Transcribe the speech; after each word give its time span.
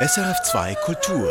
SRF2 0.00 0.76
Kultur. 0.84 1.28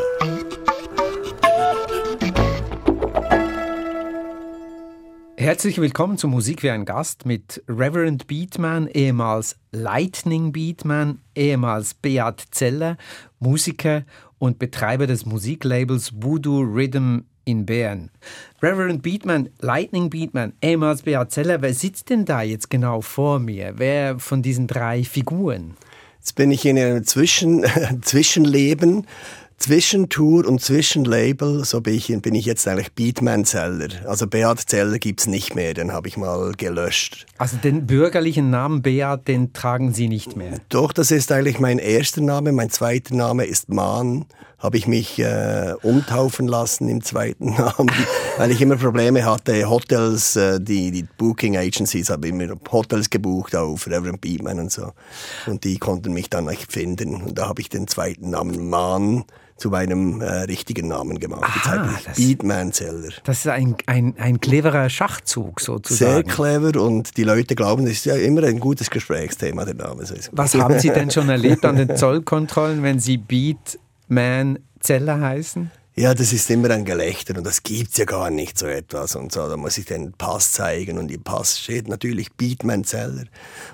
Herzlich 5.38 5.80
willkommen 5.80 6.18
zu 6.18 6.28
Musik 6.28 6.64
wie 6.64 6.72
ein 6.72 6.84
Gast 6.84 7.26
mit 7.26 7.64
Reverend 7.70 8.28
Beatman, 8.28 8.88
ehemals 8.88 9.56
Lightning 9.72 10.52
Beatman, 10.52 11.22
ehemals 11.34 11.94
Beat 11.94 12.44
Zeller, 12.52 12.98
Musiker 13.40 14.04
und 14.38 14.60
Betreiber 14.60 15.08
des 15.08 15.26
Musiklabels 15.26 16.12
Voodoo 16.22 16.60
Rhythm 16.60 17.20
in 17.46 17.66
Bern. 17.66 18.12
Reverend 18.62 19.02
Beatman, 19.02 19.48
Lightning 19.62 20.10
Beatman, 20.10 20.52
ehemals 20.62 21.04
Beat 21.04 21.32
Zeller, 21.32 21.62
wer 21.62 21.74
sitzt 21.74 22.10
denn 22.10 22.26
da 22.26 22.42
jetzt 22.42 22.70
genau 22.70 23.00
vor 23.00 23.40
mir? 23.40 23.76
Wer 23.78 24.20
von 24.20 24.42
diesen 24.42 24.68
drei 24.68 25.06
Figuren? 25.06 25.78
Jetzt 26.28 26.36
bin 26.36 26.52
ich 26.52 26.66
in 26.66 26.78
einem 26.78 27.06
Zwischen, 27.06 27.64
Zwischenleben, 28.02 29.08
Zwischentour 29.58 30.46
und 30.46 30.60
Zwischenlabel. 30.60 31.64
So 31.64 31.80
bin 31.80 31.94
ich, 31.94 32.08
bin 32.22 32.36
ich 32.36 32.44
jetzt 32.44 32.68
eigentlich 32.68 32.92
Beatman-Zeller. 32.92 34.06
Also 34.06 34.28
Beat 34.28 34.60
Zeller 34.60 35.00
gibt 35.00 35.22
es 35.22 35.28
nicht 35.28 35.56
mehr, 35.56 35.74
den 35.74 35.94
habe 35.94 36.10
ich 36.10 36.18
mal 36.18 36.52
gelöscht. 36.52 37.28
Also 37.38 37.56
den 37.56 37.88
bürgerlichen 37.88 38.50
Namen 38.50 38.82
Beat, 38.82 39.30
den 39.30 39.54
tragen 39.54 39.94
Sie 39.94 40.10
nicht 40.10 40.36
mehr? 40.36 40.60
Doch, 40.68 40.92
das 40.92 41.12
ist 41.12 41.32
eigentlich 41.32 41.62
mein 41.62 41.80
erster 41.80 42.20
Name. 42.20 42.52
Mein 42.52 42.72
zweiter 42.72 43.16
Name 43.16 43.46
ist 43.46 43.70
Mahn 43.70 44.26
habe 44.60 44.78
ich 44.78 44.88
mich 44.88 45.20
äh, 45.20 45.74
umtaufen 45.84 46.48
lassen 46.48 46.90
im 46.90 47.04
zweiten 47.04 47.54
Namen, 47.58 47.92
weil 48.38 48.52
ich 48.52 48.62
immer 48.62 48.76
Probleme 48.76 49.24
hatte. 49.24 49.70
Hotels, 49.70 50.36
äh, 50.36 50.60
die, 50.60 50.92
die 50.92 51.04
Booking 51.04 51.58
Agencies 51.58 52.10
haben 52.10 52.24
immer 52.24 52.56
Hotels 52.72 53.10
gebucht 53.10 53.56
auf 53.56 53.88
Reverend 53.88 54.22
Beatman 54.22 54.60
und 54.60 54.72
so. 54.72 54.94
Und 55.46 55.64
die 55.64 55.78
konnten 55.78 56.14
mich 56.14 56.30
dann 56.30 56.46
nicht 56.46 56.72
finden. 56.72 57.22
Und 57.22 57.38
da 57.38 57.48
habe 57.48 57.62
ich 57.62 57.70
den 57.70 57.88
zweiten 57.88 58.32
Namen 58.32 58.68
Mann 58.70 59.26
zu 59.58 59.70
meinem 59.70 60.22
äh, 60.22 60.42
richtigen 60.42 60.88
Namen 60.88 61.20
gemacht. 61.20 61.44
Aha, 61.44 61.90
Jetzt 61.92 62.08
das, 62.08 62.18
Beatman 62.18 62.72
Zeller. 62.72 63.10
Das 63.24 63.40
ist 63.40 63.48
ein, 63.48 63.76
ein, 63.88 64.14
ein 64.18 64.40
cleverer 64.40 64.90
Schachzug 64.90 65.62
sozusagen. 65.62 66.14
Sehr 66.14 66.24
clever 66.24 66.80
und 66.82 67.18
die 67.18 67.24
Leute 67.24 67.56
glauben, 67.56 67.86
das 67.86 67.94
ist 67.94 68.06
ja 68.06 68.16
immer 68.16 68.44
ein 68.44 68.60
gutes 68.60 68.90
Gesprächsthema, 68.90 69.66
der 69.66 69.74
Name. 69.76 70.04
Was 70.32 70.54
haben 70.56 70.80
Sie 70.80 70.90
denn 70.90 71.10
schon 71.10 71.30
erlebt 71.30 71.66
an 71.66 71.76
den 71.76 71.96
Zollkontrollen, 71.96 72.84
wenn 72.84 73.00
Sie 73.00 73.18
Beat 73.18 73.80
man 74.08 74.60
Zeller 74.80 75.20
heißen? 75.20 75.72
Ja, 76.00 76.14
das 76.14 76.32
ist 76.32 76.52
immer 76.52 76.70
ein 76.70 76.86
Gelächter 76.86 77.36
und 77.36 77.44
das 77.44 77.64
gibt's 77.64 77.98
ja 77.98 78.06
gar 78.06 78.30
nicht 78.30 78.60
so 78.60 78.68
etwas 78.68 79.16
und 79.16 79.32
so. 79.32 79.50
Da 79.50 79.58
muss 79.58 79.80
ich 79.80 79.86
den 79.86 80.14
Pass 80.14 80.52
zeigen 80.52 81.00
und 81.00 81.12
im 81.12 81.24
Pass 81.24 81.60
steht 81.60 81.88
natürlich 81.88 82.32
Beatman 82.34 82.84
Zeller 82.84 83.24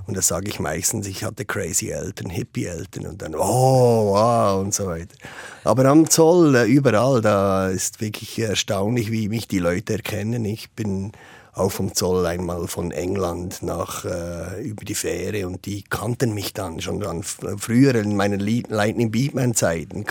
und 0.08 0.16
da 0.16 0.22
sage 0.22 0.48
ich 0.48 0.58
meistens, 0.62 1.06
ich 1.06 1.26
hatte 1.26 1.44
crazy 1.44 1.90
Eltern, 1.90 2.30
Hippie 2.30 2.64
Eltern 2.64 3.08
und 3.08 3.22
dann 3.22 3.36
oh 3.36 4.14
wow 4.14 4.62
und 4.62 4.74
so 4.74 4.88
weiter. 4.88 5.18
Aber 5.66 5.84
am 5.84 6.10
Zoll 6.10 6.56
äh, 6.56 6.64
überall, 6.64 7.20
da 7.20 7.68
ist 7.68 8.00
wirklich 8.00 8.40
erstaunlich, 8.40 9.12
wie 9.12 9.28
mich 9.28 9.50
die 9.50 9.60
Leute 9.60 9.92
erkennen. 9.92 10.46
Ich 10.46 10.72
bin 10.72 11.12
auch 11.56 11.72
vom 11.72 11.94
Zoll 11.94 12.26
einmal 12.26 12.68
von 12.68 12.92
England 12.92 13.62
nach 13.62 14.06
äh, 14.06 14.62
über 14.64 14.86
die 14.86 14.96
Fähre 14.96 15.46
und 15.46 15.66
die 15.66 15.84
kannten 15.84 16.34
mich 16.34 16.54
dann 16.54 16.82
schon 16.82 17.00
dann 17.00 17.22
früher 17.22 17.94
in 17.96 18.16
meinen 18.16 18.40
Lightning 18.40 19.12
Beatman 19.12 19.54
Zeiten. 19.54 20.04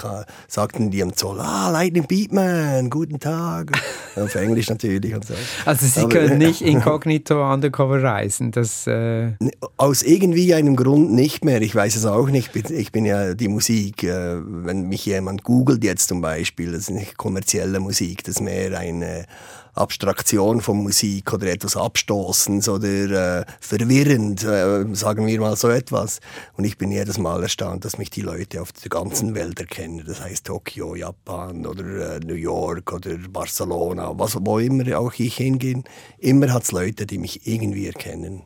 Sagten 0.47 0.91
die 0.91 1.03
am 1.03 1.15
Zoll 1.17 1.41
ah 1.41 1.71
Lightning 1.71 2.07
Beatman 2.07 2.91
guten 2.91 3.19
Tag. 3.19 3.73
Auf 4.17 4.35
Englisch 4.37 4.69
natürlich 4.69 5.15
und 5.15 5.25
so. 5.25 5.35
also 5.65 5.87
Sie 5.87 6.01
Aber, 6.01 6.11
können 6.11 6.39
nicht 6.39 6.63
inkognito 6.63 7.53
undercover 7.53 8.03
reisen 8.03 8.53
das 8.53 8.87
äh 8.87 9.33
aus 9.77 10.03
irgendwie 10.03 10.55
einem 10.55 10.77
Grund 10.77 11.13
nicht 11.13 11.45
mehr. 11.45 11.61
Ich 11.63 11.75
weiß 11.75 11.97
es 11.97 12.07
auch 12.07 12.29
nicht. 12.29 12.55
Ich 12.71 12.93
bin 12.93 13.05
ja 13.05 13.35
die 13.35 13.49
Musik 13.49 14.05
äh, 14.05 14.37
wenn 14.45 14.89
mich 14.89 15.07
jemand 15.07 15.43
googelt 15.43 15.83
jetzt 15.83 16.09
zum 16.09 16.21
Beispiel 16.21 16.71
das 16.71 16.83
ist 16.83 16.91
nicht 16.91 17.17
kommerzielle 17.17 17.81
Musik 17.81 18.23
das 18.23 18.37
ist 18.37 18.41
mehr 18.43 18.79
eine 18.79 19.27
Abstraktion 19.75 20.61
von 20.61 20.83
Musik 20.83 21.33
oder 21.33 21.47
etwas 21.47 21.77
Abstoßens 21.77 22.69
oder 22.69 23.41
äh, 23.41 23.45
verwirrend, 23.61 24.45
äh, 24.45 24.85
sagen 24.95 25.27
wir 25.27 25.41
mal 25.41 25.57
so 25.57 25.69
etwas. 25.69 26.21
Und 26.57 26.65
ich 26.65 26.77
bin 26.77 26.91
jedes 26.91 27.19
Mal 27.19 27.43
erstaunt, 27.43 27.85
dass 27.85 27.99
mich 27.99 28.11
die 28.11 28.21
Leute 28.21 28.61
auf 28.61 28.73
der 28.73 28.91
ganzen 28.91 29.35
Welt 29.35 29.61
erkennen. 29.61 30.05
Das 30.07 30.21
heißt 30.21 30.47
Tokio, 30.47 30.95
Japan 30.95 31.67
oder 31.67 32.17
äh, 32.17 32.21
New 32.21 32.35
York 32.35 32.93
oder 32.93 33.17
Barcelona, 33.31 34.13
was, 34.19 34.37
wo 34.41 34.59
immer 34.59 34.99
auch 34.99 35.15
ich 35.19 35.37
hingehe. 35.37 35.83
Immer 36.19 36.53
hat 36.53 36.65
es 36.65 36.73
Leute, 36.73 37.07
die 37.07 37.19
mich 37.19 37.47
irgendwie 37.47 37.87
erkennen 37.87 38.43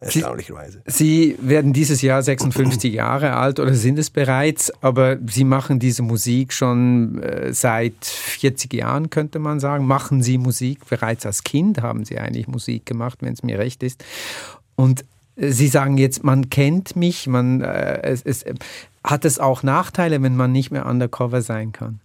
erstaunlicherweise. 0.00 0.82
Sie, 0.86 1.36
Sie 1.40 1.48
werden 1.48 1.72
dieses 1.72 2.02
Jahr 2.02 2.22
56 2.22 2.92
Jahre 2.92 3.34
alt 3.34 3.60
oder 3.60 3.74
sind 3.74 3.98
es 3.98 4.10
bereits, 4.10 4.72
aber 4.82 5.18
Sie 5.26 5.44
machen 5.44 5.78
diese 5.78 6.02
Musik 6.02 6.52
schon 6.52 7.22
äh, 7.22 7.52
seit 7.52 8.04
40 8.04 8.72
Jahren, 8.74 9.10
könnte 9.10 9.38
man 9.38 9.60
sagen. 9.60 9.86
Machen 9.86 10.22
Sie 10.22 10.38
Musik 10.38 10.86
bereits 10.88 11.24
als 11.26 11.44
Kind, 11.44 11.82
haben 11.82 12.04
Sie 12.04 12.18
eigentlich 12.18 12.48
Musik 12.48 12.86
gemacht, 12.86 13.18
wenn 13.22 13.32
es 13.32 13.42
mir 13.42 13.58
recht 13.58 13.82
ist. 13.82 14.04
Und 14.74 15.04
äh, 15.36 15.50
Sie 15.50 15.68
sagen 15.68 15.98
jetzt, 15.98 16.24
man 16.24 16.50
kennt 16.50 16.96
mich, 16.96 17.26
man, 17.26 17.62
äh, 17.62 18.02
es, 18.02 18.22
es, 18.22 18.44
hat 19.02 19.24
es 19.24 19.38
auch 19.38 19.62
Nachteile, 19.62 20.22
wenn 20.22 20.36
man 20.36 20.52
nicht 20.52 20.70
mehr 20.70 20.86
undercover 20.86 21.42
sein 21.42 21.72
kann? 21.72 22.00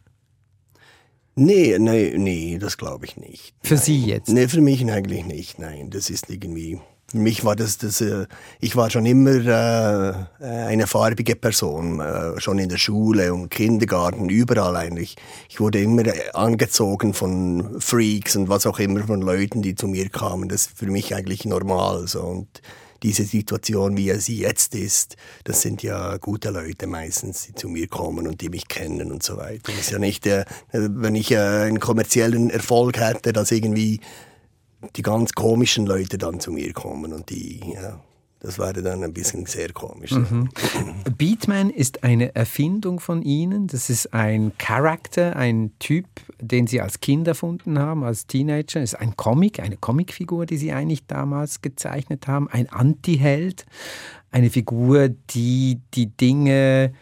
Nee, 1.35 1.77
nee, 1.79 2.13
nee, 2.17 2.57
das 2.59 2.77
glaube 2.77 3.05
ich 3.05 3.17
nicht. 3.17 3.53
Für 3.63 3.75
nein. 3.75 3.83
Sie 3.83 4.05
jetzt? 4.05 4.29
Nee, 4.29 4.47
für 4.47 4.61
mich 4.61 4.85
eigentlich 4.91 5.25
nicht, 5.25 5.59
nein. 5.59 5.89
Das 5.89 6.09
ist 6.09 6.29
irgendwie 6.29 6.79
mich 7.13 7.43
war 7.43 7.55
das, 7.55 7.77
das 7.77 8.01
äh, 8.01 8.25
ich 8.59 8.75
war 8.75 8.89
schon 8.89 9.05
immer 9.05 9.45
äh, 10.39 10.45
eine 10.45 10.87
farbige 10.87 11.35
Person, 11.35 11.99
äh, 11.99 12.39
schon 12.39 12.59
in 12.59 12.69
der 12.69 12.77
Schule 12.77 13.33
und 13.33 13.49
Kindergarten, 13.49 14.29
überall 14.29 14.75
eigentlich. 14.75 15.15
Ich 15.49 15.59
wurde 15.59 15.81
immer 15.81 16.03
angezogen 16.33 17.13
von 17.13 17.79
Freaks 17.79 18.35
und 18.35 18.49
was 18.49 18.65
auch 18.65 18.79
immer, 18.79 19.03
von 19.03 19.21
Leuten, 19.21 19.61
die 19.61 19.75
zu 19.75 19.87
mir 19.87 20.09
kamen. 20.09 20.49
Das 20.49 20.67
ist 20.67 20.77
für 20.77 20.87
mich 20.87 21.15
eigentlich 21.15 21.45
normal. 21.45 22.07
So. 22.07 22.21
Und 22.21 22.61
diese 23.03 23.23
Situation, 23.23 23.97
wie 23.97 24.11
sie 24.13 24.39
jetzt 24.39 24.75
ist, 24.75 25.15
das 25.43 25.61
sind 25.61 25.81
ja 25.81 26.17
gute 26.17 26.51
Leute 26.51 26.87
meistens, 26.87 27.47
die 27.47 27.55
zu 27.55 27.67
mir 27.67 27.87
kommen 27.87 28.27
und 28.27 28.41
die 28.41 28.49
mich 28.49 28.67
kennen 28.67 29.11
und 29.11 29.23
so 29.23 29.37
weiter. 29.37 29.71
Das 29.71 29.79
ist 29.79 29.91
ja 29.91 29.99
nicht, 29.99 30.27
äh, 30.27 30.45
wenn 30.71 31.15
ich 31.15 31.31
äh, 31.31 31.37
einen 31.37 31.79
kommerziellen 31.79 32.49
Erfolg 32.49 32.99
hätte, 32.99 33.33
dass 33.33 33.51
irgendwie 33.51 34.01
die 34.95 35.01
ganz 35.01 35.33
komischen 35.33 35.85
Leute 35.85 36.17
dann 36.17 36.39
zu 36.39 36.51
mir 36.51 36.73
kommen 36.73 37.13
und 37.13 37.29
die, 37.29 37.61
ja, 37.73 38.01
das 38.41 38.57
wäre 38.57 38.81
dann 38.81 39.03
ein 39.03 39.13
bisschen 39.13 39.45
sehr 39.45 39.71
komisch. 39.71 40.11
Mhm. 40.11 40.49
Beatman 41.15 41.69
ist 41.69 42.03
eine 42.03 42.33
Erfindung 42.33 42.99
von 42.99 43.21
Ihnen. 43.21 43.67
Das 43.67 43.91
ist 43.91 44.15
ein 44.15 44.51
Charakter, 44.57 45.35
ein 45.35 45.73
Typ, 45.77 46.07
den 46.39 46.65
Sie 46.65 46.81
als 46.81 47.01
Kind 47.01 47.27
erfunden 47.27 47.77
haben, 47.77 48.03
als 48.03 48.25
Teenager. 48.25 48.81
Es 48.81 48.93
ist 48.93 48.99
ein 48.99 49.15
Comic, 49.15 49.59
eine 49.59 49.77
Comicfigur, 49.77 50.47
die 50.47 50.57
Sie 50.57 50.71
eigentlich 50.71 51.05
damals 51.05 51.61
gezeichnet 51.61 52.27
haben. 52.27 52.49
Ein 52.49 52.67
Antiheld, 52.69 53.67
eine 54.31 54.49
Figur, 54.49 55.09
die 55.09 55.79
die 55.93 56.07
Dinge 56.07 56.93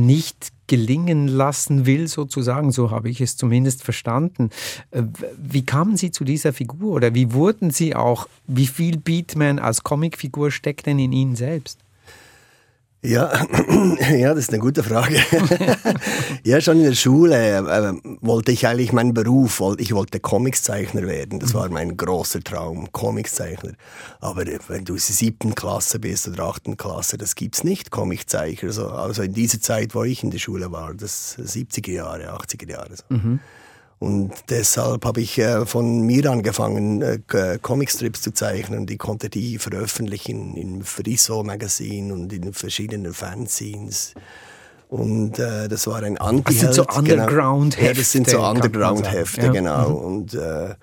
nicht 0.00 0.52
gelingen 0.66 1.26
lassen 1.26 1.84
will, 1.84 2.06
sozusagen. 2.06 2.70
So 2.70 2.90
habe 2.90 3.10
ich 3.10 3.20
es 3.20 3.36
zumindest 3.36 3.82
verstanden. 3.82 4.50
Äh, 4.92 5.02
wie 5.36 5.64
kamen 5.64 5.96
Sie 5.96 6.12
zu 6.12 6.24
dieser 6.24 6.52
Figur 6.52 6.94
oder 6.94 7.14
wie 7.14 7.32
wurden 7.32 7.70
Sie 7.70 7.94
auch, 7.94 8.28
wie 8.46 8.68
viel 8.68 8.96
Beatman 8.96 9.58
als 9.58 9.82
Comicfigur 9.82 10.50
steckt 10.50 10.86
denn 10.86 10.98
in 10.98 11.12
Ihnen 11.12 11.36
selbst? 11.36 11.80
Ja, 13.02 13.32
ja, 14.10 14.34
das 14.34 14.44
ist 14.44 14.50
eine 14.50 14.58
gute 14.58 14.82
Frage. 14.82 15.16
ja, 16.44 16.60
schon 16.60 16.78
in 16.78 16.84
der 16.84 16.94
Schule 16.94 17.34
äh, 17.34 17.92
wollte 18.20 18.52
ich 18.52 18.66
eigentlich 18.66 18.92
meinen 18.92 19.14
Beruf, 19.14 19.62
ich 19.78 19.94
wollte 19.94 20.20
Comicszeichner 20.20 21.06
werden. 21.06 21.40
Das 21.40 21.54
war 21.54 21.70
mein 21.70 21.96
großer 21.96 22.40
Traum, 22.40 22.92
Comicszeichner. 22.92 23.72
Aber 24.20 24.44
wenn 24.44 24.84
du 24.84 24.94
in 24.94 24.98
der 25.06 25.14
siebten 25.14 25.54
Klasse 25.54 25.98
bist 25.98 26.28
oder 26.28 26.44
achten 26.44 26.76
Klasse, 26.76 27.16
das 27.16 27.36
gibt's 27.36 27.64
nicht, 27.64 27.90
Comiczeichner. 27.90 28.68
Also, 28.68 28.88
also 28.90 29.22
in 29.22 29.32
dieser 29.32 29.62
Zeit, 29.62 29.94
wo 29.94 30.04
ich 30.04 30.22
in 30.22 30.30
der 30.30 30.38
Schule 30.38 30.70
war, 30.70 30.92
das 30.92 31.38
70er 31.38 31.92
Jahre, 31.92 32.34
80er 32.34 32.70
Jahre. 32.70 32.96
So. 32.96 33.04
Mhm. 33.08 33.40
Und 34.00 34.32
deshalb 34.48 35.04
habe 35.04 35.20
ich 35.20 35.38
äh, 35.38 35.66
von 35.66 36.00
mir 36.00 36.30
angefangen, 36.30 37.02
äh, 37.02 37.58
Comicstrips 37.60 38.22
zu 38.22 38.32
zeichnen. 38.32 38.86
Die 38.86 38.96
konnte 38.96 39.28
die 39.28 39.58
veröffentlichen 39.58 40.56
in 40.56 40.82
Friso 40.82 41.44
Magazine 41.44 42.12
und 42.14 42.32
in 42.32 42.54
verschiedenen 42.54 43.12
Fanzines. 43.12 44.14
Und 44.88 45.38
äh, 45.38 45.68
das 45.68 45.86
war 45.86 46.02
ein 46.02 46.16
anti 46.16 46.44
Das 46.44 46.60
sind 46.60 46.74
so 46.74 46.86
Underground-Hefte. 46.86 47.82
Genau. 47.82 47.88
Ja, 47.88 47.94
das 47.94 48.10
sind 48.10 48.28
so 48.28 48.42
Underground-Hefte, 48.42 49.46
ja. 49.46 49.52
genau. 49.52 49.90
Mhm. 49.90 49.96
Und, 49.96 50.34
äh, 50.34 50.74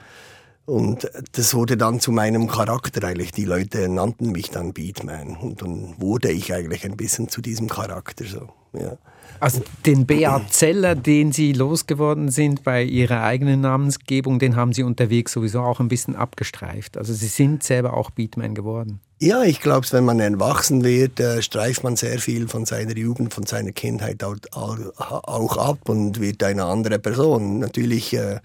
Und 0.67 1.09
das 1.31 1.53
wurde 1.53 1.75
dann 1.75 1.99
zu 1.99 2.11
meinem 2.11 2.47
Charakter 2.47 3.03
eigentlich. 3.07 3.31
Die 3.31 3.45
Leute 3.45 3.89
nannten 3.89 4.31
mich 4.31 4.51
dann 4.51 4.73
Beatman. 4.73 5.37
Und 5.37 5.61
dann 5.61 5.95
wurde 5.97 6.29
ich 6.29 6.53
eigentlich 6.53 6.85
ein 6.85 6.97
bisschen 6.97 7.29
zu 7.29 7.41
diesem 7.41 7.67
Charakter 7.67 8.25
so. 8.25 8.49
Ja. 8.73 8.97
Also 9.39 9.61
den 9.85 10.05
Beat 10.05 10.51
Zeller, 10.51 10.95
den 10.95 11.31
Sie 11.31 11.53
losgeworden 11.53 12.29
sind 12.29 12.63
bei 12.63 12.83
Ihrer 12.83 13.23
eigenen 13.23 13.61
Namensgebung, 13.61 14.39
den 14.39 14.55
haben 14.55 14.73
Sie 14.73 14.83
unterwegs 14.83 15.33
sowieso 15.33 15.61
auch 15.61 15.79
ein 15.79 15.87
bisschen 15.87 16.15
abgestreift. 16.15 16.97
Also 16.97 17.13
Sie 17.13 17.27
sind 17.27 17.63
selber 17.63 17.95
auch 17.95 18.11
Beatman 18.11 18.55
geworden. 18.55 18.99
Ja, 19.19 19.41
ich 19.43 19.61
glaube, 19.61 19.87
wenn 19.91 20.05
man 20.05 20.19
erwachsen 20.19 20.83
wird, 20.83 21.19
äh, 21.19 21.41
streift 21.41 21.83
man 21.83 21.95
sehr 21.95 22.19
viel 22.19 22.47
von 22.47 22.65
seiner 22.65 22.95
Jugend, 22.95 23.33
von 23.33 23.47
seiner 23.47 23.71
Kindheit 23.71 24.23
auch, 24.23 24.37
auch 24.55 25.57
ab 25.57 25.89
und 25.89 26.21
wird 26.21 26.43
eine 26.43 26.65
andere 26.65 26.99
Person. 26.99 27.57
Natürlich 27.57 28.13
äh, 28.13 28.39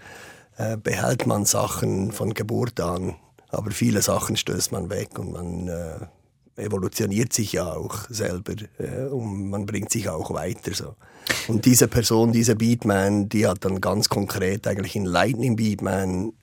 äh, 0.57 0.77
behält 0.77 1.27
man 1.27 1.45
Sachen 1.45 2.11
von 2.11 2.33
Geburt 2.33 2.79
an, 2.79 3.15
aber 3.49 3.69
viele 3.69 4.01
Sachen 4.01 4.35
stößt 4.35 4.71
man 4.71 4.89
weg 4.89 5.19
und 5.19 5.31
man 5.31 5.67
äh, 5.67 6.05
evolutioniert 6.55 7.33
sich 7.33 7.53
ja 7.53 7.73
auch 7.73 8.09
selber 8.09 8.53
äh, 8.77 9.05
und 9.05 9.49
man 9.49 9.65
bringt 9.65 9.91
sich 9.91 10.09
auch 10.09 10.33
weiter 10.33 10.73
so. 10.73 10.95
Und 11.47 11.65
diese 11.65 11.87
Person, 11.87 12.31
dieser 12.31 12.55
Beatman, 12.55 13.29
die 13.29 13.47
hat 13.47 13.63
dann 13.65 13.81
ganz 13.81 14.09
konkret 14.09 14.67
eigentlich 14.67 14.95
in 14.95 15.05
Lightning 15.05 15.55
Beatman 15.55 16.33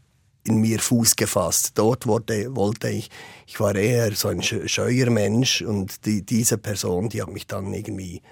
in 0.45 0.61
mir 0.61 0.79
Fuß 0.79 1.17
gefasst. 1.17 1.73
Dort 1.75 2.07
wollte, 2.07 2.55
wollte 2.57 2.89
ich, 2.89 3.11
ich 3.47 3.61
war 3.61 3.75
eher 3.75 4.13
so 4.13 4.29
ein 4.29 4.43
scheuer 4.43 5.11
Mensch 5.11 5.63
und 5.63 6.07
die, 6.07 6.23
diese 6.23 6.59
Person, 6.59 7.09
die 7.09 7.23
hat 7.23 7.31
mich 7.31 7.47
dann 7.47 7.73
irgendwie 7.75 8.23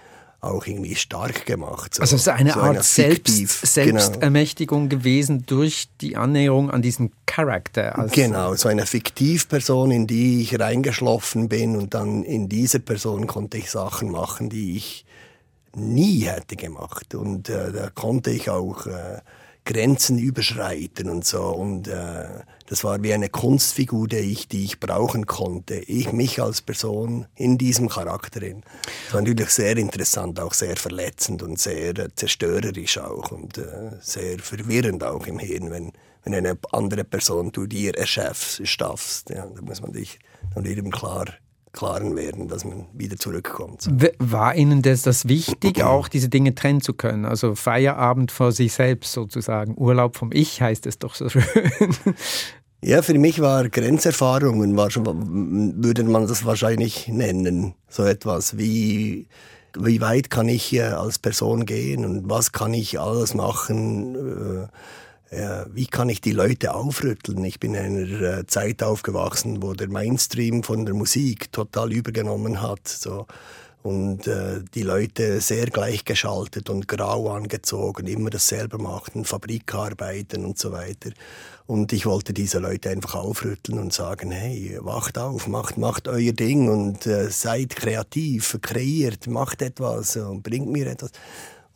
auch 0.41 0.67
irgendwie 0.67 0.95
stark 0.95 1.47
gemacht. 1.47 1.95
So, 1.95 2.03
also 2.03 2.17
es 2.17 2.23
ist 2.23 2.29
eine 2.29 2.53
so 2.53 2.61
Art 2.61 2.77
eine 2.77 2.83
Selbst, 2.83 3.37
genau. 3.37 3.99
Selbstermächtigung 3.99 4.89
genau. 4.89 5.01
gewesen 5.01 5.45
durch 5.47 5.89
die 6.01 6.17
Annäherung 6.17 6.71
an 6.71 6.81
diesen 6.81 7.13
Charakter. 7.27 7.99
Also 7.99 8.15
genau, 8.15 8.55
so 8.55 8.69
eine 8.69 8.87
Fiktivperson, 8.87 9.91
in 9.91 10.07
die 10.07 10.43
ich 10.43 10.59
reingeschlafen 10.59 11.49
bin 11.49 11.77
und 11.77 11.95
dann 11.95 12.23
in 12.23 12.49
dieser 12.49 12.79
Person 12.79 13.27
konnte 13.27 13.59
ich 13.59 13.71
Sachen 13.71 14.11
machen, 14.11 14.49
die 14.49 14.77
ich 14.77 15.05
nie 15.75 16.21
hätte 16.21 16.57
gemacht. 16.57 17.15
Und 17.15 17.49
äh, 17.49 17.73
da 17.73 17.91
konnte 17.91 18.31
ich 18.31 18.49
auch 18.49 18.87
äh, 18.87 19.21
Grenzen 19.69 20.19
überschreiten 20.19 21.11
und 21.11 21.27
so. 21.27 21.43
Und 21.43 21.89
äh, 21.89 22.25
das 22.67 22.85
war 22.85 23.03
wie 23.03 23.13
eine 23.13 23.29
Kunstfigur, 23.29 24.09
die 24.09 24.17
ich, 24.17 24.49
die 24.49 24.65
ich 24.65 24.81
brauchen 24.81 25.27
konnte. 25.27 25.75
Ich, 25.75 26.11
mich 26.11 26.41
als 26.41 26.63
Person 26.63 27.27
in 27.37 27.59
diesem 27.59 27.91
Charakter. 27.91 28.41
Das 28.41 29.13
war 29.13 29.21
natürlich 29.21 29.51
sehr 29.51 29.77
interessant, 29.77 30.41
auch 30.41 30.55
sehr 30.55 30.77
verletzend 30.77 31.43
und 31.43 31.59
sehr 31.59 31.99
äh, 31.99 32.09
zerstörerisch 32.15 32.97
auch 32.97 33.31
und 33.31 33.59
äh, 33.59 33.91
sehr 34.01 34.39
verwirrend 34.39 35.05
auch 35.05 35.27
im 35.27 35.39
Hirn, 35.39 35.71
wenn, 35.71 35.93
wenn 36.25 36.35
eine 36.35 36.57
andere 36.73 37.05
Person 37.05 37.53
du 37.53 37.67
dir 37.67 37.95
erschaffst. 37.95 38.61
Ja, 39.29 39.47
da 39.47 39.61
muss 39.61 39.83
man 39.83 39.93
dich 39.93 40.19
dann 40.55 40.65
eben 40.65 40.91
klar 40.91 41.27
Klaren 41.73 42.17
werden, 42.17 42.49
dass 42.49 42.65
man 42.65 42.87
wieder 42.93 43.17
zurückkommt. 43.17 43.89
War 44.19 44.55
Ihnen 44.55 44.83
das, 44.83 45.03
das 45.03 45.29
wichtig, 45.29 45.83
auch 45.85 46.09
diese 46.09 46.29
Dinge 46.29 46.55
trennen 46.55 46.81
zu 46.81 46.95
können? 46.95 47.25
Also 47.25 47.55
Feierabend 47.55 48.33
vor 48.33 48.53
sich 48.53 48.73
selbst 48.73 49.13
sozusagen, 49.13 49.75
Urlaub 49.77 50.17
vom 50.17 50.31
Ich 50.33 50.61
heißt 50.61 50.87
es 50.87 50.99
doch 50.99 51.15
so 51.15 51.29
schön. 51.29 51.43
Ja, 52.83 53.03
für 53.03 53.19
mich 53.19 53.41
war 53.41 53.69
Grenzerfahrungen, 53.69 54.77
war 54.77 54.91
schon, 54.91 55.83
würde 55.83 56.05
man 56.05 56.27
das 56.27 56.45
wahrscheinlich 56.45 57.09
nennen, 57.09 57.75
so 57.89 58.05
etwas 58.05 58.57
wie 58.57 59.27
wie 59.77 60.01
weit 60.01 60.31
kann 60.31 60.49
ich 60.49 60.63
hier 60.63 60.99
als 60.99 61.19
Person 61.19 61.67
gehen 61.67 62.05
und 62.05 62.29
was 62.29 62.53
kann 62.53 62.75
ich 62.75 62.99
alles 62.99 63.35
machen, 63.35 64.15
äh, 64.15 64.69
wie 65.31 65.87
kann 65.87 66.09
ich 66.09 66.21
die 66.21 66.33
Leute 66.33 66.75
aufrütteln? 66.75 67.45
Ich 67.45 67.61
bin 67.61 67.75
in 67.75 67.85
einer 67.85 68.39
äh, 68.39 68.47
Zeit 68.47 68.83
aufgewachsen, 68.83 69.63
wo 69.63 69.75
der 69.75 69.89
Mainstream 69.89 70.63
von 70.63 70.87
der 70.87 70.95
Musik 70.95 71.53
total 71.53 71.93
übergenommen 71.93 72.63
hat. 72.63 72.89
So. 72.89 73.27
Und 73.83 74.27
äh, 74.27 74.61
die 74.75 74.83
Leute 74.83 75.41
sehr 75.41 75.67
gleichgeschaltet 75.67 76.69
und 76.69 76.89
grau 76.89 77.31
angezogen, 77.31 78.07
immer 78.07 78.31
dasselbe 78.31 78.79
machten, 78.79 79.25
Fabrikarbeiten 79.25 80.45
und 80.45 80.59
so 80.59 80.73
weiter. 80.73 81.11
Und 81.67 81.93
ich 81.93 82.07
wollte 82.07 82.33
diese 82.33 82.59
Leute 82.59 82.91
einfach 82.91 83.15
aufrütteln 83.15 83.79
und 83.79 83.93
sagen, 83.93 84.31
hey, 84.31 84.79
wacht 84.81 85.19
auf, 85.19 85.47
macht, 85.47 85.77
macht 85.77 86.09
euer 86.09 86.33
Ding 86.33 86.69
und 86.69 87.07
äh, 87.07 87.31
seid 87.31 87.77
kreativ, 87.77 88.59
kreiert, 88.63 89.27
macht 89.27 89.63
etwas 89.63 90.17
und 90.17 90.43
bringt 90.43 90.71
mir 90.71 90.87
etwas. 90.87 91.13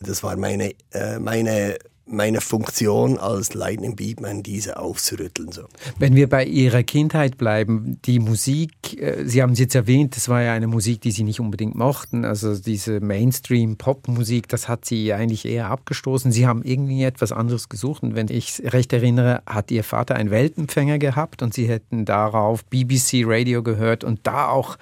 Und 0.00 0.08
das 0.08 0.22
war 0.22 0.37
meine, 0.37 0.75
äh, 0.93 1.19
meine 1.19 1.76
meine 2.06 2.40
Funktion 2.40 3.19
als 3.19 3.54
Lightning 3.54 3.96
Beatman, 3.96 4.43
diese 4.43 4.76
aufzurütteln. 4.78 5.52
So. 5.52 5.62
Wenn 5.99 6.14
wir 6.14 6.28
bei 6.28 6.44
Ihrer 6.44 6.82
Kindheit 6.82 7.38
bleiben, 7.38 7.99
die 8.04 8.19
Musik, 8.19 9.00
äh, 9.00 9.25
Sie 9.25 9.43
haben 9.43 9.52
es 9.52 9.58
jetzt 9.58 9.75
erwähnt, 9.75 10.16
das 10.16 10.28
war 10.28 10.43
ja 10.43 10.52
eine 10.52 10.66
Musik, 10.66 11.00
die 11.00 11.12
Sie 11.12 11.22
nicht 11.22 11.40
unbedingt 11.40 11.75
mochten. 11.75 12.25
Also 12.25 12.56
diese 12.56 13.00
Mainstream-Pop-Musik, 13.00 14.49
das 14.49 14.69
hat 14.69 14.84
Sie 14.84 15.12
eigentlich 15.12 15.44
eher 15.44 15.70
abgestoßen. 15.70 16.32
Sie 16.32 16.46
haben 16.46 16.62
irgendwie 16.62 17.04
etwas 17.04 17.32
anderes 17.32 17.69
gesucht. 17.69 18.02
Und 18.02 18.14
wenn 18.14 18.28
ich 18.28 18.62
recht 18.64 18.93
erinnere, 18.93 19.43
hat 19.46 19.70
Ihr 19.70 19.84
Vater 19.84 20.16
einen 20.16 20.31
Weltempfänger 20.31 20.98
gehabt 20.98 21.43
und 21.43 21.55
Sie 21.55 21.69
hätten 21.69 22.05
darauf 22.05 22.64
BBC 22.64 23.22
Radio 23.25 23.62
gehört 23.62 24.02
und 24.02 24.20
da 24.25 24.48
auch 24.48 24.76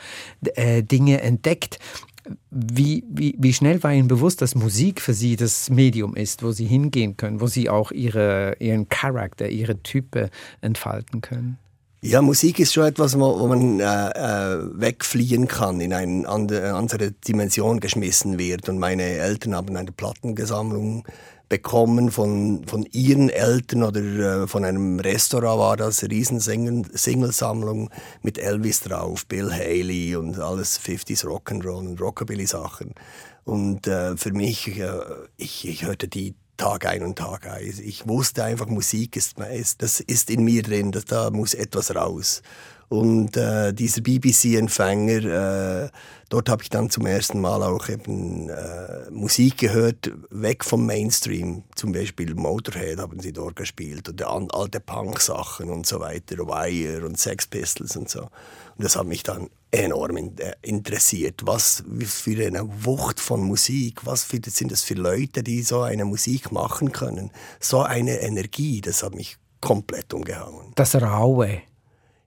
äh, 0.55 0.83
Dinge 0.83 1.21
entdeckt. 1.21 1.79
Wie, 2.51 3.05
wie, 3.09 3.37
wie 3.39 3.53
schnell 3.53 3.83
war 3.83 3.93
Ihnen 3.93 4.09
bewusst, 4.09 4.43
dass 4.43 4.55
Musik 4.55 5.01
für 5.01 5.15
Sie 5.15 5.37
das 5.37 5.71
Medium 5.71 6.17
ist, 6.17 6.43
wo 6.43 6.53
Sie 6.53 6.67
hingehen 6.67 7.17
können, 7.17 7.41
wo 7.41 7.47
Sie 7.47 7.69
auch 7.69 7.91
ihre, 7.91 8.57
Ihren 8.59 8.89
Charakter, 8.89 9.49
Ihre 9.49 9.83
Type 9.83 10.31
entfalten 10.61 11.21
können? 11.21 11.59
Ja, 12.03 12.23
Musik 12.23 12.59
ist 12.59 12.73
schon 12.73 12.87
etwas, 12.87 13.19
wo, 13.19 13.39
wo 13.39 13.47
man 13.47 13.79
äh, 13.79 13.85
äh, 13.85 14.81
wegfliehen 14.81 15.49
kann, 15.49 15.81
in 15.81 15.93
eine 15.93 16.27
andere, 16.27 17.13
Dimension 17.13 17.79
geschmissen 17.79 18.39
wird. 18.39 18.71
Und 18.71 18.79
meine 18.79 19.03
Eltern 19.03 19.55
haben 19.55 19.77
eine 19.77 19.93
Plattengesammlung 19.93 21.05
bekommen 21.51 22.13
von, 22.13 22.65
von 22.67 22.87
ihren 22.93 23.29
Eltern 23.29 23.83
oder 23.83 24.01
äh, 24.01 24.47
von 24.47 24.65
einem 24.65 25.01
Restaurant 25.01 25.59
war 25.59 25.77
das, 25.77 26.05
Riesensingelsammlung 26.05 27.91
mit 28.23 28.39
Elvis 28.39 28.81
drauf, 28.81 29.27
Bill 29.27 29.53
Haley 29.53 30.17
und 30.17 30.39
alles 30.39 30.81
50s 30.81 31.27
Rock'n'Roll 31.27 31.89
und 31.89 32.01
Rockabilly-Sachen. 32.01 32.95
Und 33.45 33.89
äh, 33.89 34.17
für 34.17 34.33
mich, 34.33 34.79
äh, 34.79 34.93
ich, 35.37 35.67
ich 35.69 35.85
hörte 35.85 36.07
die 36.07 36.37
Tag 36.57 36.87
ein 36.87 37.03
und 37.03 37.19
Tag 37.19 37.49
aus. 37.49 37.81
Ich 37.81 38.07
wusste 38.07 38.45
einfach, 38.45 38.67
Musik 38.67 39.17
ist, 39.17 39.35
das 39.79 39.99
ist 39.99 40.31
in 40.31 40.45
mir 40.45 40.63
drin, 40.63 40.93
das, 40.93 41.07
da 41.07 41.31
muss 41.31 41.55
etwas 41.55 41.95
raus. 41.97 42.43
Und 42.91 43.37
äh, 43.37 43.73
dieser 43.73 44.01
BBC-Empfänger, 44.01 45.85
äh, 45.85 45.91
dort 46.29 46.49
habe 46.49 46.65
ich 46.65 46.71
dann 46.71 46.91
zum 46.91 47.07
ersten 47.07 47.41
Mal 47.41 47.63
auch 47.63 47.89
eben 47.89 48.49
äh, 48.49 49.09
Musik 49.13 49.59
gehört, 49.59 50.11
weg 50.31 50.65
vom 50.65 50.87
Mainstream. 50.87 51.63
Zum 51.77 51.93
Beispiel 51.93 52.35
Motorhead 52.35 52.99
haben 52.99 53.21
sie 53.21 53.33
dort 53.33 53.55
gespielt 53.55 54.09
oder 54.09 54.31
an, 54.31 54.49
alte 54.51 54.81
Punk-Sachen 54.81 55.71
und 55.71 55.87
so 55.87 56.01
weiter, 56.01 56.39
Wire 56.39 57.07
und 57.07 57.17
Sex 57.17 57.47
Pistols 57.47 57.97
und 57.97 58.09
so. 58.09 58.23
Und 58.23 58.31
das 58.79 58.97
hat 58.97 59.07
mich 59.07 59.23
dann 59.23 59.51
enorm 59.71 60.17
in, 60.17 60.37
äh, 60.39 60.57
interessiert. 60.63 61.43
Was 61.45 61.85
für 62.05 62.45
eine 62.45 62.69
Wucht 62.85 63.21
von 63.21 63.41
Musik, 63.41 64.05
was 64.05 64.25
für, 64.25 64.41
sind 64.45 64.73
das 64.73 64.83
für 64.83 64.95
Leute, 64.95 65.45
die 65.45 65.63
so 65.63 65.83
eine 65.83 66.05
Musik 66.05 66.51
machen 66.51 66.91
können? 66.91 67.31
So 67.61 67.83
eine 67.83 68.19
Energie, 68.19 68.81
das 68.81 69.05
hat 69.05 69.15
mich 69.15 69.37
komplett 69.61 70.13
umgehauen. 70.13 70.73
Das 70.75 70.97
Raue 70.97 71.63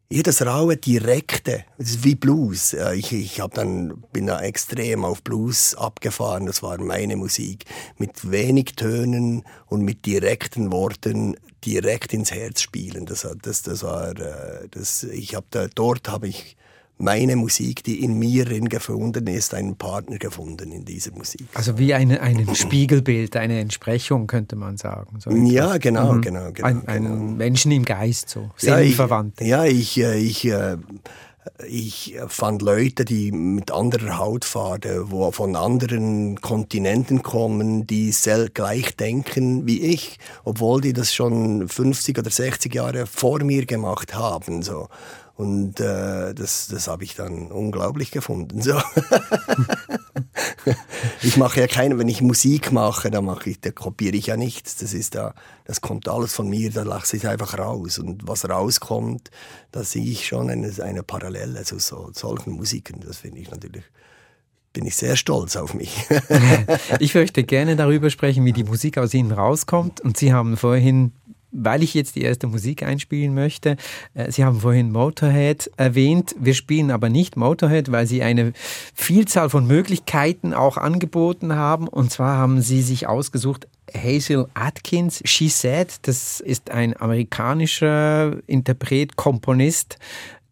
jedes 0.09 0.45
raue, 0.45 0.77
direkte, 0.77 1.65
das 1.77 1.89
ist 1.89 2.03
wie 2.03 2.15
Blues. 2.15 2.73
Ich, 2.95 3.11
ich 3.11 3.39
hab 3.39 3.53
dann, 3.55 4.03
bin 4.13 4.27
da 4.27 4.41
extrem 4.41 5.05
auf 5.05 5.23
Blues 5.23 5.75
abgefahren, 5.75 6.45
das 6.45 6.61
war 6.61 6.77
meine 6.79 7.15
Musik. 7.15 7.65
Mit 7.97 8.29
wenig 8.29 8.75
Tönen 8.75 9.43
und 9.67 9.81
mit 9.81 10.05
direkten 10.05 10.71
Worten 10.71 11.35
direkt 11.65 12.13
ins 12.13 12.31
Herz 12.31 12.61
spielen. 12.61 13.05
Das, 13.05 13.27
das, 13.41 13.63
das 13.63 13.83
war, 13.83 14.11
äh, 14.11 14.67
das, 14.69 15.03
ich 15.03 15.35
hab 15.35 15.49
da, 15.51 15.67
dort 15.67 16.09
habe 16.09 16.27
ich 16.27 16.57
meine 16.97 17.35
Musik, 17.35 17.83
die 17.83 18.03
in 18.03 18.17
mir 18.17 18.45
gefunden 18.45 19.27
ist, 19.27 19.53
einen 19.53 19.75
Partner 19.75 20.17
gefunden 20.17 20.71
in 20.71 20.85
dieser 20.85 21.11
Musik. 21.11 21.47
Also 21.53 21.77
wie 21.77 21.93
eine, 21.93 22.21
ein 22.21 22.47
Spiegelbild, 22.55 23.35
eine 23.35 23.59
Entsprechung, 23.59 24.27
könnte 24.27 24.55
man 24.55 24.77
sagen. 24.77 25.19
So 25.19 25.31
ja, 25.31 25.77
genau, 25.77 26.13
mhm. 26.13 26.21
genau, 26.21 26.51
genau. 26.51 26.67
Ein, 26.67 26.87
ein 26.87 27.03
genau. 27.03 27.15
Menschen 27.15 27.71
im 27.71 27.85
Geist, 27.85 28.29
so 28.29 28.51
seelenverwandt. 28.57 29.41
Ja, 29.41 29.65
ich, 29.65 29.95
ja, 29.95 30.13
ich, 30.13 30.45
ich, 30.45 30.51
äh, 30.51 30.77
ich 31.67 32.15
fand 32.27 32.61
Leute, 32.61 33.05
die 33.05 33.31
mit 33.31 33.71
anderer 33.71 34.17
Hautfarbe, 34.17 35.11
wo 35.11 35.31
von 35.31 35.55
anderen 35.55 36.39
Kontinenten 36.41 37.21
kommen, 37.21 37.85
die 37.85 38.13
gleich 38.53 38.95
denken 38.95 39.67
wie 39.67 39.81
ich, 39.81 40.19
obwohl 40.43 40.81
die 40.81 40.93
das 40.93 41.13
schon 41.13 41.67
50 41.67 42.17
oder 42.17 42.29
60 42.29 42.73
Jahre 42.73 43.05
vor 43.07 43.43
mir 43.43 43.65
gemacht 43.65 44.13
haben. 44.15 44.61
So. 44.61 44.87
Und 45.35 45.79
äh, 45.79 46.35
das, 46.35 46.67
das 46.67 46.87
habe 46.87 47.03
ich 47.03 47.15
dann 47.15 47.51
unglaublich 47.51 48.11
gefunden. 48.11 48.61
So. 48.61 48.75
ich 51.23 51.37
mache 51.37 51.61
ja 51.61 51.67
keine, 51.67 51.97
wenn 51.97 52.07
ich 52.07 52.21
Musik 52.21 52.71
mache, 52.71 53.09
dann 53.09 53.25
mache 53.25 53.49
ich, 53.49 53.59
da 53.59 53.71
kopiere 53.71 54.15
ich 54.15 54.27
ja 54.27 54.37
nichts. 54.37 54.77
Das 54.77 54.93
ist 54.93 55.15
da, 55.15 55.33
das 55.65 55.81
kommt 55.81 56.07
alles 56.07 56.35
von 56.35 56.47
mir, 56.47 56.69
da 56.69 56.83
lasse 56.83 57.17
ich 57.17 57.27
einfach 57.27 57.57
raus. 57.57 57.97
Und 57.97 58.27
was 58.27 58.47
rauskommt, 58.47 59.31
da 59.71 59.83
sehe 59.83 60.05
ich 60.05 60.27
schon 60.27 60.51
eine, 60.51 60.71
eine 60.83 61.01
Parallele 61.01 61.63
zu 61.63 61.79
so, 61.79 62.11
solchen 62.13 62.51
Musiken. 62.51 62.99
Das 62.99 63.17
finde 63.17 63.39
ich 63.39 63.49
natürlich 63.49 63.85
bin 64.73 64.87
ich 64.87 64.95
sehr 64.95 65.15
stolz 65.15 65.55
auf 65.55 65.75
mich. 65.75 65.95
ich 66.99 67.13
möchte 67.13 67.43
gerne 67.43 67.75
darüber 67.75 68.09
sprechen, 68.09 68.43
wie 68.43 68.53
die 68.53 68.63
Musik 68.63 68.97
aus 68.97 69.13
Ihnen 69.13 69.31
rauskommt. 69.31 70.01
Und 70.01 70.17
Sie 70.17 70.33
haben 70.33 70.57
vorhin 70.57 71.11
weil 71.53 71.83
ich 71.83 71.93
jetzt 71.93 72.15
die 72.15 72.23
erste 72.23 72.47
Musik 72.47 72.83
einspielen 72.83 73.33
möchte. 73.33 73.77
Äh, 74.13 74.31
Sie 74.31 74.43
haben 74.43 74.59
vorhin 74.59 74.91
Motorhead 74.91 75.71
erwähnt. 75.77 76.35
Wir 76.39 76.53
spielen 76.53 76.91
aber 76.91 77.09
nicht 77.09 77.37
Motorhead, 77.37 77.91
weil 77.91 78.07
Sie 78.07 78.23
eine 78.23 78.53
Vielzahl 78.93 79.49
von 79.49 79.67
Möglichkeiten 79.67 80.53
auch 80.53 80.77
angeboten 80.77 81.55
haben. 81.55 81.87
Und 81.87 82.11
zwar 82.11 82.37
haben 82.37 82.61
Sie 82.61 82.81
sich 82.81 83.07
ausgesucht 83.07 83.67
Hazel 83.93 84.47
Atkins, 84.53 85.21
She 85.25 85.49
Said. 85.49 86.07
Das 86.07 86.39
ist 86.39 86.71
ein 86.71 86.99
amerikanischer 86.99 88.37
Interpret, 88.47 89.15
Komponist, 89.15 89.97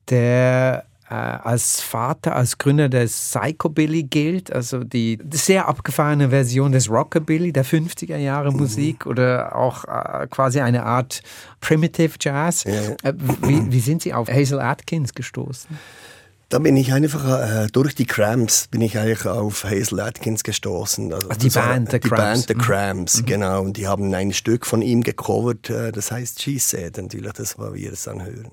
der 0.09 0.85
als 1.13 1.81
Vater, 1.81 2.35
als 2.35 2.57
Gründer 2.57 2.89
des 2.89 3.13
Psychobilly 3.13 4.03
gilt, 4.03 4.51
also 4.51 4.83
die 4.83 5.19
sehr 5.31 5.67
abgefahrene 5.67 6.29
Version 6.29 6.71
des 6.71 6.89
Rockabilly, 6.89 7.51
der 7.51 7.65
50er 7.65 8.17
Jahre 8.17 8.51
mhm. 8.51 8.57
Musik 8.57 9.05
mhm. 9.05 9.11
oder 9.11 9.55
auch 9.55 9.85
äh, 9.85 10.27
quasi 10.27 10.61
eine 10.61 10.83
Art 10.83 11.21
Primitive 11.59 12.15
Jazz. 12.19 12.63
Ja. 12.63 12.71
Äh, 13.03 13.13
wie, 13.41 13.71
wie 13.71 13.79
sind 13.79 14.01
Sie 14.01 14.13
auf 14.13 14.29
Hazel 14.29 14.59
Atkins 14.59 15.13
gestoßen? 15.13 15.77
Da 16.51 16.59
bin 16.59 16.75
ich 16.75 16.91
einfach 16.91 17.23
äh, 17.25 17.67
durch 17.71 17.95
die 17.95 18.05
Cramps 18.05 18.67
bin 18.67 18.81
ich 18.81 18.97
eigentlich 18.97 19.25
auf 19.25 19.63
Hazel 19.63 20.01
Atkins 20.01 20.43
gestoßen. 20.43 21.13
Also, 21.13 21.29
die 21.29 21.49
Band 21.49 21.91
The 21.91 21.99
Cramps. 21.99 22.07
Die 22.09 22.09
Band 22.09 22.47
The 22.47 22.53
Cramps, 22.55 23.21
mhm. 23.21 23.25
genau. 23.25 23.61
Und 23.61 23.77
die 23.77 23.87
haben 23.87 24.13
ein 24.13 24.33
Stück 24.33 24.65
von 24.65 24.81
ihm 24.81 25.01
gecovert, 25.01 25.69
äh, 25.69 25.93
das 25.93 26.11
heißt 26.11 26.41
She 26.41 26.59
Said. 26.59 26.97
Natürlich, 26.97 27.31
das 27.33 27.57
war 27.57 27.73
wir 27.73 27.93
es 27.93 28.05
anhören. 28.07 28.51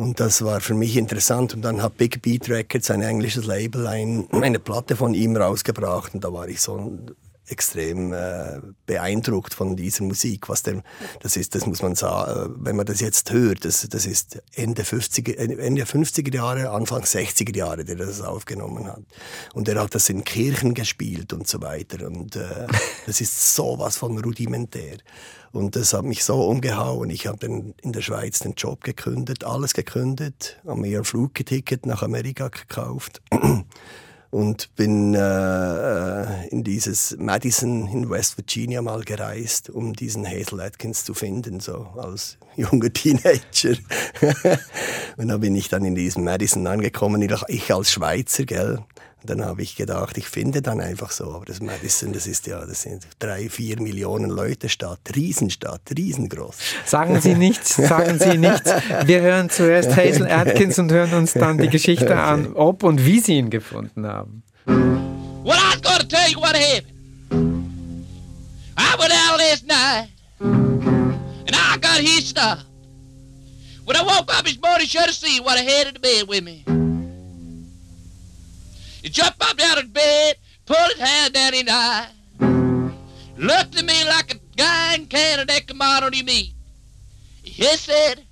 Und 0.00 0.18
das 0.18 0.42
war 0.42 0.62
für 0.62 0.72
mich 0.72 0.96
interessant. 0.96 1.52
Und 1.52 1.60
dann 1.60 1.82
hat 1.82 1.98
Big 1.98 2.22
Beat 2.22 2.48
Records, 2.48 2.90
ein 2.90 3.02
englisches 3.02 3.44
Label, 3.44 3.86
ein, 3.86 4.26
eine 4.32 4.58
Platte 4.58 4.96
von 4.96 5.12
ihm 5.12 5.36
rausgebracht. 5.36 6.14
Und 6.14 6.24
da 6.24 6.32
war 6.32 6.48
ich 6.48 6.62
so 6.62 6.98
extrem 7.50 8.12
äh, 8.12 8.60
beeindruckt 8.86 9.54
von 9.54 9.76
dieser 9.76 10.04
Musik. 10.04 10.48
Was 10.48 10.62
der, 10.62 10.82
das 11.20 11.36
ist, 11.36 11.54
das 11.54 11.66
muss 11.66 11.82
man 11.82 11.94
sagen, 11.94 12.54
wenn 12.58 12.76
man 12.76 12.86
das 12.86 13.00
jetzt 13.00 13.30
hört, 13.32 13.64
das, 13.64 13.86
das 13.88 14.06
ist 14.06 14.42
Ende 14.54 14.82
50er, 14.82 15.36
Ende 15.36 15.84
50er 15.84 16.34
Jahre, 16.34 16.70
Anfang 16.70 17.02
60er 17.02 17.56
Jahre, 17.56 17.84
der 17.84 17.96
das 17.96 18.20
aufgenommen 18.20 18.86
hat. 18.86 19.02
Und 19.54 19.68
er 19.68 19.80
hat 19.80 19.94
das 19.94 20.08
in 20.08 20.24
Kirchen 20.24 20.74
gespielt 20.74 21.32
und 21.32 21.46
so 21.46 21.60
weiter. 21.60 22.06
Und 22.06 22.36
äh, 22.36 22.66
das 23.06 23.20
ist 23.20 23.54
sowas 23.54 23.96
von 23.96 24.18
rudimentär. 24.18 24.98
Und 25.52 25.74
das 25.74 25.92
hat 25.94 26.04
mich 26.04 26.22
so 26.22 26.42
umgehauen. 26.44 27.10
Ich 27.10 27.26
habe 27.26 27.44
in 27.46 27.92
der 27.92 28.02
Schweiz 28.02 28.38
den 28.38 28.54
Job 28.54 28.84
gekündigt, 28.84 29.44
alles 29.44 29.74
gekündigt, 29.74 30.60
habe 30.64 30.80
mir 30.80 30.98
ein 30.98 31.04
Flugticket 31.04 31.86
nach 31.86 32.02
Amerika 32.02 32.48
gekauft 32.48 33.20
und 34.30 34.74
bin 34.76 35.14
äh, 35.14 36.46
in 36.48 36.62
dieses 36.62 37.16
Madison 37.18 37.88
in 37.88 38.08
West 38.08 38.36
Virginia 38.36 38.80
mal 38.80 39.02
gereist, 39.02 39.70
um 39.70 39.92
diesen 39.92 40.26
Hazel 40.26 40.60
Atkins 40.60 41.04
zu 41.04 41.14
finden, 41.14 41.58
so 41.60 41.88
als 41.96 42.38
junger 42.56 42.92
Teenager. 42.92 43.76
und 45.16 45.28
da 45.28 45.36
bin 45.38 45.56
ich 45.56 45.68
dann 45.68 45.84
in 45.84 45.94
diesem 45.94 46.24
Madison 46.24 46.66
angekommen, 46.66 47.28
ich 47.48 47.74
als 47.74 47.90
Schweizer, 47.90 48.44
gell. 48.44 48.84
Und 49.22 49.28
dann 49.28 49.44
habe 49.44 49.60
ich 49.60 49.76
gedacht, 49.76 50.16
ich 50.16 50.28
finde 50.28 50.62
dann 50.62 50.80
einfach 50.80 51.10
so, 51.10 51.34
aber 51.34 51.44
das 51.44 51.60
Madison, 51.60 52.12
das 52.14 52.26
ist 52.26 52.46
ja, 52.46 52.64
das 52.64 52.82
sind 52.82 53.06
drei, 53.18 53.50
vier 53.50 53.80
Millionen 53.80 54.30
Leute 54.30 54.70
Stadt, 54.70 55.00
Riesenstadt, 55.14 55.82
riesengroß. 55.94 56.54
Sagen 56.86 57.20
Sie 57.20 57.34
nichts, 57.34 57.76
sagen 57.76 58.18
Sie 58.18 58.38
nichts. 58.38 58.72
Wir 59.04 59.20
hören 59.20 59.50
zuerst 59.50 59.94
Hazel 59.94 60.26
Atkins 60.30 60.78
und 60.78 60.90
hören 60.90 61.12
uns 61.12 61.34
dann 61.34 61.58
die 61.58 61.68
Geschichte 61.68 62.06
okay. 62.06 62.14
an, 62.14 62.54
ob 62.54 62.82
und 62.82 63.04
wie 63.04 63.20
Sie 63.20 63.34
ihn 63.34 63.50
gefunden 63.50 64.06
haben. 64.06 64.42
Well, 64.66 65.58
I 65.58 65.74
was 65.74 65.82
gonna 65.82 66.04
tell 66.08 66.30
you 66.30 66.40
what 66.40 66.56
happened. 66.56 66.94
I 68.78 68.96
went 68.98 69.12
out 69.12 69.38
last 69.38 69.66
night 69.66 70.08
and 70.40 71.54
I 71.54 71.76
got 71.78 72.00
hitched 72.00 72.38
up. 72.38 72.60
When 73.84 73.96
I 73.96 74.02
woke 74.02 74.34
up 74.34 74.44
this 74.44 74.58
morning, 74.62 74.86
should 74.86 75.02
have 75.02 75.14
seen 75.14 75.42
what 75.42 75.58
I 75.58 75.62
had 75.62 75.88
in 75.88 75.94
the 75.94 76.00
bed 76.00 76.26
with 76.28 76.42
me. 76.42 76.64
He 79.02 79.08
jumped 79.08 79.42
up 79.42 79.58
out 79.60 79.78
of 79.82 79.92
bed, 79.92 80.36
pulled 80.66 80.90
his 80.90 81.00
hand 81.00 81.34
down 81.34 81.52
his 81.54 81.64
eye, 81.68 82.08
looked 83.36 83.76
at 83.76 83.84
me 83.84 84.04
like 84.04 84.34
a 84.34 84.38
guy 84.56 84.94
in 84.94 85.06
Canada 85.06 85.52
that 85.52 85.66
come 85.66 85.80
out 85.80 86.02
on 86.02 86.12
his 86.12 86.22
meat. 86.24 86.52
He 87.42 87.64
said, 87.76 88.24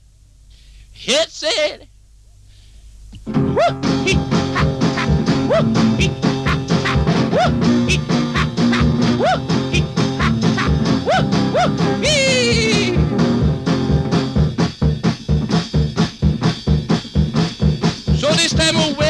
he 0.93 1.17
said, 1.29 1.89
whoop, 3.27 3.85
he, 4.05 4.13
he, 4.13 4.19
whoop, 5.49 5.67
whoop, 7.39 7.55
he. 7.89 7.99
So 18.19 18.29
this 18.33 18.53
time 18.53 18.77
away, 18.77 19.08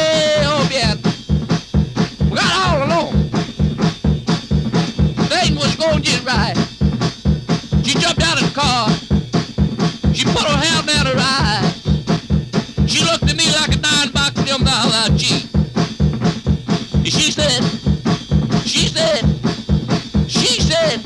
car. 8.59 8.91
She 10.13 10.25
put 10.25 10.43
her 10.43 10.59
hand 10.59 10.87
down 10.89 11.07
her 11.07 11.15
eye. 11.17 11.73
She 12.89 13.05
looked 13.05 13.31
at 13.31 13.37
me 13.37 13.47
like 13.53 13.73
a 13.75 13.81
nine 13.81 14.11
box 14.11 14.35
them 14.43 14.65
dollar 14.65 15.17
cheap. 15.17 15.47
And 16.95 17.13
she 17.17 17.31
said, 17.31 17.63
she 18.67 18.89
said, 18.89 19.23
she 20.27 20.61
said, 20.61 20.99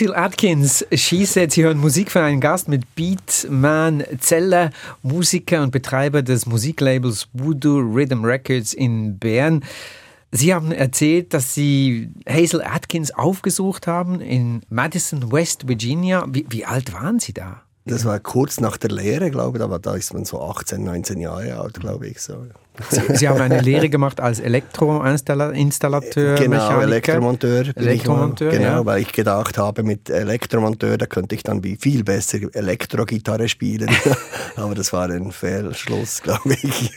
Hazel 0.00 0.14
Atkins, 0.14 0.86
Said, 0.90 1.52
Sie 1.52 1.62
hören 1.62 1.76
Musik 1.76 2.10
von 2.10 2.22
einem 2.22 2.40
Gast 2.40 2.68
mit 2.68 2.94
Beatman 2.94 4.02
Zeller, 4.18 4.70
Musiker 5.02 5.62
und 5.62 5.72
Betreiber 5.72 6.22
des 6.22 6.46
Musiklabels 6.46 7.28
Voodoo 7.34 7.80
Rhythm 7.80 8.24
Records 8.24 8.72
in 8.72 9.18
Bern. 9.18 9.62
Sie 10.32 10.54
haben 10.54 10.72
erzählt, 10.72 11.34
dass 11.34 11.52
Sie 11.52 12.08
Hazel 12.26 12.62
Atkins 12.62 13.10
aufgesucht 13.10 13.86
haben 13.86 14.22
in 14.22 14.62
Madison, 14.70 15.30
West 15.30 15.68
Virginia. 15.68 16.24
Wie, 16.30 16.46
wie 16.48 16.64
alt 16.64 16.94
waren 16.94 17.18
Sie 17.18 17.34
da? 17.34 17.60
Das 17.84 18.06
war 18.06 18.18
kurz 18.20 18.58
nach 18.58 18.78
der 18.78 18.90
Lehre, 18.90 19.30
glaube 19.30 19.58
ich, 19.58 19.64
aber 19.64 19.78
da 19.78 19.96
ist 19.96 20.14
man 20.14 20.24
so 20.24 20.40
18, 20.40 20.82
19 20.82 21.20
Jahre 21.20 21.60
alt, 21.60 21.78
glaube 21.78 22.08
ich. 22.08 22.22
So. 22.22 22.46
Sie, 22.88 23.16
Sie, 23.16 23.28
haben 23.28 23.40
eine 23.40 23.60
Lehre 23.60 23.88
gemacht 23.88 24.20
als 24.20 24.40
Elektroinstallateur, 24.40 26.34
genau, 26.36 26.56
Mechaniker. 26.56 26.82
Elektromonteur. 26.82 27.76
Elektromonteur, 27.76 28.50
genau, 28.50 28.64
ja. 28.64 28.86
weil 28.86 29.02
ich 29.02 29.12
gedacht 29.12 29.58
habe, 29.58 29.82
mit 29.82 30.08
Elektromonteur, 30.08 30.96
da 30.98 31.06
könnte 31.06 31.34
ich 31.34 31.42
dann 31.42 31.62
viel 31.62 32.04
besser 32.04 32.38
Elektrogitarre 32.52 33.48
spielen. 33.48 33.90
Aber 34.56 34.74
das 34.74 34.92
war 34.92 35.08
ein 35.10 35.32
Fehlschluss, 35.32 36.22
glaube 36.22 36.54
ich. 36.62 36.92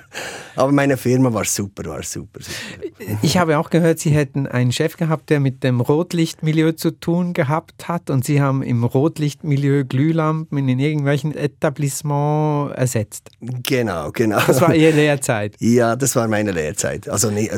Aber 0.56 0.72
meine 0.72 0.96
Firma 0.96 1.32
war 1.32 1.44
super, 1.44 1.84
war 1.88 2.02
super, 2.02 2.40
super. 2.40 3.18
Ich 3.22 3.38
habe 3.38 3.58
auch 3.58 3.70
gehört, 3.70 3.98
Sie 3.98 4.10
hätten 4.10 4.46
einen 4.46 4.72
Chef 4.72 4.96
gehabt, 4.96 5.30
der 5.30 5.40
mit 5.40 5.62
dem 5.62 5.80
Rotlichtmilieu 5.80 6.72
zu 6.72 6.90
tun 6.90 7.32
gehabt 7.32 7.88
hat 7.88 8.10
und 8.10 8.24
Sie 8.24 8.40
haben 8.40 8.62
im 8.62 8.84
Rotlichtmilieu 8.84 9.84
Glühlampen 9.84 10.68
in 10.68 10.78
irgendwelchen 10.78 11.34
Etablissements 11.34 12.74
ersetzt. 12.74 13.30
Genau, 13.40 14.10
genau. 14.12 14.40
Das 14.46 14.60
war 14.60 14.74
Ihre 14.74 15.11
Lehrzeit? 15.12 15.56
Ja, 15.58 15.96
das 15.96 16.16
war 16.16 16.28
meine 16.28 16.52
Lehrzeit. 16.52 17.08
Also 17.08 17.30
nee, 17.30 17.50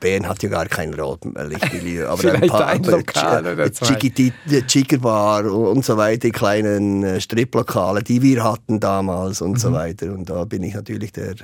Bern 0.00 0.28
hat 0.28 0.42
ja 0.42 0.48
gar 0.48 0.66
kein 0.66 0.94
Rotlichtmilieu. 0.94 2.06
Aber 2.08 2.32
ein 2.32 2.46
paar 2.48 2.66
ein 2.66 2.82
Lokal 2.82 3.46
oder 3.46 3.72
zwei. 3.72 3.94
Chicky 4.66 4.98
Bar 4.98 5.44
und 5.44 5.84
so 5.84 5.96
weiter, 5.96 6.28
die 6.28 6.32
kleinen 6.32 7.20
Striplokale, 7.20 8.02
die 8.02 8.22
wir 8.22 8.44
hatten 8.44 8.80
damals 8.80 9.40
und 9.40 9.52
mhm. 9.52 9.56
so 9.56 9.72
weiter. 9.72 10.12
Und 10.12 10.28
da 10.30 10.44
bin 10.44 10.62
ich 10.62 10.74
natürlich 10.74 11.12
der 11.12 11.34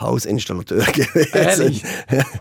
Hausinstallateur 0.00 0.84
gewesen. 0.92 1.28
Ehrlich? 1.32 1.84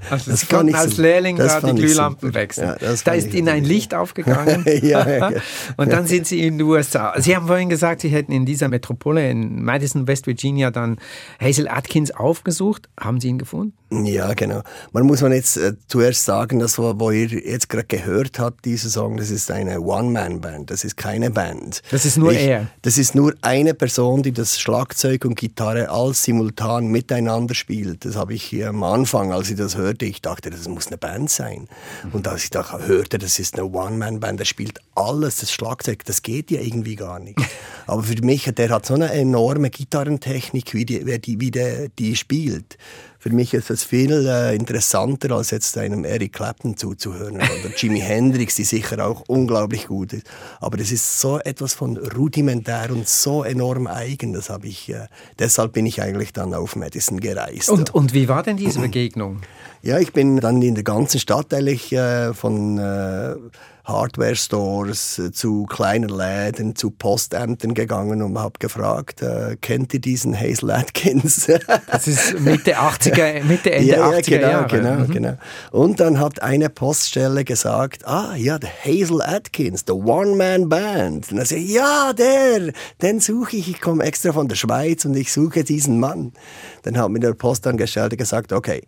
Also 0.09 0.31
das 0.31 0.47
konnten 0.47 0.75
als 0.75 0.95
so, 0.95 1.01
Lehrling 1.01 1.37
da 1.37 1.59
die 1.61 1.73
Glühlampen 1.73 2.33
wechseln. 2.33 2.75
Ja, 2.79 2.93
da 3.03 3.11
ist 3.13 3.33
Ihnen 3.33 3.49
ein 3.49 3.63
Licht 3.63 3.93
aufgegangen. 3.93 4.63
ja, 4.81 5.07
ja, 5.07 5.31
Und 5.77 5.91
dann 5.91 6.07
sind 6.07 6.27
Sie 6.27 6.45
in 6.45 6.57
den 6.57 6.67
USA. 6.67 7.13
Sie 7.19 7.35
haben 7.35 7.47
vorhin 7.47 7.69
gesagt, 7.69 8.01
Sie 8.01 8.09
hätten 8.09 8.31
in 8.31 8.45
dieser 8.45 8.67
Metropole 8.67 9.29
in 9.29 9.63
Madison, 9.63 10.07
West 10.07 10.27
Virginia 10.27 10.71
dann 10.71 10.97
Hazel 11.41 11.67
Atkins 11.67 12.11
aufgesucht. 12.11 12.89
Haben 12.99 13.19
Sie 13.19 13.29
ihn 13.29 13.37
gefunden? 13.37 13.73
Ja, 13.89 14.33
genau. 14.33 14.63
Man 14.91 15.03
muss 15.03 15.21
man 15.21 15.31
jetzt 15.31 15.55
äh, 15.55 15.73
zuerst 15.87 16.25
sagen, 16.25 16.59
dass 16.59 16.77
wo 16.77 17.11
ihr 17.11 17.27
jetzt 17.27 17.69
gerade 17.69 17.87
gehört 17.87 18.37
habt, 18.37 18.65
diese 18.65 18.89
Song, 18.89 19.15
das 19.15 19.29
ist 19.29 19.49
eine 19.49 19.79
One-Man-Band. 19.79 20.69
Das 20.69 20.83
ist 20.83 20.97
keine 20.97 21.31
Band. 21.31 21.81
Das 21.89 22.05
ist 22.05 22.17
nur 22.17 22.33
ich, 22.33 22.41
er. 22.41 22.67
Das 22.81 22.97
ist 22.97 23.15
nur 23.15 23.33
eine 23.41 23.73
Person, 23.73 24.23
die 24.23 24.33
das 24.33 24.59
Schlagzeug 24.59 25.23
und 25.23 25.35
Gitarre 25.35 25.89
alles 25.89 26.23
simultan 26.23 26.87
miteinander 26.87 27.46
spielt. 27.55 28.05
Das 28.05 28.15
habe 28.15 28.33
ich 28.33 28.43
hier 28.43 28.69
am 28.69 28.83
Anfang, 28.83 29.31
als 29.31 29.49
ich 29.49 29.57
das 29.57 29.77
hörte, 29.77 30.05
ich 30.05 30.21
dachte, 30.21 30.49
das 30.49 30.67
muss 30.67 30.87
eine 30.87 30.97
Band 30.97 31.29
sein. 31.29 31.67
Und 32.11 32.27
als 32.27 32.45
ich 32.45 32.49
da 32.49 32.79
hörte, 32.79 33.17
das 33.17 33.39
ist 33.39 33.55
eine 33.55 33.65
One-Man-Band, 33.65 34.39
der 34.39 34.45
spielt 34.45 34.79
alles, 34.95 35.37
das 35.37 35.51
Schlagzeug, 35.51 36.05
das 36.05 36.21
geht 36.21 36.51
ja 36.51 36.61
irgendwie 36.61 36.95
gar 36.95 37.19
nicht. 37.19 37.39
Aber 37.87 38.03
für 38.03 38.21
mich, 38.21 38.43
der 38.43 38.69
hat 38.69 38.85
so 38.85 38.93
eine 38.93 39.11
enorme 39.11 39.69
Gitarrentechnik, 39.69 40.73
wie 40.73 40.85
die, 40.85 41.05
wie 41.05 41.19
die, 41.19 41.39
wie 41.39 41.51
der, 41.51 41.89
die 41.89 42.15
spielt 42.15 42.77
für 43.19 43.29
mich 43.31 43.53
ist 43.53 43.69
es 43.69 43.83
viel 43.83 44.27
äh, 44.27 44.55
interessanter, 44.55 45.31
als 45.31 45.51
jetzt 45.51 45.77
einem 45.77 46.05
Eric 46.05 46.33
Clapton 46.33 46.77
zuzuhören 46.77 47.35
oder 47.35 47.75
Jimi 47.75 47.99
Hendrix, 48.01 48.55
die 48.55 48.63
sicher 48.63 49.05
auch 49.05 49.23
unglaublich 49.27 49.87
gut 49.87 50.13
ist. 50.13 50.27
Aber 50.59 50.79
es 50.79 50.91
ist 50.91 51.19
so 51.19 51.39
etwas 51.39 51.73
von 51.73 51.97
rudimentär 51.97 52.91
und 52.91 53.07
so 53.07 53.43
enorm 53.43 53.87
eigen, 53.87 54.33
das 54.33 54.49
habe 54.49 54.67
ich, 54.67 54.89
äh, 54.89 55.07
deshalb 55.39 55.73
bin 55.73 55.85
ich 55.85 56.01
eigentlich 56.01 56.33
dann 56.33 56.53
auf 56.53 56.75
Madison 56.75 57.19
gereist. 57.19 57.69
Und, 57.69 57.93
und 57.93 58.13
wie 58.13 58.27
war 58.27 58.43
denn 58.43 58.57
diese 58.57 58.79
Begegnung? 58.79 59.41
Ja, 59.81 59.99
ich 59.99 60.11
bin 60.11 60.39
dann 60.39 60.61
in 60.61 60.75
der 60.75 60.83
ganzen 60.83 61.19
Stadt 61.19 61.53
eigentlich 61.53 61.93
äh, 61.93 62.33
von 62.33 62.77
äh, 62.77 63.35
Hardware-Stores 63.87 65.19
äh, 65.19 65.31
zu 65.31 65.65
kleinen 65.65 66.09
Läden, 66.09 66.75
zu 66.75 66.91
Postämtern 66.91 67.73
gegangen 67.73 68.21
und 68.21 68.37
habe 68.37 68.59
gefragt, 68.59 69.21
äh, 69.21 69.55
kennt 69.61 69.93
ihr 69.93 70.01
diesen 70.01 70.37
Hazel 70.37 70.71
Atkins? 70.71 71.47
das 71.87 72.07
ist 72.07 72.39
Mitte 72.39 72.77
80er, 72.77 73.43
Mitte 73.43 73.71
Ende 73.71 73.87
ja, 73.89 74.09
80er 74.09 74.29
genau, 74.29 74.47
Jahre. 74.47 74.67
Genau, 74.67 74.93
mhm. 74.99 75.11
genau. 75.11 75.33
Und 75.71 75.99
dann 75.99 76.19
hat 76.19 76.41
eine 76.41 76.69
Poststelle 76.69 77.45
gesagt, 77.45 78.05
ah 78.05 78.35
ja, 78.35 78.59
der 78.59 78.69
Hazel 78.83 79.21
Atkins, 79.21 79.85
the 79.87 79.93
One-Man-Band. 79.93 81.31
Und 81.31 81.37
dann 81.37 81.45
sage 81.45 81.61
ich, 81.61 81.73
ja, 81.73 82.11
der, 82.11 82.73
den 83.01 83.19
suche 83.21 83.55
ich, 83.55 83.69
ich 83.69 83.79
komme 83.79 84.03
extra 84.03 84.33
von 84.33 84.49
der 84.49 84.55
Schweiz 84.55 85.05
und 85.05 85.15
ich 85.15 85.31
suche 85.31 85.63
diesen 85.63 85.99
Mann. 85.99 86.33
Dann 86.83 86.97
hat 86.97 87.09
mir 87.09 87.19
der 87.19 87.33
Postangestellte 87.33 88.17
gesagt, 88.17 88.51
okay, 88.51 88.83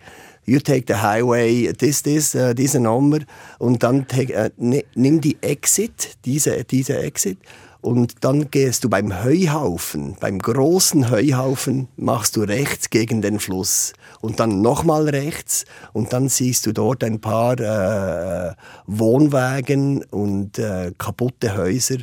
you 0.50 0.60
take 0.60 0.86
the 0.88 1.02
highway, 1.02 1.72
this, 1.72 2.02
this, 2.02 2.36
uh, 2.36 2.54
diese 2.54 2.80
Nummer. 2.80 3.20
Und 3.60 3.84
dann 3.84 4.08
take, 4.08 4.34
uh, 4.34 4.50
nimm 4.96 5.22
die 5.22 5.38
Exit, 5.42 6.18
diese, 6.26 6.64
diese 6.64 6.98
Exit. 6.98 7.38
Und 7.82 8.26
dann 8.26 8.52
gehst 8.52 8.84
du 8.84 8.90
beim 8.90 9.24
Heuhaufen, 9.24 10.18
beim 10.20 10.40
großen 10.40 11.10
Heuhaufen, 11.12 11.88
machst 11.96 12.36
du 12.36 12.42
rechts 12.42 12.90
gegen 12.90 13.22
den 13.22 13.40
Fluss. 13.40 13.94
Und 14.20 14.42
dann 14.42 14.62
nochmal 14.62 15.08
rechts. 15.08 15.64
Und 15.94 16.12
dann 16.12 16.28
siehst 16.28 16.66
du 16.66 16.74
dort 16.74 17.06
ein 17.06 17.22
paar 17.22 17.58
äh, 17.58 18.54
Wohnwagen 18.86 20.04
und 20.04 20.60
äh, 20.60 20.92
kaputte 20.98 21.56
Häuser. 21.56 22.00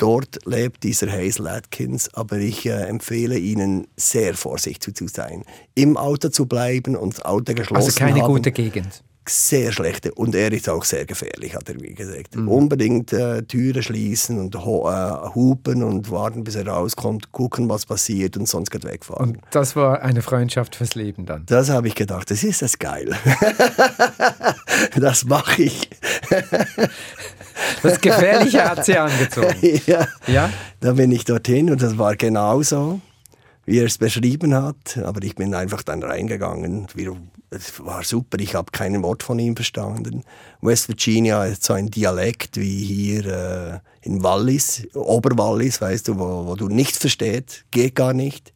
Dort 0.00 0.38
lebt 0.46 0.82
dieser 0.82 1.12
Hazel 1.12 1.46
Atkins, 1.46 2.08
aber 2.14 2.38
ich 2.38 2.64
äh, 2.64 2.70
empfehle 2.70 3.36
Ihnen 3.36 3.86
sehr 3.98 4.32
vorsichtig 4.32 4.96
zu 4.96 5.06
sein, 5.08 5.44
im 5.74 5.98
Auto 5.98 6.30
zu 6.30 6.46
bleiben 6.46 6.96
und 6.96 7.12
das 7.18 7.24
Auto 7.26 7.52
geschlossen 7.52 7.84
Also 7.84 7.98
keine 7.98 8.22
haben. 8.22 8.32
gute 8.32 8.50
Gegend. 8.50 9.02
Sehr 9.28 9.70
schlechte 9.72 10.14
und 10.14 10.34
er 10.34 10.50
ist 10.52 10.70
auch 10.70 10.84
sehr 10.84 11.04
gefährlich, 11.04 11.54
hat 11.54 11.68
er 11.68 11.74
mir 11.74 11.92
gesagt. 11.92 12.34
Mhm. 12.34 12.48
Unbedingt 12.48 13.12
äh, 13.12 13.42
Türen 13.42 13.82
schließen 13.82 14.38
und 14.38 14.54
äh, 14.54 14.58
hupen 15.34 15.82
und 15.82 16.10
warten, 16.10 16.44
bis 16.44 16.54
er 16.54 16.66
rauskommt, 16.66 17.30
gucken, 17.30 17.68
was 17.68 17.84
passiert 17.84 18.38
und 18.38 18.48
sonst 18.48 18.70
geht 18.70 18.84
wegfahren. 18.84 19.32
Und 19.32 19.40
das 19.50 19.76
war 19.76 20.00
eine 20.00 20.22
Freundschaft 20.22 20.76
fürs 20.76 20.94
Leben 20.94 21.26
dann. 21.26 21.44
Das 21.44 21.68
habe 21.68 21.88
ich 21.88 21.94
gedacht, 21.94 22.30
das 22.30 22.42
ist 22.42 22.62
das 22.62 22.78
geil. 22.78 23.14
das 24.96 25.26
mache 25.26 25.64
ich. 25.64 25.90
Das 27.82 28.00
Gefährliche 28.00 28.64
hat 28.68 28.84
sie 28.84 28.96
angezogen. 28.96 29.54
ja. 29.86 30.06
ja. 30.26 30.50
Da 30.80 30.92
bin 30.92 31.12
ich 31.12 31.24
dorthin 31.24 31.70
und 31.70 31.82
das 31.82 31.98
war 31.98 32.16
genauso, 32.16 33.00
wie 33.66 33.78
er 33.78 33.86
es 33.86 33.98
beschrieben 33.98 34.54
hat. 34.54 34.98
Aber 35.04 35.22
ich 35.22 35.34
bin 35.34 35.54
einfach 35.54 35.82
dann 35.82 36.02
reingegangen. 36.02 36.86
Es 37.50 37.84
war 37.84 38.04
super, 38.04 38.38
ich 38.38 38.54
habe 38.54 38.70
kein 38.72 39.02
Wort 39.02 39.22
von 39.22 39.38
ihm 39.38 39.56
verstanden. 39.56 40.24
West 40.60 40.88
Virginia 40.88 41.44
ist 41.44 41.64
so 41.64 41.72
ein 41.72 41.90
Dialekt 41.90 42.56
wie 42.56 42.84
hier 42.84 43.26
äh, 43.26 43.78
in 44.02 44.22
Wallis, 44.22 44.86
Oberwallis, 44.94 45.80
weißt 45.80 46.08
du, 46.08 46.18
wo, 46.18 46.46
wo 46.46 46.54
du 46.54 46.68
nichts 46.68 46.98
verstehst, 46.98 47.64
geht 47.70 47.94
gar 47.94 48.12
nicht. 48.12 48.52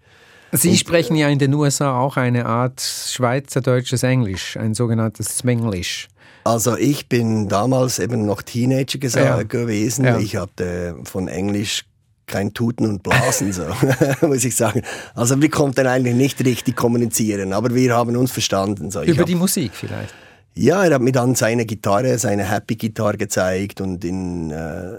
Sie 0.53 0.71
Und, 0.71 0.77
sprechen 0.77 1.17
ja 1.17 1.29
in 1.29 1.41
den 1.41 1.53
USA 1.55 1.99
auch 1.99 2.17
eine 2.17 2.47
Art 2.47 2.81
schweizerdeutsches 2.81 4.05
Englisch, 4.05 4.57
ein 4.57 4.75
sogenanntes 4.75 5.39
Smenglisch. 5.39 6.09
Also 6.45 6.77
ich 6.77 7.09
bin 7.09 7.49
damals 7.49 7.99
eben 7.99 8.27
noch 8.27 8.43
Teenager 8.43 8.99
Ja. 9.19 9.43
gewesen. 9.43 10.05
Ja. 10.05 10.19
Ich 10.19 10.37
hatte 10.37 10.97
von 11.05 11.29
Englisch 11.29 11.85
kein 12.27 12.55
Tuten 12.55 12.87
und 12.89 13.03
Blasen, 13.03 13.53
so, 13.53 13.63
muss 14.27 14.45
ich 14.45 14.55
sagen. 14.57 14.83
Also 15.15 15.41
wir 15.43 15.51
konnten 15.51 15.87
eigentlich 15.87 16.15
nicht 16.15 16.45
richtig 16.45 16.77
kommunizieren, 16.77 17.53
aber 17.53 17.75
wir 17.75 17.95
haben 17.95 18.17
uns 18.17 18.33
verstanden. 18.33 18.91
So. 18.91 19.03
Ich 19.03 19.09
Über 19.11 19.21
hab- 19.21 19.27
die 19.27 19.35
Musik 19.35 19.73
vielleicht. 19.75 20.15
ja, 20.55 20.85
er 20.85 20.95
hat 20.95 21.03
mir 21.03 21.13
dann 21.13 21.35
seine 21.35 21.67
Gitarre, 21.67 22.19
seine 22.19 22.45
Happy 22.51 22.77
Gitarre 22.77 23.17
gezeigt 23.19 23.81
und 23.81 24.05
in, 24.05 24.51
äh, 24.51 24.99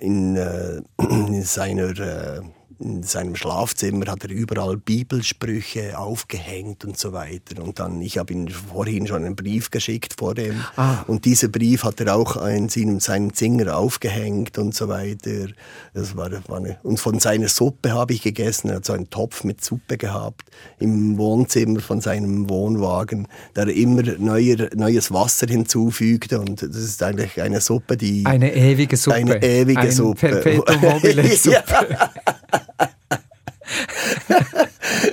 in, 0.00 0.36
äh, 0.36 0.80
in 1.08 1.42
seiner 1.42 1.90
äh, 1.98 2.40
in 2.80 3.02
seinem 3.02 3.36
Schlafzimmer 3.36 4.06
hat 4.06 4.24
er 4.24 4.30
überall 4.30 4.76
Bibelsprüche 4.76 5.98
aufgehängt 5.98 6.84
und 6.84 6.98
so 6.98 7.12
weiter. 7.12 7.62
Und 7.62 7.78
dann, 7.78 8.00
ich 8.00 8.16
habe 8.18 8.32
ihm 8.32 8.48
vorhin 8.48 9.06
schon 9.06 9.24
einen 9.24 9.36
Brief 9.36 9.70
geschickt 9.70 10.14
vor 10.18 10.34
dem. 10.34 10.64
Ah. 10.76 11.02
Und 11.06 11.24
dieser 11.26 11.48
Brief 11.48 11.84
hat 11.84 12.00
er 12.00 12.16
auch 12.16 12.36
in 12.46 12.68
seinem, 12.68 13.34
Zinger 13.34 13.76
aufgehängt 13.76 14.56
und 14.58 14.74
so 14.74 14.88
weiter. 14.88 15.48
Das 15.92 16.16
war, 16.16 16.30
war 16.48 16.56
eine, 16.56 16.78
und 16.82 16.98
von 16.98 17.18
seiner 17.18 17.48
Suppe 17.48 17.92
habe 17.92 18.14
ich 18.14 18.22
gegessen. 18.22 18.70
Er 18.70 18.76
hat 18.76 18.86
so 18.86 18.94
einen 18.94 19.10
Topf 19.10 19.44
mit 19.44 19.62
Suppe 19.62 19.98
gehabt 19.98 20.50
im 20.78 21.18
Wohnzimmer 21.18 21.80
von 21.80 22.00
seinem 22.00 22.48
Wohnwagen, 22.48 23.28
der 23.54 23.68
immer 23.68 24.02
neuer, 24.18 24.68
neues 24.74 25.12
Wasser 25.12 25.46
hinzufügte. 25.46 26.40
Und 26.40 26.62
das 26.62 26.76
ist 26.76 27.02
eigentlich 27.02 27.40
eine 27.42 27.60
Suppe, 27.60 27.96
die... 27.96 28.24
Eine 28.24 28.54
ewige 28.54 28.96
Suppe. 28.96 29.16
Eine 29.16 29.42
ewige 29.42 29.80
ein 29.80 29.92
Suppe. 29.92 30.28
Perpetuum 30.28 30.80
mobile 30.80 31.28
Suppe. 31.36 31.98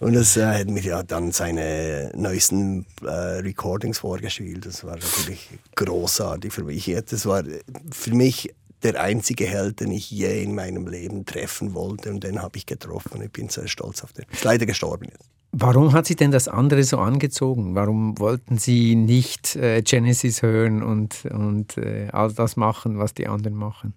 Und 0.00 0.14
das 0.14 0.36
äh, 0.36 0.60
hat 0.60 0.68
mir 0.68 0.82
ja 0.82 1.02
dann 1.02 1.32
seine 1.32 2.12
neuesten 2.14 2.86
äh, 3.02 3.08
Recordings 3.08 3.98
vorgespielt. 3.98 4.64
Das 4.64 4.84
war 4.84 4.94
natürlich 4.94 5.48
großartig 5.74 6.52
für 6.52 6.64
mich. 6.64 6.94
Das 7.10 7.26
war 7.26 7.42
für 7.90 8.14
mich 8.14 8.54
der 8.84 9.00
einzige 9.00 9.46
Held, 9.46 9.80
den 9.80 9.90
ich 9.90 10.10
je 10.10 10.42
in 10.42 10.54
meinem 10.54 10.86
Leben 10.86 11.26
treffen 11.26 11.74
wollte. 11.74 12.10
Und 12.10 12.22
den 12.22 12.40
habe 12.40 12.56
ich 12.58 12.66
getroffen. 12.66 13.22
Ich 13.22 13.32
bin 13.32 13.48
sehr 13.48 13.66
stolz 13.66 14.04
auf 14.04 14.12
den. 14.12 14.24
Ist 14.30 14.44
leider 14.44 14.66
gestorben 14.66 15.06
jetzt. 15.06 15.28
Warum 15.50 15.92
hat 15.92 16.06
Sie 16.06 16.14
denn 16.14 16.30
das 16.30 16.46
andere 16.46 16.84
so 16.84 16.98
angezogen? 16.98 17.74
Warum 17.74 18.18
wollten 18.18 18.58
Sie 18.58 18.94
nicht 18.94 19.56
äh, 19.56 19.82
Genesis 19.82 20.42
hören 20.42 20.82
und, 20.82 21.24
und 21.24 21.78
äh, 21.78 22.08
all 22.12 22.32
das 22.32 22.56
machen, 22.56 22.98
was 22.98 23.14
die 23.14 23.26
anderen 23.26 23.56
machen? 23.56 23.94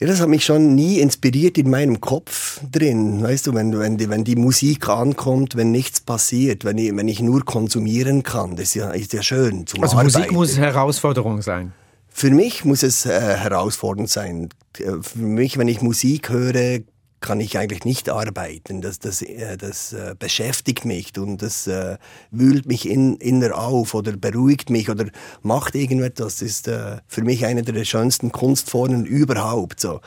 Ja, 0.00 0.06
das 0.06 0.22
hat 0.22 0.30
mich 0.30 0.46
schon 0.46 0.74
nie 0.74 0.98
inspiriert 0.98 1.58
in 1.58 1.68
meinem 1.68 2.00
Kopf 2.00 2.58
drin. 2.72 3.22
Weißt 3.22 3.46
du, 3.46 3.52
wenn, 3.52 3.78
wenn, 3.78 3.98
die, 3.98 4.08
wenn 4.08 4.24
die 4.24 4.34
Musik 4.34 4.88
ankommt, 4.88 5.56
wenn 5.56 5.70
nichts 5.72 6.00
passiert, 6.00 6.64
wenn 6.64 6.78
ich, 6.78 6.96
wenn 6.96 7.06
ich 7.06 7.20
nur 7.20 7.44
konsumieren 7.44 8.22
kann, 8.22 8.56
das 8.56 8.68
ist 8.68 8.74
ja, 8.76 8.90
ist 8.92 9.12
ja 9.12 9.22
schön. 9.22 9.66
Zum 9.66 9.82
also 9.82 9.98
Arbeiten. 9.98 10.16
Musik 10.16 10.32
muss 10.32 10.56
Herausforderung 10.56 11.42
sein. 11.42 11.74
Für 12.08 12.30
mich 12.30 12.64
muss 12.64 12.82
es 12.82 13.04
äh, 13.04 13.10
herausfordernd 13.10 14.08
sein. 14.08 14.48
Äh, 14.78 15.02
für 15.02 15.18
mich, 15.18 15.58
wenn 15.58 15.68
ich 15.68 15.82
Musik 15.82 16.30
höre, 16.30 16.80
kann 17.20 17.40
ich 17.40 17.58
eigentlich 17.58 17.84
nicht 17.84 18.08
arbeiten. 18.08 18.80
Das, 18.80 18.98
das, 18.98 19.22
äh, 19.22 19.56
das 19.56 19.92
äh, 19.92 20.14
beschäftigt 20.18 20.84
mich 20.84 21.16
und 21.18 21.42
das 21.42 21.66
äh, 21.66 21.98
wühlt 22.30 22.66
mich 22.66 22.88
in, 22.88 23.16
inner 23.16 23.56
auf 23.56 23.94
oder 23.94 24.16
beruhigt 24.16 24.70
mich 24.70 24.88
oder 24.90 25.06
macht 25.42 25.74
irgendetwas. 25.74 26.36
Das 26.36 26.42
ist 26.42 26.68
äh, 26.68 26.98
für 27.06 27.22
mich 27.22 27.44
eine 27.44 27.62
der 27.62 27.84
schönsten 27.84 28.32
Kunstformen 28.32 29.04
überhaupt. 29.04 29.80
So. 29.80 30.00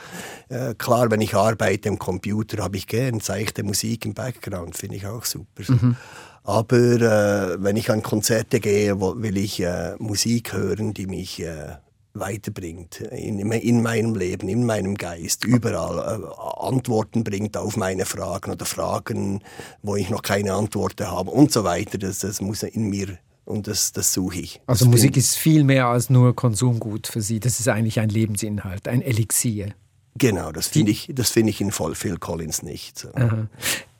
Äh, 0.48 0.74
klar, 0.74 1.10
wenn 1.10 1.20
ich 1.20 1.34
arbeite 1.34 1.88
am 1.88 1.98
Computer, 1.98 2.62
habe 2.62 2.76
ich 2.76 2.86
gern 2.86 3.20
seichte 3.20 3.62
Musik 3.62 4.04
im 4.04 4.14
Background, 4.14 4.76
finde 4.76 4.96
ich 4.96 5.06
auch 5.06 5.24
super. 5.24 5.62
So. 5.62 5.74
Mhm. 5.74 5.96
Aber 6.42 6.76
äh, 6.76 7.62
wenn 7.62 7.76
ich 7.76 7.90
an 7.90 8.02
Konzerte 8.02 8.60
gehe, 8.60 9.00
will 9.00 9.36
ich 9.38 9.62
Musik 9.98 10.52
hören, 10.52 10.92
die 10.92 11.06
mich 11.06 11.42
weiterbringt 12.14 13.00
in, 13.00 13.38
in 13.50 13.82
meinem 13.82 14.14
Leben, 14.14 14.48
in 14.48 14.64
meinem 14.64 14.94
Geist, 14.94 15.44
überall 15.44 16.20
äh, 16.22 16.64
Antworten 16.64 17.24
bringt 17.24 17.56
auf 17.56 17.76
meine 17.76 18.06
Fragen 18.06 18.52
oder 18.52 18.64
Fragen, 18.64 19.42
wo 19.82 19.96
ich 19.96 20.10
noch 20.10 20.22
keine 20.22 20.54
Antworten 20.54 21.10
habe 21.10 21.30
und 21.30 21.52
so 21.52 21.64
weiter. 21.64 21.98
Das, 21.98 22.20
das 22.20 22.40
muss 22.40 22.62
in 22.62 22.88
mir 22.88 23.18
und 23.44 23.66
das, 23.66 23.92
das 23.92 24.12
suche 24.12 24.38
ich. 24.38 24.60
Also 24.66 24.84
das 24.84 24.92
Musik 24.92 25.16
ist 25.16 25.36
viel 25.36 25.64
mehr 25.64 25.86
als 25.86 26.08
nur 26.08 26.34
Konsumgut 26.34 27.08
für 27.08 27.20
Sie. 27.20 27.40
Das 27.40 27.60
ist 27.60 27.68
eigentlich 27.68 28.00
ein 28.00 28.08
Lebensinhalt, 28.08 28.88
ein 28.88 29.02
Elixier. 29.02 29.74
Genau, 30.16 30.52
das 30.52 30.68
finde 30.68 30.92
ich, 30.92 31.10
das 31.12 31.30
finde 31.30 31.50
ich 31.50 31.60
in 31.60 31.72
Phil 31.72 32.16
Collins 32.18 32.62
nicht. 32.62 32.98
So. 32.98 33.08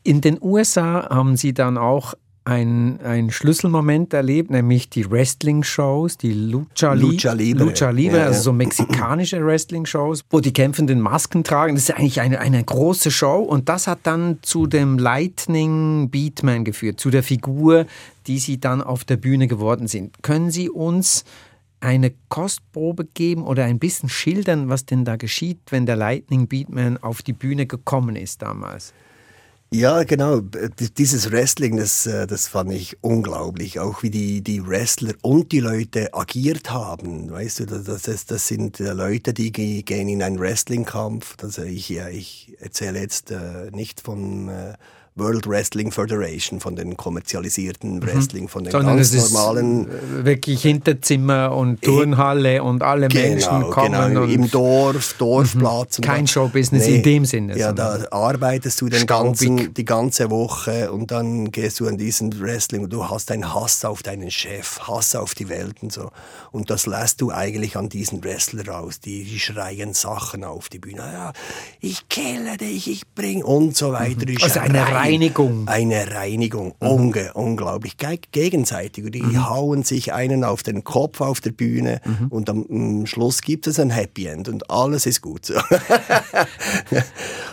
In 0.04 0.20
den 0.20 0.38
USA 0.40 1.08
haben 1.10 1.36
Sie 1.36 1.52
dann 1.52 1.76
auch 1.76 2.14
ein, 2.44 3.00
ein 3.00 3.30
Schlüsselmoment 3.30 4.12
erlebt, 4.12 4.50
nämlich 4.50 4.90
die 4.90 5.10
Wrestling-Shows, 5.10 6.18
die 6.18 6.32
Lucha, 6.32 6.92
Lucha 6.92 7.32
Libre, 7.32 7.64
Lucha 7.64 7.88
Libre 7.88 8.18
ja, 8.18 8.26
also 8.26 8.42
so 8.42 8.52
mexikanische 8.52 9.44
Wrestling-Shows, 9.44 10.24
wo 10.28 10.40
die 10.40 10.52
Kämpfenden 10.52 11.00
Masken 11.00 11.42
tragen. 11.42 11.74
Das 11.74 11.84
ist 11.84 11.96
eigentlich 11.96 12.20
eine, 12.20 12.40
eine 12.40 12.62
große 12.62 13.10
Show 13.10 13.38
und 13.38 13.70
das 13.70 13.86
hat 13.86 14.00
dann 14.02 14.38
zu 14.42 14.66
dem 14.66 14.98
Lightning 14.98 16.10
Beatman 16.10 16.64
geführt, 16.64 17.00
zu 17.00 17.10
der 17.10 17.22
Figur, 17.22 17.86
die 18.26 18.38
sie 18.38 18.60
dann 18.60 18.82
auf 18.82 19.04
der 19.04 19.16
Bühne 19.16 19.48
geworden 19.48 19.86
sind. 19.86 20.22
Können 20.22 20.50
Sie 20.50 20.68
uns 20.68 21.24
eine 21.80 22.12
Kostprobe 22.28 23.06
geben 23.06 23.44
oder 23.44 23.64
ein 23.64 23.78
bisschen 23.78 24.08
schildern, 24.08 24.68
was 24.68 24.84
denn 24.84 25.04
da 25.04 25.16
geschieht, 25.16 25.60
wenn 25.70 25.86
der 25.86 25.96
Lightning 25.96 26.46
Beatman 26.46 26.98
auf 26.98 27.22
die 27.22 27.32
Bühne 27.32 27.66
gekommen 27.66 28.16
ist 28.16 28.42
damals? 28.42 28.92
Ja, 29.72 30.04
genau. 30.04 30.40
Dieses 30.40 31.32
Wrestling, 31.32 31.76
das, 31.76 32.06
äh, 32.06 32.28
das 32.28 32.46
fand 32.46 32.72
ich 32.72 32.96
unglaublich. 33.02 33.80
Auch 33.80 34.04
wie 34.04 34.10
die, 34.10 34.40
die 34.40 34.64
Wrestler 34.64 35.14
und 35.22 35.50
die 35.50 35.58
Leute 35.58 36.14
agiert 36.14 36.70
haben. 36.70 37.30
Weißt 37.30 37.60
du, 37.60 37.66
das, 37.66 38.02
das, 38.02 38.26
das 38.26 38.46
sind 38.46 38.78
äh, 38.78 38.92
Leute, 38.92 39.34
die 39.34 39.50
gehen 39.50 40.08
in 40.08 40.22
einen 40.22 40.38
Wrestlingkampf. 40.38 41.36
Also 41.42 41.62
ich, 41.62 41.88
ja, 41.88 42.08
ich 42.08 42.54
erzähle 42.60 43.00
jetzt 43.00 43.34
nicht 43.72 44.00
von 44.00 44.48
World 45.16 45.46
Wrestling 45.46 45.92
Federation, 45.92 46.58
von 46.58 46.74
den 46.74 46.96
kommerzialisierten 46.96 47.96
mhm. 47.96 48.02
Wrestling, 48.02 48.48
von 48.48 48.64
den 48.64 48.72
Sondern 48.72 48.96
ganz 48.96 49.12
normalen. 49.32 49.86
Äh, 49.88 50.24
wirklich 50.24 50.62
Hinterzimmer 50.62 51.54
und 51.54 51.82
Turnhalle 51.82 52.62
und 52.64 52.82
alle 52.82 53.06
genau, 53.06 53.28
Menschen 53.28 53.70
kommen. 53.70 54.08
Genau, 54.08 54.24
im 54.24 54.50
Dorf, 54.50 55.14
Dorfplatz. 55.16 55.98
Mhm. 55.98 56.02
Kein 56.02 56.26
Showbusiness 56.26 56.86
nee, 56.86 56.96
in 56.96 57.02
dem 57.04 57.24
Sinne. 57.26 57.56
Ja, 57.56 57.72
da 57.72 58.00
arbeitest 58.10 58.80
du 58.80 58.88
den 58.88 59.06
ganzen, 59.06 59.72
die 59.72 59.84
ganze 59.84 60.30
Woche 60.30 60.90
und 60.90 61.12
dann 61.12 61.52
gehst 61.52 61.78
du 61.78 61.86
an 61.86 61.96
diesen 61.96 62.40
Wrestling 62.40 62.82
und 62.82 62.92
du 62.92 63.08
hast 63.08 63.30
einen 63.30 63.54
Hass 63.54 63.84
auf 63.84 64.02
deinen 64.02 64.32
Chef, 64.32 64.80
Hass 64.80 65.14
auf 65.14 65.36
die 65.36 65.48
Welt 65.48 65.76
und 65.80 65.92
so. 65.92 66.10
Und 66.50 66.70
das 66.70 66.86
lässt 66.86 67.20
du 67.20 67.30
eigentlich 67.30 67.76
an 67.76 67.88
diesen 67.88 68.24
Wrestler 68.24 68.66
raus. 68.66 68.98
Die, 68.98 69.22
die 69.22 69.38
schreien 69.38 69.94
Sachen 69.94 70.42
auf 70.42 70.68
die 70.68 70.80
Bühne. 70.80 70.98
Ja, 70.98 71.32
ich 71.80 72.08
kille 72.08 72.56
dich, 72.56 72.90
ich 72.90 73.02
bring 73.14 73.44
und 73.44 73.76
so 73.76 73.92
weiter. 73.92 74.26
Mhm. 74.26 74.38
Also 74.42 74.58
eine 74.58 75.03
Reinigung. 75.04 75.68
Eine 75.68 76.14
Reinigung, 76.14 76.74
mhm. 76.80 76.88
Unge, 76.88 77.32
unglaublich. 77.34 77.96
gegenseitig. 78.32 79.10
Die 79.10 79.22
mhm. 79.22 79.48
hauen 79.48 79.82
sich 79.82 80.12
einen 80.12 80.44
auf 80.44 80.62
den 80.62 80.84
Kopf 80.84 81.20
auf 81.20 81.40
der 81.40 81.52
Bühne 81.52 82.00
mhm. 82.04 82.28
und 82.28 82.50
am 82.50 83.06
Schluss 83.06 83.42
gibt 83.42 83.66
es 83.66 83.78
ein 83.78 83.90
Happy 83.90 84.26
End 84.26 84.48
und 84.48 84.70
alles 84.70 85.06
ist 85.06 85.20
gut. 85.20 85.50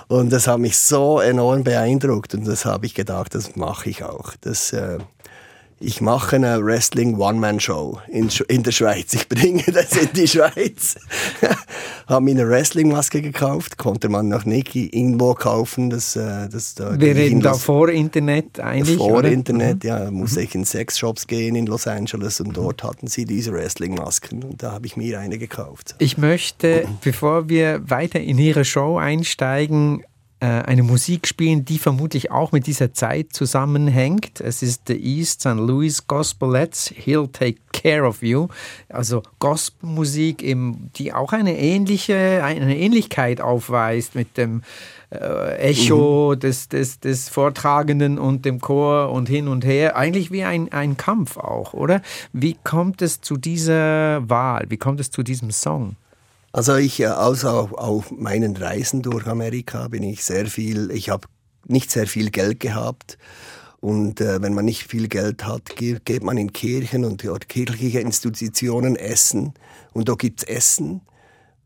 und 0.07 0.31
das 0.31 0.47
hat 0.47 0.59
mich 0.59 0.77
so 0.77 1.19
enorm 1.19 1.63
beeindruckt 1.63 2.33
und 2.33 2.47
das 2.47 2.65
habe 2.65 2.85
ich 2.85 2.93
gedacht, 2.93 3.35
das 3.35 3.55
mache 3.55 3.89
ich 3.89 4.03
auch. 4.03 4.33
Das, 4.41 4.73
äh, 4.73 4.97
ich 5.81 5.99
mache 5.99 6.35
eine 6.35 6.63
Wrestling 6.63 7.17
One-Man-Show 7.17 7.99
in, 8.07 8.29
in 8.47 8.63
der 8.63 8.71
Schweiz. 8.71 9.13
Ich 9.13 9.27
bringe 9.27 9.63
das 9.63 9.97
in 9.97 10.09
die 10.13 10.27
Schweiz. 10.27 10.95
habe 12.07 12.25
mir 12.25 12.31
eine 12.31 12.47
Wrestling-Maske 12.47 13.21
gekauft, 13.21 13.77
konnte 13.77 14.09
man 14.09 14.27
noch 14.27 14.45
nicht 14.45 14.75
irgendwo 14.75 15.33
kaufen. 15.33 15.89
Das, 15.89 16.15
äh, 16.15 16.49
das, 16.49 16.75
da 16.75 16.99
Wir 16.99 17.15
reden 17.15 17.41
da 17.41 17.53
vor 17.53 17.89
Internet 17.89 18.59
eigentlich? 18.59 18.97
Vor 18.97 19.19
oder? 19.19 19.31
Internet, 19.31 19.83
mhm. 19.83 19.89
ja. 19.89 20.11
Musste 20.11 20.39
mhm. 20.39 20.45
ich 20.45 20.55
in 20.55 20.65
Sexshops 20.65 21.25
gehen 21.27 21.55
in 21.55 21.65
Los 21.65 21.87
Angeles 21.87 22.39
und 22.39 22.55
dort 22.55 22.83
hatten 22.83 23.07
sie 23.07 23.25
diese 23.25 23.51
Wrestling-Masken 23.51 24.43
und 24.43 24.61
da 24.61 24.73
habe 24.73 24.85
ich 24.85 24.95
mir 24.95 25.19
eine 25.19 25.37
gekauft. 25.37 25.95
Ich 25.97 26.17
möchte, 26.17 26.85
bevor 27.03 27.49
wir 27.49 27.89
weiter 27.89 28.19
in 28.19 28.37
Ihre 28.37 28.65
Show 28.65 28.97
einsteigen, 28.97 30.03
eine 30.45 30.83
Musik 30.83 31.27
spielen, 31.27 31.65
die 31.65 31.77
vermutlich 31.77 32.31
auch 32.31 32.51
mit 32.51 32.65
dieser 32.65 32.93
Zeit 32.93 33.31
zusammenhängt. 33.31 34.41
Es 34.41 34.63
ist 34.63 34.87
The 34.87 34.99
East 34.99 35.41
St. 35.41 35.55
Louis 35.55 36.07
Gospelettes, 36.07 36.91
He'll 36.91 37.31
Take 37.31 37.59
Care 37.71 38.07
of 38.07 38.23
You. 38.23 38.47
Also 38.89 39.21
Gospelmusik, 39.39 40.43
die 40.95 41.13
auch 41.13 41.33
eine 41.33 41.57
ähnliche, 41.57 42.43
eine 42.43 42.77
Ähnlichkeit 42.77 43.39
aufweist 43.39 44.15
mit 44.15 44.37
dem 44.37 44.63
äh, 45.11 45.57
Echo 45.57 46.33
mhm. 46.33 46.39
des, 46.39 46.69
des, 46.69 46.99
des 46.99 47.29
Vortragenden 47.29 48.17
und 48.17 48.45
dem 48.45 48.61
Chor 48.61 49.11
und 49.11 49.29
hin 49.29 49.47
und 49.47 49.65
her. 49.65 49.95
Eigentlich 49.95 50.31
wie 50.31 50.43
ein, 50.43 50.71
ein 50.71 50.97
Kampf 50.97 51.37
auch, 51.37 51.73
oder? 51.73 52.01
Wie 52.33 52.57
kommt 52.63 53.01
es 53.01 53.21
zu 53.21 53.37
dieser 53.37 54.27
Wahl? 54.29 54.65
Wie 54.69 54.77
kommt 54.77 54.99
es 54.99 55.11
zu 55.11 55.21
diesem 55.21 55.51
Song? 55.51 55.95
Also 56.53 56.75
ich, 56.75 57.07
also 57.07 57.49
auf, 57.49 57.73
auf 57.73 58.11
meinen 58.11 58.57
Reisen 58.57 59.01
durch 59.01 59.25
Amerika 59.25 59.87
bin 59.87 60.03
ich 60.03 60.23
sehr 60.23 60.47
viel, 60.47 60.91
ich 60.91 61.09
habe 61.09 61.27
nicht 61.65 61.91
sehr 61.91 62.07
viel 62.07 62.29
Geld 62.29 62.59
gehabt. 62.59 63.17
Und 63.79 64.21
äh, 64.21 64.41
wenn 64.41 64.53
man 64.53 64.65
nicht 64.65 64.83
viel 64.83 65.07
Geld 65.07 65.45
hat, 65.45 65.75
geht, 65.75 66.05
geht 66.05 66.23
man 66.23 66.37
in 66.37 66.53
Kirchen 66.53 67.03
und 67.03 67.25
dort 67.25 67.49
kirchliche 67.49 67.99
Institutionen 67.99 68.95
essen. 68.95 69.53
Und 69.93 70.07
da 70.07 70.13
gibt's 70.13 70.43
Essen 70.43 71.01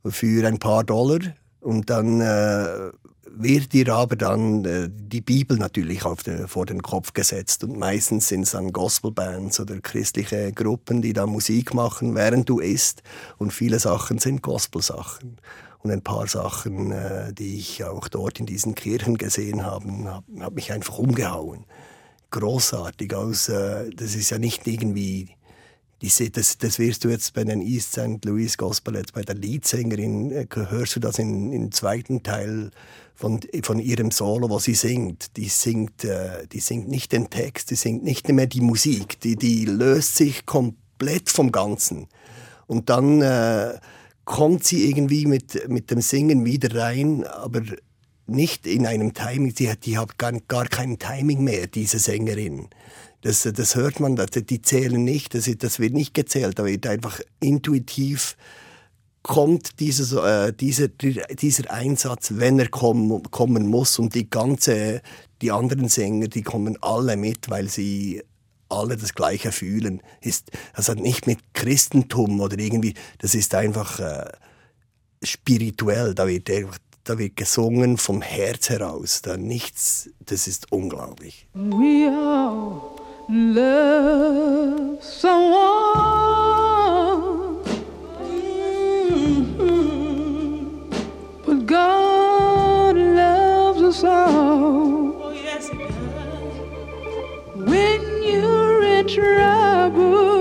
für 0.06 0.48
ein 0.48 0.60
paar 0.60 0.84
Dollar. 0.84 1.20
Und 1.60 1.90
dann 1.90 2.22
äh, 2.22 2.92
wird 3.38 3.74
dir 3.74 3.94
aber 3.94 4.16
dann 4.16 4.66
äh, 4.66 4.90
die 4.90 5.22
Bibel 5.22 5.58
natürlich 5.58 6.06
auf 6.06 6.24
den, 6.24 6.48
vor 6.48 6.66
den 6.66 6.82
Kopf 6.82 7.14
gesetzt. 7.14 7.64
Und 7.64 7.78
meistens 7.78 8.28
sind 8.28 8.42
es 8.42 8.52
dann 8.52 8.72
Gospelbands 8.72 9.60
oder 9.60 9.80
christliche 9.80 10.52
Gruppen, 10.54 11.02
die 11.02 11.14
da 11.14 11.26
Musik 11.26 11.74
machen, 11.74 12.16
während 12.16 12.50
du 12.50 12.60
isst. 12.60 13.04
Und 13.38 13.52
viele 13.52 13.80
Sachen 13.80 14.20
sind 14.20 14.42
Gospelsachen. 14.42 15.38
Und 15.80 15.92
ein 15.92 16.02
paar 16.02 16.28
Sachen, 16.28 16.92
äh, 16.92 17.34
die 17.34 17.58
ich 17.58 17.84
auch 17.84 18.08
dort 18.08 18.40
in 18.40 18.46
diesen 18.46 18.74
Kirchen 18.74 19.18
gesehen 19.18 19.64
habe, 19.64 19.86
habe 20.06 20.26
hab 20.40 20.56
mich 20.56 20.72
einfach 20.72 20.98
umgehauen. 20.98 21.66
Großartig. 22.32 23.14
Aus, 23.14 23.50
äh, 23.50 23.90
das 23.92 24.16
ist 24.16 24.32
ja 24.32 24.40
nicht 24.40 24.66
irgendwie 24.66 25.30
das, 26.02 26.58
das 26.58 26.80
wirst 26.80 27.04
du 27.04 27.10
jetzt 27.10 27.34
bei 27.34 27.44
den 27.44 27.62
East 27.62 27.94
St. 27.94 28.24
Louis 28.26 28.58
Gospel, 28.58 28.96
jetzt 28.96 29.14
bei 29.14 29.22
der 29.22 29.36
Leadsängerin, 29.36 30.32
äh, 30.32 30.48
hörst 30.54 30.96
du 30.96 31.00
das 31.00 31.20
im, 31.20 31.52
im 31.54 31.72
zweiten 31.72 32.22
Teil 32.22 32.72
von, 33.16 33.40
von 33.64 33.80
ihrem 33.80 34.12
Solo, 34.12 34.50
wo 34.50 34.60
sie 34.60 34.76
singt. 34.76 35.38
Die 35.38 35.48
singt, 35.48 36.04
äh, 36.04 36.48
die 36.52 36.60
singt 36.60 36.90
nicht 36.90 37.12
den 37.12 37.30
Text, 37.30 37.72
die 37.72 37.76
singt 37.76 38.04
nicht 38.04 38.28
mehr 38.30 38.48
die 38.48 38.62
Musik, 38.62 39.20
die, 39.22 39.36
die 39.36 39.66
löst 39.66 40.16
sich 40.16 40.46
komplett 40.46 41.30
vom 41.30 41.52
Ganzen. 41.52 42.08
Und 42.68 42.90
dann 42.90 43.22
äh, 43.22 43.80
kommt 44.26 44.66
sie 44.66 44.90
irgendwie 44.90 45.26
mit, 45.26 45.70
mit 45.70 45.92
dem 45.92 46.02
Singen 46.02 46.46
wieder 46.46 46.76
rein, 46.76 47.24
aber 47.26 47.62
nicht 48.28 48.68
in 48.68 48.86
einem 48.86 49.14
Timing, 49.14 49.54
die, 49.54 49.72
die 49.78 49.98
hat 49.98 50.18
gar, 50.18 50.34
gar 50.48 50.66
kein 50.66 51.00
Timing 51.00 51.44
mehr, 51.44 51.68
diese 51.68 52.00
Sängerin. 52.00 52.68
Das, 53.26 53.42
das 53.42 53.74
hört 53.74 54.00
man, 54.00 54.16
die 54.16 54.62
zählen 54.62 55.04
nicht, 55.04 55.34
das, 55.34 55.50
das 55.58 55.80
wird 55.80 55.94
nicht 55.94 56.14
gezählt, 56.14 56.60
da 56.60 56.66
wird 56.66 56.86
einfach 56.86 57.20
intuitiv 57.40 58.38
kommt 59.24 59.80
dieses, 59.80 60.12
äh, 60.12 60.54
dieser, 60.54 60.90
dieser 60.90 61.72
Einsatz, 61.72 62.34
wenn 62.36 62.60
er 62.60 62.68
kommen, 62.68 63.24
kommen 63.32 63.66
muss 63.66 63.98
und 63.98 64.14
die 64.14 64.30
ganze, 64.30 65.02
die 65.42 65.52
anderen 65.52 65.90
Sänger, 65.90 66.28
die 66.28 66.44
kommen 66.44 66.78
alle 66.82 67.18
mit, 67.18 67.50
weil 67.50 67.68
sie 67.68 68.22
alle 68.70 68.96
das 68.96 69.16
Gleiche 69.16 69.52
fühlen. 69.52 70.04
Ist, 70.22 70.52
das 70.76 70.88
hat 70.88 71.00
nicht 71.00 71.26
mit 71.26 71.40
Christentum 71.56 72.40
oder 72.40 72.60
irgendwie, 72.60 72.94
das 73.18 73.34
ist 73.34 73.56
einfach 73.56 74.00
äh, 74.00 74.32
spirituell, 75.24 76.14
da 76.14 76.28
wird, 76.28 76.48
da 77.04 77.18
wird 77.18 77.36
gesungen 77.36 77.98
vom 77.98 78.22
Herz 78.22 78.70
heraus, 78.70 79.24
da 79.24 79.36
nichts, 79.36 80.12
das 80.20 80.46
ist 80.46 80.72
unglaublich. 80.72 81.48
All 81.56 82.95
love 83.30 85.04
someone 85.04 85.64
mm-hmm. 89.10 89.76
But 91.46 91.66
God 91.66 92.96
loves 92.96 93.82
us 93.82 94.04
all. 94.04 95.24
Oh, 95.24 95.32
yes, 95.32 95.70
When 97.56 98.24
you're 98.24 98.84
in 98.84 99.08
trouble. 99.08 100.35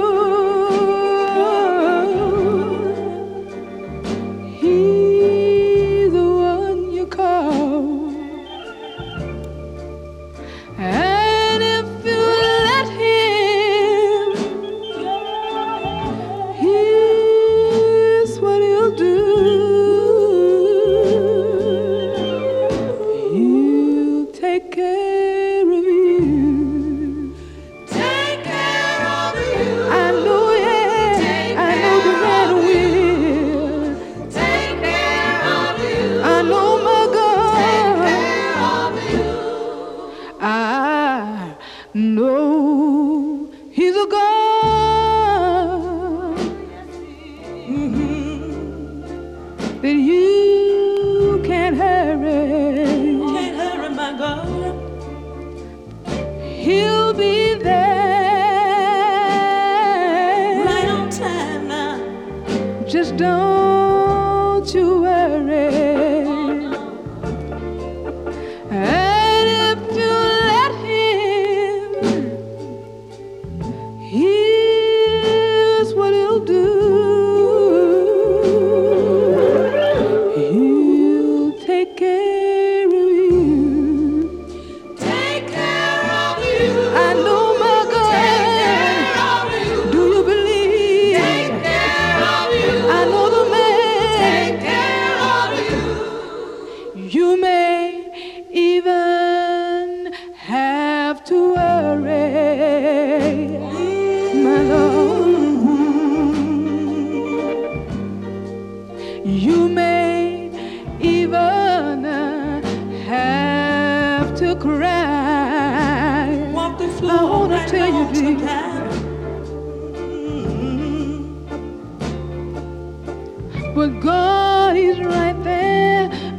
you 97.24 97.40
may 97.40 97.53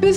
The 0.06 0.14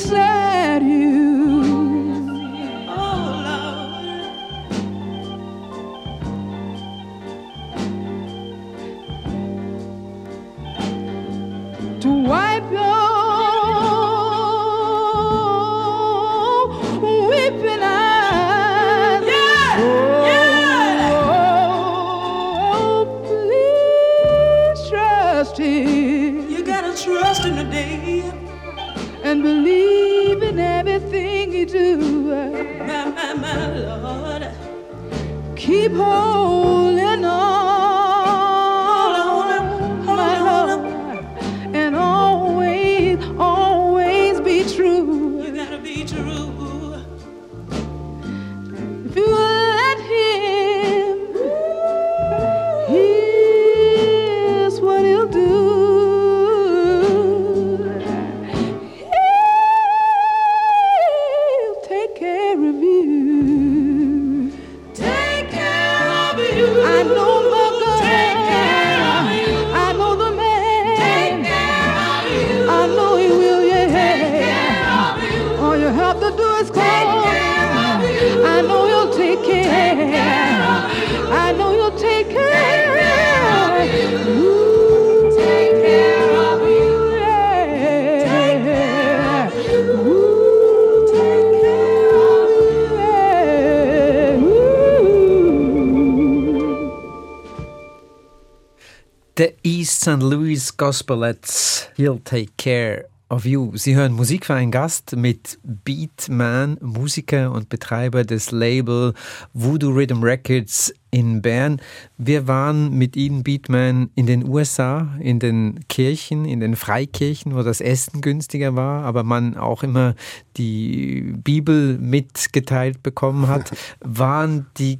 East 99.78 100.00
St. 100.00 100.20
Louis 100.20 100.76
Gospelettes, 100.76 101.88
He'll 101.96 102.18
Take 102.24 102.50
Care 102.58 103.04
of 103.30 103.44
You. 103.44 103.76
Sie 103.76 103.94
hören 103.94 104.12
Musik 104.12 104.46
für 104.46 104.54
einen 104.54 104.72
Gast 104.72 105.14
mit 105.14 105.60
Beatman, 105.62 106.78
Musiker 106.80 107.52
und 107.52 107.68
Betreiber 107.68 108.24
des 108.24 108.50
Label 108.50 109.14
Voodoo 109.52 109.90
Rhythm 109.90 110.24
Records 110.24 110.92
in 111.12 111.42
Bern. 111.42 111.80
Wir 112.16 112.48
waren 112.48 112.92
mit 112.98 113.14
Ihnen, 113.14 113.44
Beatman, 113.44 114.10
in 114.16 114.26
den 114.26 114.48
USA, 114.48 115.16
in 115.20 115.38
den 115.38 115.78
Kirchen, 115.88 116.44
in 116.44 116.58
den 116.58 116.74
Freikirchen, 116.74 117.54
wo 117.54 117.62
das 117.62 117.80
Essen 117.80 118.20
günstiger 118.20 118.74
war, 118.74 119.04
aber 119.04 119.22
man 119.22 119.56
auch 119.56 119.84
immer 119.84 120.16
die 120.56 121.34
Bibel 121.36 121.98
mitgeteilt 121.98 123.04
bekommen 123.04 123.46
hat. 123.46 123.70
Waren 124.00 124.66
die 124.76 124.98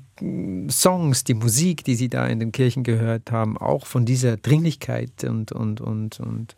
Songs, 0.71 1.25
die 1.25 1.35
Musik, 1.35 1.85
die 1.85 1.95
Sie 1.95 2.09
da 2.09 2.27
in 2.27 2.41
den 2.41 2.53
Kirchen 2.53 2.83
gehört 2.83 3.31
haben, 3.31 3.57
auch 3.57 3.87
von 3.87 4.05
dieser 4.05 4.37
Dringlichkeit 4.37 5.25
und, 5.25 5.53
und, 5.53 5.81
und, 5.81 6.21
und 6.21 6.57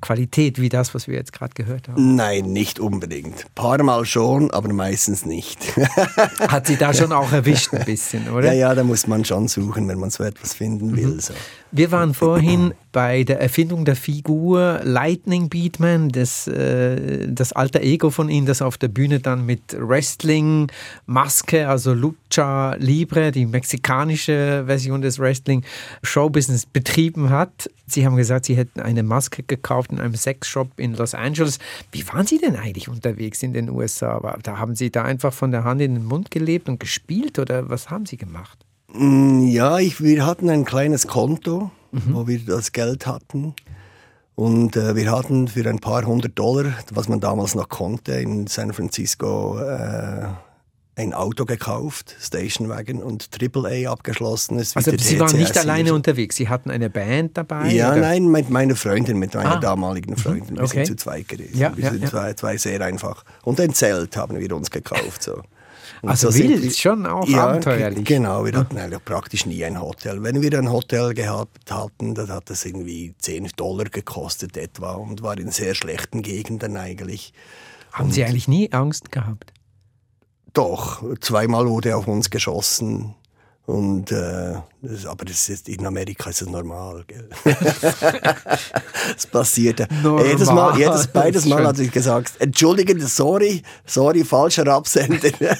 Qualität 0.00 0.60
wie 0.60 0.68
das, 0.68 0.94
was 0.94 1.08
wir 1.08 1.14
jetzt 1.14 1.32
gerade 1.32 1.54
gehört 1.54 1.88
haben? 1.88 2.16
Nein, 2.16 2.52
nicht 2.52 2.80
unbedingt. 2.80 3.44
Ein 3.44 3.54
paar 3.54 3.82
Mal 3.82 4.04
schon, 4.04 4.50
aber 4.50 4.72
meistens 4.72 5.26
nicht. 5.26 5.76
Hat 6.48 6.66
Sie 6.66 6.76
da 6.76 6.94
schon 6.94 7.12
auch 7.12 7.32
erwischt 7.32 7.72
ein 7.72 7.84
bisschen, 7.84 8.28
oder? 8.30 8.52
Ja, 8.52 8.68
ja, 8.68 8.74
da 8.74 8.84
muss 8.84 9.06
man 9.06 9.24
schon 9.24 9.48
suchen, 9.48 9.88
wenn 9.88 9.98
man 9.98 10.10
so 10.10 10.24
etwas 10.24 10.54
finden 10.54 10.96
will. 10.96 11.06
Mhm. 11.06 11.20
So. 11.20 11.34
Wir 11.74 11.90
waren 11.90 12.12
vorhin 12.12 12.74
bei 12.92 13.24
der 13.24 13.40
Erfindung 13.40 13.86
der 13.86 13.96
Figur 13.96 14.80
Lightning 14.84 15.48
Beatman, 15.48 16.10
das, 16.10 16.46
äh, 16.46 17.28
das 17.28 17.54
alter 17.54 17.80
Ego 17.80 18.10
von 18.10 18.28
ihm, 18.28 18.44
das 18.44 18.60
auf 18.60 18.76
der 18.76 18.88
Bühne 18.88 19.20
dann 19.20 19.46
mit 19.46 19.74
Wrestling, 19.78 20.70
Maske, 21.06 21.66
also 21.68 21.94
Lucha 21.94 22.74
Libre, 23.02 23.32
die 23.32 23.46
mexikanische 23.46 24.62
Version 24.66 25.02
des 25.02 25.18
Wrestling 25.18 25.64
Showbusiness 26.04 26.66
betrieben 26.66 27.30
hat. 27.30 27.68
Sie 27.86 28.06
haben 28.06 28.14
gesagt, 28.14 28.44
Sie 28.44 28.56
hätten 28.56 28.80
eine 28.80 29.02
Maske 29.02 29.42
gekauft 29.42 29.90
in 29.90 29.98
einem 29.98 30.14
Sexshop 30.14 30.68
in 30.76 30.94
Los 30.94 31.14
Angeles. 31.14 31.58
Wie 31.90 32.06
waren 32.06 32.26
Sie 32.28 32.38
denn 32.38 32.54
eigentlich 32.54 32.88
unterwegs 32.88 33.42
in 33.42 33.54
den 33.54 33.68
USA? 33.70 34.38
Da 34.44 34.58
haben 34.58 34.76
Sie 34.76 34.92
da 34.92 35.02
einfach 35.02 35.32
von 35.32 35.50
der 35.50 35.64
Hand 35.64 35.80
in 35.80 35.94
den 35.94 36.04
Mund 36.04 36.30
gelebt 36.30 36.68
und 36.68 36.78
gespielt 36.78 37.40
oder 37.40 37.68
was 37.68 37.90
haben 37.90 38.06
Sie 38.06 38.16
gemacht? 38.16 38.64
Mm, 38.92 39.48
ja, 39.48 39.80
ich, 39.80 40.00
wir 40.00 40.24
hatten 40.24 40.48
ein 40.48 40.64
kleines 40.64 41.08
Konto, 41.08 41.72
mhm. 41.90 42.02
wo 42.14 42.28
wir 42.28 42.38
das 42.38 42.70
Geld 42.70 43.08
hatten. 43.08 43.54
Und 44.36 44.76
äh, 44.76 44.94
wir 44.94 45.10
hatten 45.10 45.48
für 45.48 45.68
ein 45.68 45.80
paar 45.80 46.04
hundert 46.06 46.38
Dollar, 46.38 46.72
was 46.92 47.08
man 47.08 47.18
damals 47.18 47.56
noch 47.56 47.68
konnte, 47.68 48.12
in 48.12 48.46
San 48.46 48.72
Francisco 48.72 49.58
äh, 49.58 50.28
ein 50.94 51.14
Auto 51.14 51.46
gekauft, 51.46 52.14
Station 52.20 52.68
Wagon 52.68 53.02
und 53.02 53.30
AAA 53.40 53.90
abgeschlossenes. 53.90 54.76
Also 54.76 54.92
Sie 54.98 55.18
waren 55.18 55.36
nicht 55.36 55.56
alleine 55.56 55.94
unterwegs, 55.94 56.36
Sie 56.36 56.48
hatten 56.48 56.70
eine 56.70 56.90
Band 56.90 57.38
dabei? 57.38 57.72
Ja, 57.72 57.92
oder? 57.92 58.02
nein, 58.02 58.26
mit 58.28 58.50
meiner 58.50 58.76
Freundin, 58.76 59.18
mit 59.18 59.34
meiner 59.34 59.56
ah. 59.56 59.60
damaligen 59.60 60.12
mhm. 60.12 60.16
Freundin. 60.16 60.56
Wir 60.56 60.64
okay. 60.64 60.84
sind 60.84 60.98
zu 60.98 61.04
zweit 61.04 61.28
gewesen. 61.28 61.58
Ja, 61.58 61.74
wir 61.74 61.84
ja, 61.84 61.90
sind 61.92 62.02
ja. 62.02 62.10
Zwei, 62.10 62.34
zwei 62.34 62.56
sehr 62.58 62.80
einfach. 62.82 63.24
Und 63.42 63.58
ein 63.58 63.72
Zelt 63.72 64.16
haben 64.16 64.38
wir 64.38 64.54
uns 64.54 64.70
gekauft. 64.70 65.22
So. 65.22 65.42
Und 66.02 66.10
also 66.10 66.30
so 66.30 66.38
wild, 66.38 66.62
wir, 66.62 66.70
schon 66.72 67.06
auch 67.06 67.26
ja, 67.26 67.46
abenteuerlich. 67.46 68.04
Genau, 68.04 68.44
wir 68.44 68.52
hatten 68.52 68.76
eigentlich 68.76 69.04
praktisch 69.04 69.46
nie 69.46 69.64
ein 69.64 69.80
Hotel. 69.80 70.22
Wenn 70.22 70.42
wir 70.42 70.58
ein 70.58 70.70
Hotel 70.70 71.14
gehabt 71.14 71.70
hatten, 71.70 72.14
dann 72.14 72.28
hat 72.28 72.50
das 72.50 72.66
irgendwie 72.66 73.14
10 73.18 73.50
Dollar 73.56 73.84
gekostet 73.84 74.56
etwa 74.56 74.92
und 74.94 75.22
war 75.22 75.38
in 75.38 75.50
sehr 75.52 75.74
schlechten 75.74 76.22
Gegenden 76.22 76.76
eigentlich. 76.76 77.32
Haben 77.92 78.06
und 78.06 78.12
Sie 78.12 78.24
eigentlich 78.24 78.48
nie 78.48 78.72
Angst 78.72 79.12
gehabt? 79.12 79.52
Doch, 80.52 81.02
zweimal 81.20 81.68
wurde 81.68 81.96
auf 81.96 82.06
uns 82.06 82.30
geschossen. 82.30 83.14
Und, 83.64 84.10
äh, 84.10 84.54
das, 84.82 85.06
aber 85.06 85.24
das 85.24 85.48
ist, 85.48 85.68
in 85.68 85.86
Amerika 85.86 86.30
ist 86.30 86.42
es 86.42 86.48
normal. 86.48 87.04
Es 89.16 89.26
passiert. 89.30 89.86
Normal. 90.02 90.26
Jedes 90.26 90.50
Mal, 90.50 90.78
jedes, 90.78 91.06
beides 91.06 91.46
Mal 91.46 91.66
hat 91.66 91.78
ich 91.78 91.92
gesagt, 91.92 92.32
entschuldigen, 92.40 93.00
sorry, 93.00 93.62
sorry, 93.86 94.24
falscher 94.24 94.66
Absender. 94.66 95.30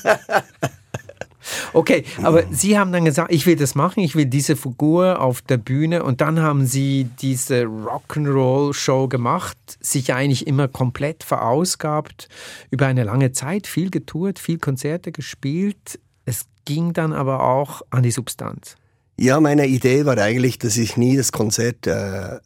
Okay, 1.73 2.05
aber 2.23 2.45
Sie 2.51 2.79
haben 2.79 2.93
dann 2.93 3.05
gesagt, 3.05 3.33
ich 3.33 3.47
will 3.47 3.57
das 3.57 3.75
machen, 3.75 4.01
ich 4.01 4.15
will 4.15 4.27
diese 4.27 4.57
Figur 4.57 5.21
auf 5.21 5.43
der 5.43 5.57
Bühne 5.57 6.03
und 6.03 6.21
dann 6.21 6.41
haben 6.41 6.67
Sie 6.67 7.09
diese 7.21 7.65
Rock'n'Roll-Show 7.65 9.09
gemacht, 9.09 9.57
sich 9.81 10.13
eigentlich 10.13 10.47
immer 10.47 10.69
komplett 10.69 11.25
verausgabt, 11.25 12.29
über 12.71 12.87
eine 12.87 13.05
lange 13.05 13.33
Zeit 13.33 13.67
viel 13.67 13.91
getourt, 13.91 14.39
viel 14.39 14.59
Konzerte 14.59 15.13
gespielt. 15.13 15.99
Es 16.25 16.47
ging 16.65 16.93
dann 16.93 17.13
aber 17.13 17.43
auch 17.43 17.83
an 17.91 18.03
die 18.03 18.11
Substanz. 18.11 18.77
Ja, 19.19 19.41
meine 19.41 19.67
Idee 19.67 20.05
war 20.05 20.19
eigentlich, 20.19 20.59
dass 20.59 20.77
ich 20.77 20.97
nie 20.97 21.17
das 21.17 21.33
Konzert 21.33 21.87
äh, 21.87 22.39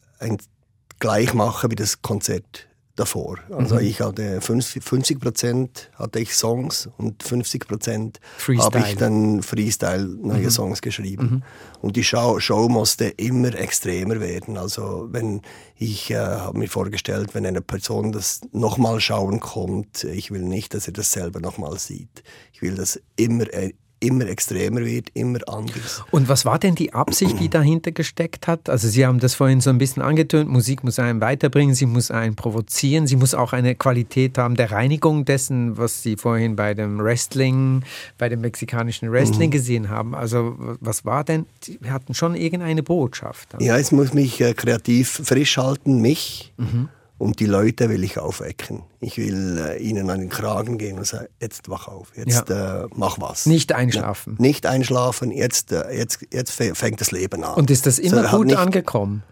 gleich 0.99 1.33
mache 1.33 1.71
wie 1.71 1.75
das 1.75 2.01
Konzert 2.01 2.67
davor. 2.97 3.37
Also 3.51 3.75
mhm. 3.75 3.81
ich 3.81 4.01
hatte 4.01 4.41
50 4.41 5.19
Prozent 5.19 5.89
hatte 5.95 6.19
ich 6.19 6.35
Songs 6.35 6.89
und 6.97 7.23
50 7.23 7.67
Prozent 7.67 8.19
habe 8.57 8.79
ich 8.79 8.95
dann 8.95 9.41
Freestyle 9.43 10.03
neue 10.03 10.45
mhm. 10.45 10.49
Songs 10.49 10.81
geschrieben. 10.81 11.25
Mhm. 11.25 11.43
Und 11.81 11.95
die 11.95 12.03
Show, 12.03 12.39
Show 12.39 12.67
musste 12.67 13.05
immer 13.05 13.53
extremer 13.55 14.19
werden. 14.19 14.57
Also 14.57 15.07
wenn 15.11 15.41
ich 15.75 16.11
äh, 16.11 16.17
habe 16.17 16.57
mir 16.57 16.67
vorgestellt, 16.67 17.35
wenn 17.35 17.45
eine 17.45 17.61
Person 17.61 18.11
das 18.11 18.41
nochmal 18.51 18.99
schauen 18.99 19.39
kommt, 19.39 20.03
ich 20.03 20.31
will 20.31 20.41
nicht, 20.41 20.73
dass 20.73 20.87
er 20.87 20.93
das 20.93 21.11
selber 21.11 21.39
nochmal 21.39 21.77
sieht. 21.77 22.23
Ich 22.51 22.61
will 22.61 22.75
das 22.75 22.99
immer 23.15 23.53
äh, 23.53 23.73
immer 23.99 24.27
extremer 24.27 24.85
wird, 24.85 25.09
immer 25.13 25.39
anders. 25.47 26.03
Und 26.11 26.29
was 26.29 26.45
war 26.45 26.59
denn 26.59 26.75
die 26.75 26.93
Absicht, 26.93 27.39
die 27.39 27.49
dahinter 27.49 27.91
gesteckt 27.91 28.47
hat? 28.47 28.69
Also 28.69 28.87
Sie 28.87 29.05
haben 29.05 29.19
das 29.19 29.35
vorhin 29.35 29.61
so 29.61 29.69
ein 29.69 29.77
bisschen 29.77 30.01
angetönt, 30.01 30.49
Musik 30.49 30.83
muss 30.83 30.99
einen 30.99 31.21
weiterbringen, 31.21 31.75
sie 31.75 31.85
muss 31.85 32.11
einen 32.11 32.35
provozieren, 32.35 33.07
sie 33.07 33.15
muss 33.15 33.33
auch 33.33 33.53
eine 33.53 33.75
Qualität 33.75 34.37
haben 34.37 34.55
der 34.55 34.71
Reinigung 34.71 35.25
dessen, 35.25 35.77
was 35.77 36.03
Sie 36.03 36.17
vorhin 36.17 36.55
bei 36.55 36.73
dem 36.73 36.99
Wrestling, 36.99 37.83
bei 38.17 38.29
dem 38.29 38.41
mexikanischen 38.41 39.11
Wrestling 39.11 39.49
mhm. 39.49 39.53
gesehen 39.53 39.89
haben. 39.89 40.15
Also 40.15 40.55
was 40.79 41.05
war 41.05 41.23
denn, 41.23 41.45
Sie 41.61 41.79
hatten 41.89 42.13
schon 42.13 42.35
irgendeine 42.35 42.83
Botschaft. 42.83 43.49
Ja, 43.59 43.77
es 43.77 43.91
muss 43.91 44.13
mich 44.13 44.41
äh, 44.41 44.53
kreativ 44.53 45.21
frisch 45.23 45.57
halten, 45.57 46.01
mich. 46.01 46.53
Mhm 46.57 46.89
und 47.17 47.39
die 47.39 47.45
Leute 47.45 47.89
will 47.89 48.03
ich 48.03 48.19
aufwecken. 48.19 48.83
Ich 48.99 49.17
will 49.17 49.57
äh, 49.57 49.81
ihnen 49.81 50.09
an 50.09 50.19
den 50.19 50.29
Kragen 50.29 50.77
gehen 50.77 50.97
und 50.97 51.07
sagen, 51.07 51.27
jetzt 51.41 51.69
wach 51.69 51.87
auf, 51.87 52.11
jetzt 52.15 52.49
ja. 52.49 52.83
äh, 52.83 52.87
mach 52.95 53.19
was. 53.19 53.45
Nicht 53.45 53.73
einschlafen. 53.73 54.35
Ja, 54.37 54.41
nicht 54.41 54.65
einschlafen, 54.65 55.31
jetzt, 55.31 55.71
äh, 55.71 55.91
jetzt, 55.95 56.19
jetzt 56.31 56.51
fängt 56.51 57.01
das 57.01 57.11
Leben 57.11 57.43
an. 57.43 57.55
Und 57.55 57.71
ist 57.71 57.85
das 57.85 57.99
immer 57.99 58.29
so, 58.29 58.37
gut 58.37 58.47
nicht, 58.47 58.57
angekommen? 58.57 59.23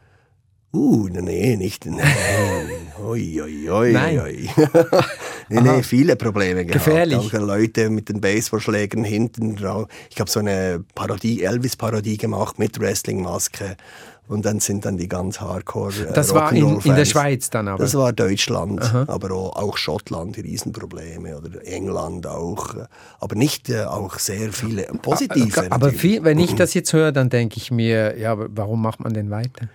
Uh, 0.74 1.08
nee, 1.08 1.56
nicht. 1.56 1.86
Nein. 1.86 2.04
Oi, 3.02 3.42
oi, 3.42 3.70
oi, 3.70 3.92
Nein. 3.94 4.20
Oi. 4.20 4.50
nee, 5.50 5.62
nee, 5.62 5.84
viele 5.84 6.18
Probleme 6.18 6.66
gehabt. 6.66 6.86
Gefährlich. 6.86 7.18
Auch 7.18 7.32
Leute 7.32 7.90
mit 7.90 8.10
den 8.10 8.20
Baseballschlägen 8.20 9.06
hinten 9.06 9.56
drauf. 9.56 9.88
Ich 10.10 10.20
habe 10.20 10.30
so 10.30 10.42
eine 10.42 10.84
Parodie, 10.94 11.44
Elvis-Parodie 11.44 12.18
gemacht 12.18 12.60
mit 12.60 12.78
Wrestling-Maske. 12.78 13.78
Und 14.28 14.46
dann 14.46 14.60
sind 14.60 14.86
dann 14.86 14.98
die 14.98 15.08
ganz 15.08 15.40
Hardcore. 15.40 15.94
Äh, 16.10 16.14
das 16.14 16.34
war 16.34 16.52
in, 16.52 16.80
in, 16.80 16.96
der 16.96 17.06
Schweiz 17.06 17.50
dann 17.50 17.68
aber? 17.68 17.78
Das 17.78 17.94
war 17.94 18.12
Deutschland, 18.12 18.82
Aha. 18.82 19.06
aber 19.08 19.32
auch, 19.32 19.56
auch, 19.56 19.78
Schottland, 19.78 20.38
Riesenprobleme 20.38 21.38
oder 21.38 21.66
England 21.66 22.26
auch. 22.26 22.74
Äh, 22.74 22.86
aber 23.20 23.36
nicht 23.36 23.70
äh, 23.70 23.84
auch 23.84 24.18
sehr 24.18 24.52
viele 24.52 24.84
positive. 25.02 25.72
Aber 25.72 25.92
viel, 25.92 26.24
wenn 26.24 26.40
ich 26.40 26.56
das 26.56 26.74
jetzt 26.74 26.92
höre, 26.94 27.12
dann 27.12 27.30
denke 27.30 27.58
ich 27.58 27.70
mir, 27.70 28.18
ja, 28.18 28.36
warum 28.38 28.82
macht 28.82 29.00
man 29.00 29.14
denn 29.14 29.30
weiter? 29.30 29.70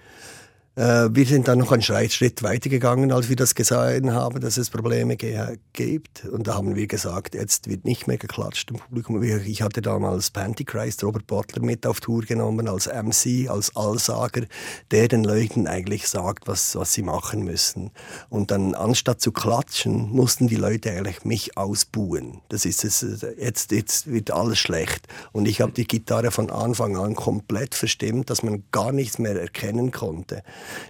Äh, 0.81 1.15
wir 1.15 1.27
sind 1.27 1.47
dann 1.47 1.59
noch 1.59 1.73
einen 1.73 1.83
Schritt 1.83 2.43
weitergegangen, 2.43 3.13
als 3.13 3.29
wir 3.29 3.37
das 3.37 3.55
gesehen 3.55 4.15
haben, 4.15 4.41
dass 4.41 4.57
es 4.57 4.71
Probleme 4.71 5.19
gibt. 5.19 6.25
Und 6.25 6.47
da 6.47 6.55
haben 6.55 6.75
wir 6.75 6.87
gesagt, 6.87 7.35
jetzt 7.35 7.69
wird 7.69 7.85
nicht 7.85 8.07
mehr 8.07 8.17
geklatscht 8.17 8.71
im 8.71 8.79
Publikum. 8.79 9.23
Ich 9.23 9.61
hatte 9.61 9.83
damals 9.83 10.31
Pantychrist, 10.31 11.05
Robert 11.05 11.27
Bottler 11.27 11.63
mit 11.63 11.87
auf 11.87 12.01
Tour 12.01 12.23
genommen 12.23 12.67
als 12.67 12.87
MC, 12.87 13.51
als 13.51 13.77
Allsager, 13.77 14.47
der 14.91 15.09
den 15.09 15.23
Leuten 15.23 15.67
eigentlich 15.67 16.09
sagt, 16.09 16.49
was, 16.49 16.75
was 16.77 16.95
sie 16.95 17.03
machen 17.03 17.45
müssen. 17.45 17.91
Und 18.31 18.51
dann 18.51 18.75
anstatt 18.75 19.21
zu 19.21 19.33
klatschen, 19.33 20.09
mussten 20.09 20.49
die 20.49 20.57
Leute 20.57 20.93
eigentlich 20.93 21.27
mich 21.27 21.59
ausbuhen. 21.59 22.41
Das 22.49 22.65
ist 22.65 22.85
es, 22.85 23.05
jetzt, 23.37 23.73
jetzt 23.73 24.11
wird 24.11 24.31
alles 24.31 24.59
schlecht. 24.59 25.09
Und 25.33 25.47
ich 25.47 25.61
habe 25.61 25.73
die 25.73 25.87
Gitarre 25.87 26.31
von 26.31 26.49
Anfang 26.49 26.97
an 26.97 27.15
komplett 27.15 27.75
verstimmt, 27.75 28.31
dass 28.31 28.43
man 28.43 28.65
gar 28.73 28.93
nichts 28.93 29.19
mehr 29.19 29.39
erkennen 29.39 29.91
konnte. 29.91 30.43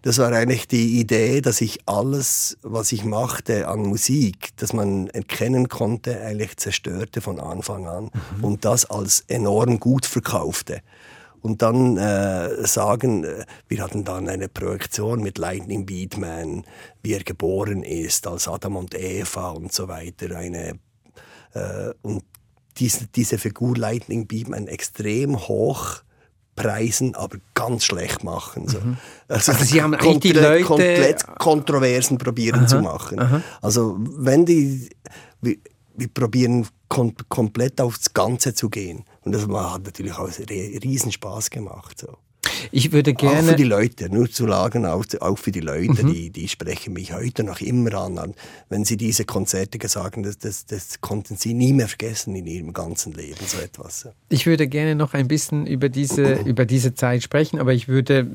Das 0.03 0.19
war 0.19 0.33
eigentlich 0.33 0.69
die 0.69 1.01
Idee, 1.01 1.40
dass 1.40 1.61
ich 1.61 1.81
alles, 1.87 2.59
was 2.62 2.93
ich 2.93 3.05
machte 3.05 3.69
an 3.69 3.83
Musik, 3.83 4.57
dass 4.57 4.73
man 4.73 5.09
erkennen 5.09 5.69
konnte, 5.69 6.21
eigentlich 6.21 6.57
zerstörte 6.57 7.21
von 7.21 7.40
Anfang 7.40 7.87
an 7.87 8.11
mhm. 8.38 8.45
und 8.45 8.64
das 8.64 8.88
als 8.88 9.25
enorm 9.29 9.81
gut 9.81 10.07
verkaufte 10.07 10.83
und 11.43 11.62
dann 11.62 11.97
äh, 11.97 12.66
sagen, 12.66 13.25
äh, 13.25 13.45
wir 13.69 13.83
hatten 13.83 14.05
dann 14.05 14.29
eine 14.29 14.49
Projektion 14.49 15.23
mit 15.23 15.38
Lightning 15.38 15.87
Beatman, 15.87 16.64
wie 17.03 17.14
er 17.14 17.25
geboren 17.25 17.83
ist, 17.83 18.27
als 18.27 18.49
Adam 18.49 18.77
und 18.77 18.95
Eva 18.95 19.51
und 19.51 19.73
so 19.73 19.88
weiter. 19.88 20.37
Eine, 20.37 20.79
äh, 21.55 21.93
und 22.03 22.25
diese, 22.77 23.07
diese 23.07 23.38
Figur 23.38 23.77
Lightning 23.77 24.27
Beatman 24.27 24.66
extrem 24.66 25.38
hoch 25.49 26.03
preisen, 26.62 27.14
aber 27.14 27.38
ganz 27.55 27.85
schlecht 27.85 28.25
machen. 28.25 28.68
So. 28.68 28.81
Mhm. 28.81 28.96
Also, 29.29 29.53
also, 29.53 29.64
Sie 29.64 29.83
haben 29.83 29.96
die 30.20 30.33
Leute... 30.33 30.64
komplett 30.64 31.27
Kontroversen 31.38 32.18
probieren 32.18 32.61
aha, 32.61 32.66
zu 32.66 32.81
machen. 32.81 33.18
Aha. 33.18 33.42
Also 33.62 33.96
wenn 33.99 34.44
die... 34.44 34.90
Wir, 35.40 35.57
wir 35.94 36.09
probieren 36.09 36.66
kom 36.88 37.14
komplett 37.29 37.81
aufs 37.81 38.12
Ganze 38.12 38.55
zu 38.55 38.69
gehen. 38.69 39.04
Und 39.23 39.33
das 39.33 39.42
hat 39.42 39.85
natürlich 39.85 40.15
auch 40.15 40.29
riesen 40.48 41.13
Spaß 41.13 41.50
gemacht. 41.50 41.98
So. 41.98 42.17
Ich 42.73 42.92
würde 42.92 43.15
gerne. 43.15 43.40
Auch 43.40 43.44
für 43.44 43.56
die 43.56 43.65
Leute, 43.65 44.08
nur 44.08 44.31
zu 44.31 44.46
sagen, 44.46 44.87
auch, 44.87 45.04
auch 45.21 45.38
für 45.38 45.52
die 45.52 45.61
Leute, 45.61 46.04
mhm. 46.04 46.13
die, 46.13 46.31
die 46.31 46.48
sprechen 46.48 46.92
mich 46.92 47.13
heute 47.13 47.44
noch 47.44 47.61
immer 47.61 47.94
an. 47.94 48.35
Wenn 48.69 48.85
sie 48.85 48.96
diese 48.96 49.25
Konzerte 49.25 49.79
haben, 49.96 50.23
das, 50.23 50.38
das, 50.38 50.67
das 50.67 51.00
konnten 51.00 51.37
sie 51.37 51.54
nie 51.54 51.73
mehr 51.73 51.88
vergessen 51.88 52.35
in 52.35 52.46
ihrem 52.46 52.73
ganzen 52.73 53.13
Leben, 53.13 53.40
so 53.46 53.58
etwas. 53.58 54.08
Ich 54.29 54.46
würde 54.46 54.67
gerne 54.69 54.94
noch 54.94 55.15
ein 55.15 55.29
bisschen 55.29 55.67
über 55.67 55.88
diese, 55.88 56.33
über 56.44 56.65
diese 56.65 56.94
Zeit 56.94 57.23
sprechen, 57.23 57.58
aber 57.58 57.73
ich 57.73 57.88
würde, 57.88 58.27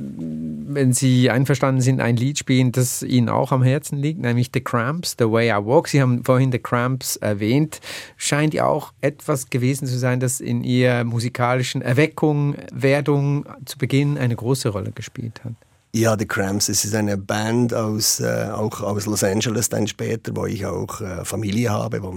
wenn 0.75 0.93
Sie 0.93 1.29
einverstanden 1.29 1.81
sind, 1.81 1.99
ein 1.99 2.15
Lied 2.15 2.37
spielen, 2.37 2.71
das 2.71 3.01
Ihnen 3.01 3.29
auch 3.29 3.51
am 3.51 3.63
Herzen 3.63 3.97
liegt, 3.97 4.21
nämlich 4.21 4.51
The 4.53 4.61
Cramps, 4.61 5.15
The 5.17 5.25
Way 5.25 5.49
I 5.49 5.65
Walk. 5.65 5.87
Sie 5.87 6.01
haben 6.01 6.23
vorhin 6.23 6.51
The 6.51 6.59
Cramps 6.59 7.15
erwähnt. 7.15 7.79
Scheint 8.17 8.53
ja 8.53 8.65
auch 8.65 8.93
etwas 9.01 9.49
gewesen 9.49 9.87
zu 9.87 9.97
sein, 9.97 10.19
das 10.19 10.39
in 10.39 10.63
Ihrer 10.63 11.03
musikalischen 11.03 11.81
Erweckung, 11.81 12.55
Werdung 12.71 13.45
zu 13.65 13.77
Beginn 13.77 14.17
eine 14.17 14.35
große 14.35 14.69
Rolle 14.69 14.91
gespielt 14.91 15.43
hat. 15.43 15.53
Ja, 15.95 16.17
The 16.19 16.25
Cramps, 16.25 16.67
es 16.67 16.83
ist 16.83 16.93
eine 16.93 17.17
Band 17.17 17.73
aus, 17.73 18.19
äh, 18.19 18.49
auch 18.51 18.81
aus 18.81 19.05
Los 19.05 19.23
Angeles 19.23 19.69
dann 19.69 19.87
später, 19.87 20.35
wo 20.35 20.45
ich 20.45 20.65
auch 20.65 20.99
äh, 20.99 21.23
Familie 21.23 21.69
habe, 21.69 22.03
wo, 22.03 22.13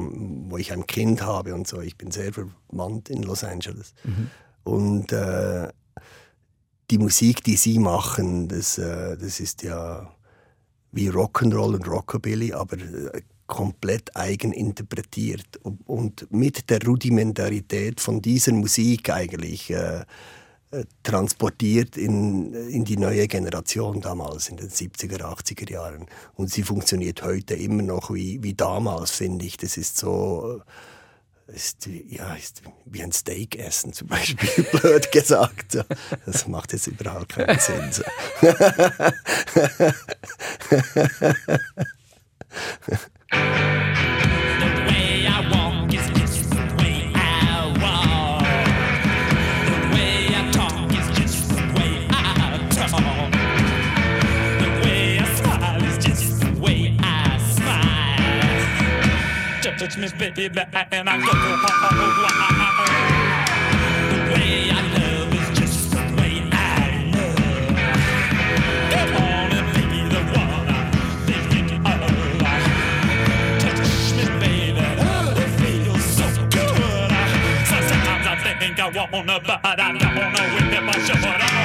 wo, 0.48 0.56
ich 0.56 0.72
ein 0.72 0.84
Kind 0.88 1.22
habe 1.22 1.54
und 1.54 1.68
so. 1.68 1.80
Ich 1.80 1.96
bin 1.96 2.10
sehr 2.10 2.32
verwandt 2.32 3.08
in 3.08 3.22
Los 3.22 3.44
Angeles. 3.44 3.94
Mhm. 4.02 4.30
Und 4.64 5.12
äh, 5.12 5.68
die 6.90 6.98
Musik, 6.98 7.42
die 7.44 7.56
sie 7.56 7.78
machen, 7.78 8.48
das, 8.48 8.78
äh, 8.78 9.16
das 9.16 9.40
ist 9.40 9.62
ja 9.62 10.10
wie 10.92 11.10
Rock'n'Roll 11.10 11.74
und 11.74 11.88
Rockabilly, 11.88 12.52
aber 12.52 12.78
äh, 12.78 13.20
komplett 13.46 14.14
eigen 14.14 14.52
interpretiert 14.52 15.58
und 15.62 16.30
mit 16.30 16.68
der 16.68 16.82
Rudimentarität 16.84 18.00
von 18.00 18.20
dieser 18.20 18.52
Musik 18.52 19.10
eigentlich 19.10 19.70
äh, 19.70 20.04
äh, 20.70 20.84
transportiert 21.02 21.96
in, 21.96 22.52
in 22.52 22.84
die 22.84 22.98
neue 22.98 23.26
Generation 23.26 24.02
damals, 24.02 24.50
in 24.50 24.58
den 24.58 24.68
70er, 24.68 25.22
80er 25.22 25.70
Jahren. 25.72 26.04
Und 26.34 26.50
sie 26.50 26.62
funktioniert 26.62 27.22
heute 27.22 27.54
immer 27.54 27.82
noch 27.82 28.12
wie, 28.12 28.42
wie 28.42 28.52
damals, 28.52 29.12
finde 29.12 29.46
ich. 29.46 29.56
Das 29.56 29.78
ist 29.78 29.96
so, 29.96 30.60
äh, 30.60 30.70
ist, 31.48 31.88
ja, 32.08 32.34
ist 32.34 32.62
wie 32.84 33.02
ein 33.02 33.12
Steak 33.12 33.58
essen 33.58 33.92
zum 33.92 34.08
Beispiel, 34.08 34.64
blöd 34.72 35.10
gesagt. 35.12 35.78
Das 36.26 36.46
macht 36.46 36.72
jetzt 36.72 36.86
überhaupt 36.86 37.30
keinen 37.30 37.58
Sinn. 37.58 37.92
So. 37.92 38.04
touch 59.88 59.98
me, 59.98 60.30
baby, 60.30 60.60
and 60.92 61.08
I 61.08 61.16
go 61.18 61.32
The 64.10 64.18
way 64.34 64.70
I 64.70 64.72
love 64.94 65.34
is 65.34 65.48
just 65.58 65.90
the 65.90 66.02
way 66.16 66.34
I 66.52 66.54
love. 67.14 67.36
Come 68.92 69.14
on 69.16 69.52
and 69.52 69.68
be 69.74 70.00
the 70.14 70.22
one 70.36 70.68
I'm 70.68 70.88
thinking 71.26 71.86
of. 71.86 72.00
Touch 73.60 74.12
me, 74.16 74.24
baby, 74.40 74.86
it 75.42 75.50
feels 75.58 76.04
so 76.04 76.26
good. 76.50 77.10
Sometimes 77.66 78.26
I 78.26 78.56
think 78.58 78.76
I 78.78 78.88
wanna, 79.10 79.40
but 79.40 79.60
I 79.64 79.76
don't 79.76 79.98
know 79.98 80.10
if 80.10 80.96
I 80.96 80.98
should. 81.06 81.57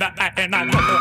Touch 0.00 0.16
me, 0.16 0.28
baby, 0.30 0.42
and 0.44 0.54
I 0.54 0.64
know. 0.64 1.00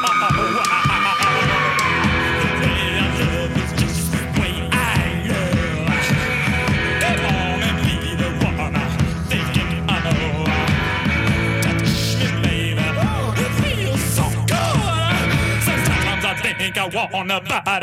think 16.57 16.77
I 16.77 16.87
wanna, 17.13 17.39
but 17.39 17.65
I 17.65 17.79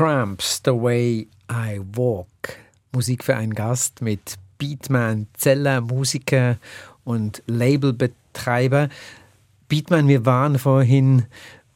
Cramps, 0.00 0.62
The 0.64 0.70
Way 0.70 1.28
I 1.52 1.78
Walk. 1.94 2.56
Musik 2.90 3.22
für 3.22 3.36
einen 3.36 3.52
Gast 3.52 4.00
mit 4.00 4.36
Beatman, 4.56 5.26
Zeller, 5.34 5.82
Musiker 5.82 6.56
und 7.04 7.42
Labelbetreiber. 7.46 8.88
Beatman, 9.68 10.08
wir 10.08 10.24
waren 10.24 10.58
vorhin 10.58 11.24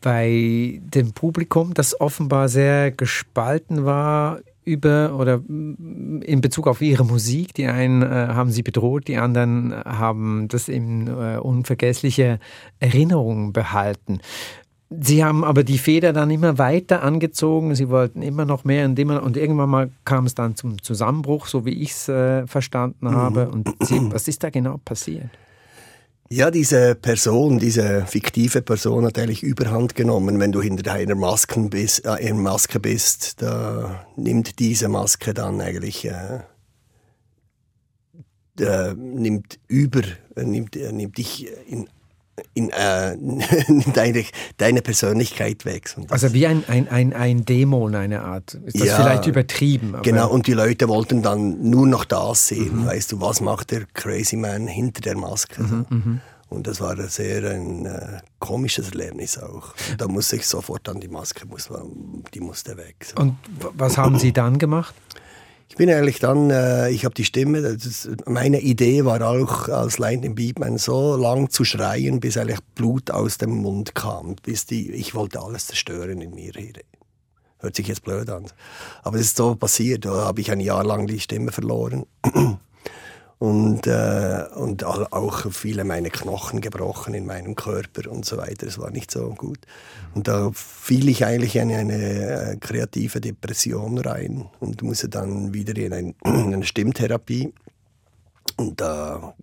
bei 0.01 0.81
dem 0.83 1.12
Publikum, 1.12 1.75
das 1.75 2.01
offenbar 2.01 2.49
sehr 2.49 2.93
gespalten 2.93 3.85
war 3.85 4.41
über 4.64 5.14
oder 5.18 5.43
in 5.47 6.41
Bezug 6.41 6.66
auf 6.66 6.81
ihre 6.81 7.05
Musik. 7.05 7.53
Die 7.53 7.66
einen 7.66 8.01
äh, 8.01 8.07
haben 8.07 8.51
sie 8.51 8.62
bedroht, 8.62 9.07
die 9.07 9.18
anderen 9.18 9.75
haben 9.85 10.49
das 10.49 10.68
in 10.68 11.09
äh, 11.09 11.37
unvergessliche 11.37 12.39
Erinnerungen 12.81 13.53
behalten. 13.53 14.20
Sie 15.01 15.25
haben 15.25 15.45
aber 15.45 15.65
die 15.65 15.79
Feder 15.79 16.13
dann 16.13 16.31
immer 16.31 16.59
weiter 16.59 17.03
angezogen, 17.03 17.75
sie 17.75 17.89
wollten 17.89 18.23
immer 18.23 18.45
noch 18.45 18.65
mehr 18.65 18.85
und 18.87 18.99
immer 18.99 19.23
und 19.23 19.37
irgendwann 19.37 19.71
mal 19.71 19.91
kam 20.05 20.27
es 20.27 20.35
dann 20.35 20.57
zum 20.57 20.83
Zusammenbruch, 20.83 21.47
so 21.47 21.65
wie 21.65 21.83
ich 21.83 21.93
es 21.93 22.09
äh, 22.09 22.47
verstanden 22.47 23.11
habe. 23.11 23.49
Und 23.49 23.69
Sie, 23.83 24.01
was 24.13 24.29
ist 24.29 24.43
da 24.43 24.51
genau 24.51 24.81
passiert? 24.85 25.31
Ja, 26.31 26.51
diese 26.51 26.95
Person, 26.95 27.59
diese 27.59 28.07
fiktive 28.07 28.63
Person 28.63 29.05
hat 29.05 29.19
eigentlich 29.19 29.43
Überhand 29.43 29.95
genommen. 29.95 30.41
Wenn 30.41 30.53
du 30.53 30.63
hinter 30.63 30.93
einer 30.93 31.15
Maske 31.15 31.61
bist, 31.69 32.07
äh, 32.07 32.33
Maske 32.33 32.81
bist 32.81 33.43
da 33.43 34.07
nimmt 34.17 34.59
diese 34.59 34.89
Maske 34.89 35.35
dann 35.35 35.61
eigentlich 35.61 36.07
äh, 36.07 36.41
äh, 38.59 38.95
nimmt 38.95 39.59
über, 39.69 40.03
nimmt, 40.37 40.77
nimmt 40.77 41.19
dich 41.19 41.47
in 41.69 41.89
in, 42.55 42.70
äh, 42.70 43.16
eigentlich 43.97 44.32
deine 44.57 44.82
Persönlichkeit 44.82 45.64
weg. 45.64 45.95
Also 46.09 46.32
wie 46.32 46.47
ein, 46.47 46.64
ein, 46.68 46.89
ein, 46.89 47.12
ein 47.12 47.45
Dämon, 47.45 47.95
eine 47.95 48.22
Art. 48.22 48.55
Ist 48.64 48.80
das 48.80 48.89
ja, 48.89 48.97
vielleicht 48.97 49.26
übertrieben? 49.26 49.97
genau, 50.03 50.30
und 50.30 50.47
die 50.47 50.53
Leute 50.53 50.89
wollten 50.89 51.22
dann 51.22 51.68
nur 51.68 51.87
noch 51.87 52.05
das 52.05 52.49
sehen. 52.49 52.82
Mhm. 52.82 52.87
Weißt 52.87 53.12
du, 53.12 53.20
was 53.20 53.41
macht 53.41 53.70
der 53.70 53.87
Crazy 53.95 54.37
Man 54.37 54.66
hinter 54.66 55.01
der 55.01 55.16
Maske? 55.16 55.62
Mhm, 55.62 55.87
mhm. 55.89 56.20
Und 56.49 56.66
das 56.66 56.80
war 56.80 56.97
sehr 57.09 57.51
ein 57.51 57.87
äh, 57.87 58.18
komisches 58.39 58.91
Erlebnis 58.91 59.39
auch. 59.39 59.74
Und 59.91 60.01
da 60.01 60.07
musste 60.07 60.37
ich 60.37 60.47
sofort 60.47 60.89
an 60.89 61.01
die 61.01 61.09
Maske, 61.09 61.47
muss, 61.47 61.68
die 62.32 62.41
musste 62.41 62.76
weg. 62.76 63.07
So. 63.07 63.20
Und 63.20 63.37
was 63.76 63.99
haben 63.99 64.18
Sie 64.18 64.32
dann 64.32 64.59
gemacht? 64.59 64.95
Ich 65.69 65.77
bin 65.77 65.91
eigentlich 65.91 66.21
dann, 66.21 66.51
äh, 66.51 66.91
ich 66.91 67.05
habe 67.05 67.15
die 67.15 67.25
Stimme, 67.25 67.59
ist, 67.59 68.09
meine 68.27 68.61
Idee 68.61 69.05
war 69.05 69.21
auch 69.23 69.69
als 69.69 69.99
Lightning 69.99 70.35
Beatman 70.35 70.79
so 70.79 71.17
lang 71.17 71.51
zu 71.51 71.65
schreien, 71.65 72.21
bis 72.21 72.37
eigentlich 72.37 72.61
Blut 72.75 73.11
aus 73.11 73.39
dem 73.39 73.51
Mund 73.51 73.95
kam. 73.95 74.37
Bis 74.43 74.67
die, 74.67 74.93
ich 74.93 75.15
wollte 75.15 75.41
alles 75.41 75.67
zerstören 75.67 76.21
in 76.21 76.35
mir. 76.35 76.53
Hört 77.59 77.77
sich 77.77 77.89
jetzt 77.89 78.05
blöd 78.05 78.29
an. 78.31 78.47
Aber 79.03 79.17
das 79.17 79.27
ist 79.27 79.37
so 79.37 79.57
passiert. 79.57 80.05
Da 80.05 80.11
habe 80.27 80.41
ich 80.41 80.53
ein 80.53 80.61
Jahr 80.61 80.85
lang 80.85 81.07
die 81.07 81.21
Stimme 81.21 81.51
verloren 81.51 82.05
und, 83.39 83.87
äh, 83.87 84.45
und 84.55 84.85
auch 84.85 85.53
viele 85.53 85.85
meine 85.85 86.11
Knochen 86.11 86.61
gebrochen 86.61 87.14
in 87.14 87.26
meinem 87.26 87.55
Körper 87.55 88.11
und 88.11 88.24
so 88.24 88.39
weiter. 88.39 88.66
Es 88.66 88.78
war 88.78 88.91
nicht 88.91 89.11
so 89.11 89.30
gut. 89.30 89.59
Und 90.14 90.28
da 90.28 90.51
fiel 90.55 91.09
ich 91.09 91.24
eigentlich 91.24 91.57
in 91.57 91.72
eine 91.72 92.53
äh, 92.53 92.57
kreative 92.57 93.20
Depression 93.20 93.99
rein 93.99 94.47
und 94.61 94.82
musste 94.82 95.09
dann 95.09 95.53
wieder 95.53 95.76
in 95.76 95.93
ein, 95.93 96.14
eine 96.24 96.64
Stimmtherapie. 96.64 97.53
Und 98.57 98.80
da 98.80 99.35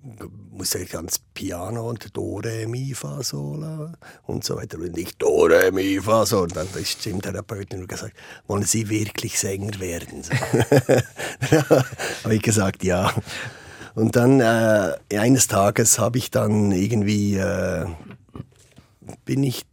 musste 0.51 0.79
ich 0.79 0.95
ans 0.95 1.19
Piano 1.33 1.89
und 1.89 2.15
Dore, 2.15 2.65
Mi, 2.67 2.93
Fa, 2.93 3.21
Sol 3.21 3.91
und 4.25 4.45
so 4.45 4.55
weiter. 4.55 4.77
Und 4.77 4.97
ich 4.97 5.17
Dore, 5.17 5.69
Mi, 5.73 5.99
Fa, 5.99 6.25
Sol. 6.25 6.43
Und 6.43 6.55
dann 6.55 6.69
hat 6.69 6.79
die 6.79 6.85
Stimmtherapeutin 6.85 7.87
gesagt, 7.87 8.13
wollen 8.47 8.63
Sie 8.63 8.87
wirklich 8.87 9.37
Sänger 9.37 9.77
werden? 9.81 10.23
Habe 12.23 12.35
ich 12.35 12.41
gesagt, 12.41 12.85
ja. 12.85 13.13
Und 13.93 14.15
dann 14.15 14.39
äh, 14.39 14.97
eines 15.17 15.47
Tages 15.47 15.99
habe 15.99 16.17
ich 16.17 16.31
dann 16.31 16.71
irgendwie, 16.71 17.35
äh, 17.35 17.85
bin 19.25 19.43
ich 19.43 19.65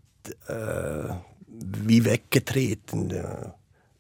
äh, 0.48 1.08
wie 1.46 2.04
weggetreten. 2.04 3.10
Ja. 3.10 3.54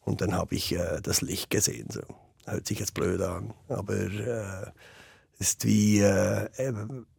Und 0.04 0.20
dann 0.20 0.34
habe 0.34 0.54
ich 0.54 0.74
äh, 0.74 1.00
das 1.02 1.20
Licht 1.20 1.50
gesehen. 1.50 1.88
So. 1.90 2.00
Hört 2.46 2.66
sich 2.66 2.80
jetzt 2.80 2.94
blöd 2.94 3.20
an, 3.20 3.52
aber 3.68 3.94
äh, 3.94 4.70
ist 5.38 5.64
wie 5.64 6.00
äh, 6.00 6.48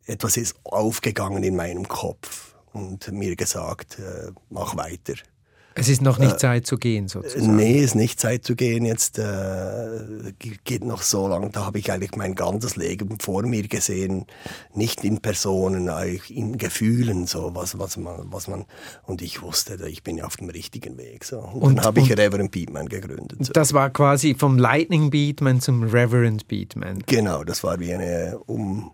etwas 0.06 0.38
ist 0.38 0.56
aufgegangen 0.64 1.44
in 1.44 1.56
meinem 1.56 1.88
Kopf 1.88 2.56
und 2.74 3.12
mir 3.12 3.36
gesagt, 3.36 3.98
mach 4.50 4.76
weiter. 4.76 5.14
Es 5.76 5.88
ist 5.88 6.02
noch 6.02 6.18
nicht 6.18 6.34
äh, 6.34 6.38
Zeit 6.38 6.68
zu 6.68 6.78
gehen, 6.78 7.08
sozusagen. 7.08 7.56
Nee, 7.56 7.78
es 7.78 7.86
ist 7.86 7.96
nicht 7.96 8.20
Zeit 8.20 8.44
zu 8.44 8.56
gehen. 8.56 8.86
Jetzt 8.86 9.18
äh, 9.20 10.34
geht 10.64 10.84
noch 10.84 11.02
so 11.02 11.28
lange. 11.28 11.50
Da 11.50 11.66
habe 11.66 11.80
ich 11.80 11.92
eigentlich 11.92 12.16
mein 12.16 12.36
ganzes 12.36 12.76
Leben 12.76 13.20
vor 13.20 13.44
mir 13.44 13.68
gesehen. 13.68 14.26
Nicht 14.74 15.04
in 15.04 15.20
Personen, 15.20 15.90
eigentlich 15.90 16.36
in 16.36 16.58
Gefühlen, 16.58 17.28
so 17.28 17.52
was, 17.54 17.80
was 17.80 17.98
man, 17.98 18.32
was 18.32 18.48
man. 18.48 18.66
Und 19.04 19.22
ich 19.22 19.42
wusste, 19.42 19.78
ich 19.88 20.04
bin 20.04 20.22
auf 20.22 20.38
dem 20.38 20.50
richtigen 20.50 20.98
Weg. 20.98 21.24
So. 21.24 21.40
Und, 21.40 21.62
und 21.62 21.76
dann 21.78 21.86
habe 21.86 22.00
ich 22.02 22.12
Reverend 22.12 22.52
Beatman 22.52 22.90
gegründet. 22.90 23.46
So. 23.46 23.54
Das 23.54 23.74
war 23.74 23.90
quasi 23.90 24.36
vom 24.38 24.58
Lightning 24.58 25.10
Beatman 25.10 25.62
zum 25.62 25.84
Reverend 25.84 26.48
Beatman. 26.48 27.04
Genau, 27.06 27.44
das 27.44 27.64
war 27.64 27.80
wie 27.80 27.94
eine 27.94 28.40
um 28.48 28.92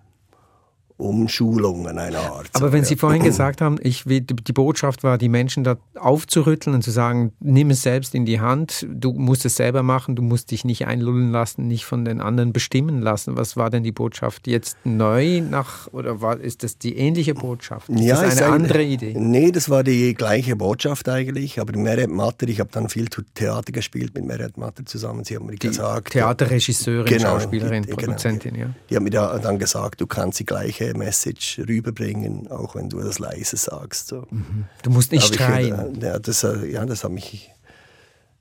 Umschulungen 0.97 1.97
einer 1.97 2.19
Art. 2.19 2.49
Aber 2.53 2.71
wenn 2.71 2.85
Sie 2.85 2.95
vorhin 2.95 3.21
gesagt 3.21 3.59
haben, 3.61 3.77
ich 3.81 4.03
die 4.05 4.53
Botschaft 4.53 5.03
war, 5.03 5.17
die 5.17 5.27
Menschen 5.27 5.65
da 5.65 5.77
aufzurütteln 5.95 6.73
und 6.73 6.83
zu 6.83 6.91
sagen, 6.91 7.33
nimm 7.41 7.69
es 7.69 7.81
selbst 7.81 8.15
in 8.15 8.25
die 8.25 8.39
Hand, 8.39 8.87
du 8.89 9.11
musst 9.11 9.45
es 9.45 9.57
selber 9.57 9.83
machen, 9.83 10.15
du 10.15 10.21
musst 10.21 10.51
dich 10.51 10.63
nicht 10.63 10.87
einlullen 10.87 11.31
lassen, 11.31 11.67
nicht 11.67 11.85
von 11.85 12.05
den 12.05 12.21
anderen 12.21 12.53
bestimmen 12.53 13.01
lassen. 13.01 13.35
Was 13.35 13.57
war 13.57 13.69
denn 13.69 13.83
die 13.83 13.91
Botschaft 13.91 14.47
jetzt 14.47 14.77
neu 14.85 15.41
nach 15.41 15.91
oder 15.91 16.21
war, 16.21 16.39
ist 16.39 16.63
das 16.63 16.77
die 16.77 16.97
ähnliche 16.97 17.33
Botschaft? 17.33 17.89
Ist 17.89 17.99
ja, 17.99 18.21
das 18.21 18.41
eine 18.41 18.53
andere 18.53 18.83
Idee? 18.83 19.15
Nee, 19.17 19.51
das 19.51 19.69
war 19.69 19.83
die 19.83 20.13
gleiche 20.13 20.55
Botschaft 20.55 21.09
eigentlich, 21.09 21.59
aber 21.59 21.77
Meret 21.77 22.09
Matter, 22.09 22.47
ich 22.47 22.61
habe 22.61 22.69
dann 22.71 22.87
viel 22.87 23.07
Theater 23.33 23.73
gespielt 23.73 24.13
mit 24.15 24.23
Meret 24.23 24.57
Matter 24.57 24.85
zusammen. 24.85 25.25
Sie 25.25 25.35
haben 25.35 25.45
mir 25.45 25.55
die 25.55 25.67
gesagt. 25.67 26.13
Theaterregisseurin, 26.13 27.05
genau, 27.05 27.39
Schauspielerin, 27.39 27.83
die, 27.83 27.89
genau. 27.89 28.01
Produzentin, 28.01 28.53
genau. 28.53 28.67
ja. 28.67 28.73
Die 28.89 28.95
haben 28.95 29.03
mir 29.03 29.09
dann 29.09 29.59
gesagt, 29.59 29.99
du 29.99 30.07
kannst 30.07 30.39
die 30.39 30.45
gleiche 30.45 30.84
gleiche 30.85 30.97
Message 30.97 31.59
rüberbringen, 31.67 32.47
auch 32.49 32.75
wenn 32.75 32.89
du 32.89 32.99
das 32.99 33.19
leise 33.19 33.57
sagst. 33.57 34.07
So. 34.07 34.25
Mhm. 34.29 34.65
Du 34.83 34.89
musst 34.89 35.11
nicht 35.11 35.35
schreien. 35.35 35.95
Ich, 35.95 36.03
ja, 36.03 36.19
das, 36.19 36.43
äh, 36.43 36.65
ja, 36.67 36.85
das 36.85 37.03
hat 37.03 37.11
mich 37.11 37.51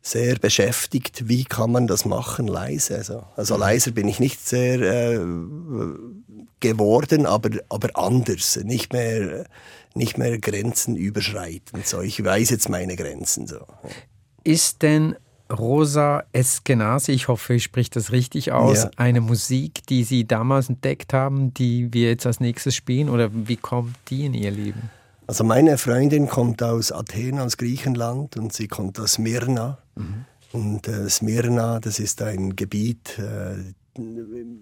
sehr 0.03 0.37
beschäftigt. 0.37 1.29
Wie 1.29 1.45
kann 1.45 1.73
man 1.73 1.87
das 1.87 2.05
machen, 2.05 2.47
leise? 2.47 2.97
Also, 2.97 3.25
also 3.37 3.57
leiser 3.57 3.91
bin 3.93 4.09
ich 4.09 4.21
nicht 4.21 4.47
sehr 4.47 4.81
äh, 4.81 5.21
geworden, 6.61 7.27
aber, 7.27 7.51
aber 7.69 7.89
anders. 7.95 8.57
Nicht 8.63 8.93
mehr, 8.93 9.47
nicht 9.95 10.19
mehr 10.19 10.39
Grenzen 10.39 10.97
überschreitend. 10.97 11.87
So, 11.87 12.01
ich 12.01 12.23
weiß 12.23 12.51
jetzt 12.51 12.69
meine 12.69 12.97
Grenzen. 12.97 13.47
So. 13.47 13.61
Ist 14.45 14.83
denn 14.83 15.17
Rosa 15.53 16.25
Eskenazi, 16.33 17.13
ich 17.13 17.29
hoffe, 17.29 17.55
ich 17.55 17.65
spreche 17.65 17.91
das 17.91 18.13
richtig 18.13 18.53
aus, 18.53 18.85
ja. 18.85 18.91
eine 18.97 19.21
Musik, 19.21 19.87
die 19.87 20.05
Sie 20.05 20.27
damals 20.27 20.69
entdeckt 20.69 21.13
haben, 21.13 21.53
die 21.55 21.93
wir 21.93 22.09
jetzt 22.09 22.27
als 22.27 22.41
nächstes 22.41 22.75
spielen 22.75 23.09
oder 23.09 23.31
wie 23.33 23.57
kommt 23.57 23.95
die 24.09 24.25
in 24.25 24.35
Ihr 24.35 24.51
Leben? 24.51 24.91
Also 25.27 25.45
meine 25.45 25.79
Freundin 25.79 26.29
kommt 26.29 26.63
aus 26.63 26.93
Athen, 26.93 27.39
aus 27.39 27.57
Griechenland 27.57 28.37
und 28.37 28.53
sie 28.53 28.69
kommt 28.69 29.01
aus 29.01 29.15
Smyrna. 29.15 29.79
Mhm. 29.95 30.25
Und 30.53 30.87
äh, 30.87 31.09
Smyrna, 31.09 31.81
das 31.81 31.99
ist 31.99 32.23
ein 32.23 32.55
Gebiet, 32.57 33.19
äh, 33.19 33.73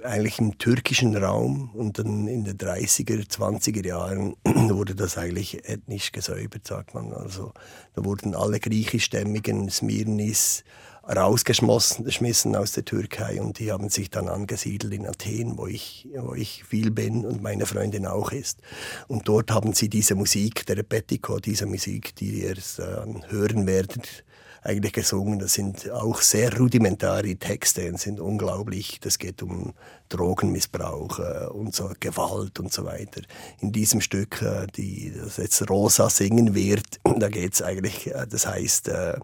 eigentlich 0.02 0.38
im 0.38 0.58
türkischen 0.58 1.16
Raum 1.16 1.70
und 1.74 1.98
dann 1.98 2.26
in 2.26 2.44
den 2.44 2.58
30er, 2.58 3.26
20er 3.26 3.86
Jahren 3.86 4.36
wurde 4.44 4.94
das 4.94 5.16
eigentlich 5.16 5.68
ethnisch 5.68 6.12
gesäubert, 6.12 6.66
sagt 6.66 6.94
man. 6.94 7.12
Also 7.12 7.52
da 7.94 8.04
wurden 8.04 8.34
alle 8.34 8.60
griechischstämmigen 8.60 9.70
Smirnis 9.70 10.64
rausgeschmissen 11.04 12.54
aus 12.54 12.72
der 12.72 12.84
Türkei 12.84 13.40
und 13.40 13.58
die 13.58 13.72
haben 13.72 13.88
sich 13.88 14.08
dann 14.10 14.28
angesiedelt 14.28 14.92
in 14.92 15.06
Athen, 15.06 15.58
wo 15.58 15.66
ich, 15.66 16.08
wo 16.14 16.34
ich 16.34 16.62
viel 16.64 16.90
bin 16.90 17.24
und 17.24 17.42
meine 17.42 17.66
Freundin 17.66 18.06
auch 18.06 18.30
ist. 18.30 18.60
Und 19.08 19.26
dort 19.26 19.50
haben 19.50 19.72
sie 19.72 19.88
diese 19.88 20.14
Musik, 20.14 20.64
der 20.66 20.76
Repetico, 20.76 21.40
diese 21.40 21.66
Musik, 21.66 22.14
die 22.16 22.42
ihr 22.42 22.56
äh, 22.56 23.30
hören 23.30 23.66
werdet, 23.66 24.24
eigentlich 24.62 24.92
gesungen. 24.92 25.38
Das 25.38 25.54
sind 25.54 25.90
auch 25.90 26.20
sehr 26.20 26.56
rudimentare 26.56 27.36
Texte 27.36 27.88
und 27.88 27.98
sind 27.98 28.20
unglaublich. 28.20 29.00
Das 29.00 29.18
geht 29.18 29.42
um 29.42 29.74
Drogenmissbrauch 30.08 31.18
äh, 31.18 31.46
und 31.46 31.74
so 31.74 31.90
Gewalt 31.98 32.60
und 32.60 32.72
so 32.72 32.84
weiter. 32.84 33.22
In 33.60 33.72
diesem 33.72 34.00
Stück, 34.00 34.40
äh, 34.42 34.66
die 34.68 35.12
das 35.16 35.36
jetzt 35.38 35.68
Rosa 35.68 36.08
singen 36.08 36.54
wird, 36.54 37.00
da 37.18 37.28
geht 37.28 37.54
es 37.54 37.62
eigentlich, 37.62 38.14
äh, 38.14 38.26
das 38.28 38.46
heißt, 38.46 38.88
äh, 38.88 39.14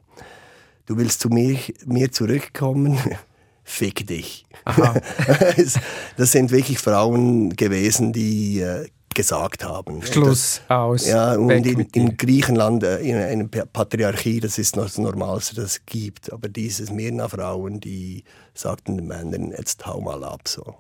du 0.87 0.97
willst 0.97 1.21
zu 1.21 1.29
mir, 1.29 1.59
mir 1.87 2.11
zurückkommen. 2.11 2.99
Fick 3.65 4.07
dich. 4.07 4.47
das 6.17 6.33
sind 6.33 6.51
wirklich 6.51 6.79
Frauen 6.79 7.55
gewesen, 7.55 8.15
die 8.15 8.61
äh, 8.61 8.89
gesagt 9.19 9.65
haben. 9.65 10.01
Schluss 10.01 10.61
das, 10.69 10.77
aus. 10.77 11.07
Ja, 11.07 11.35
und 11.35 11.51
äh, 11.51 11.57
in, 11.57 11.81
in, 11.81 12.17
Griechenland, 12.17 12.85
in 12.85 13.17
einer 13.17 13.47
Patriarchie, 13.49 14.39
das 14.39 14.59
ist 14.59 14.77
noch 14.77 14.85
das 14.85 14.97
Normalste, 14.97 15.57
das 15.57 15.65
es 15.73 15.87
gibt. 15.87 16.33
Aber 16.33 16.49
diese 16.49 16.87
Smyrna-Frauen, 16.87 17.81
die 17.81 18.23
sagten 18.55 18.97
den 18.97 19.09
Männern, 19.09 19.51
jetzt 19.51 19.85
hau 19.87 20.01
mal 20.01 20.23
ab. 20.23 20.47
So. 20.47 20.73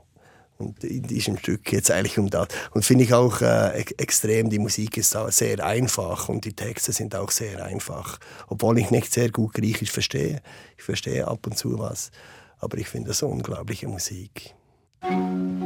Und 0.56 0.84
in 0.84 1.02
diesem 1.02 1.36
Stück 1.36 1.64
geht 1.64 1.82
es 1.82 1.90
eigentlich 1.90 2.16
um 2.16 2.30
das. 2.30 2.46
Und 2.70 2.84
finde 2.84 3.02
ich 3.02 3.12
auch 3.12 3.40
äh, 3.40 3.80
extrem, 3.98 4.50
die 4.50 4.60
Musik 4.60 4.96
ist 4.96 5.16
sehr 5.30 5.64
einfach 5.64 6.28
und 6.28 6.44
die 6.44 6.52
Texte 6.52 6.92
sind 6.92 7.16
auch 7.16 7.32
sehr 7.32 7.64
einfach. 7.64 8.20
Obwohl 8.46 8.78
ich 8.78 8.92
nicht 8.92 9.12
sehr 9.12 9.32
gut 9.32 9.54
Griechisch 9.54 9.90
verstehe. 9.90 10.42
Ich 10.76 10.84
verstehe 10.84 11.26
ab 11.26 11.44
und 11.44 11.58
zu 11.58 11.76
was. 11.80 12.12
Aber 12.60 12.78
ich 12.78 12.86
finde 12.86 13.08
das 13.08 13.20
unglaubliche 13.22 13.88
Musik. 13.88 14.54
Musik 15.02 15.58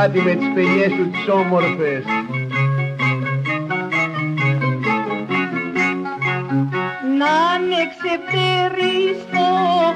κρεβάτι 0.00 0.20
με 0.20 0.34
τις 0.34 0.48
παιδιές 0.54 0.92
σου 0.92 1.10
τις 1.10 1.28
όμορφες. 1.28 2.04
Να 7.20 7.36
με 7.68 7.80
ξεπτέρει 7.92 8.96
στο 9.22 9.46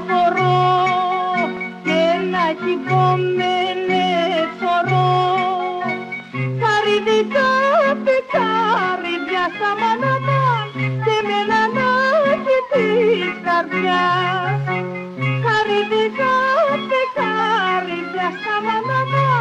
χορό 0.07 0.63
και 1.85 2.03
να 2.35 2.45
κυβόμαι 2.63 3.55
λεφορό 3.89 5.13
Καρυδικά 6.63 7.51
πικάριδια 8.05 9.45
στα 9.55 9.71
μανάτα 9.81 10.45
και 11.05 11.17
με 11.29 11.39
να 11.51 11.63
της 12.71 13.35
καρδιάς 13.47 14.63
Καρυδικά 15.45 16.35
πικάριδια 16.91 18.29
στα 18.39 18.55
μανάτα 18.67 19.34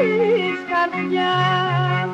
της 0.00 0.58
καρδιάς 0.70 2.10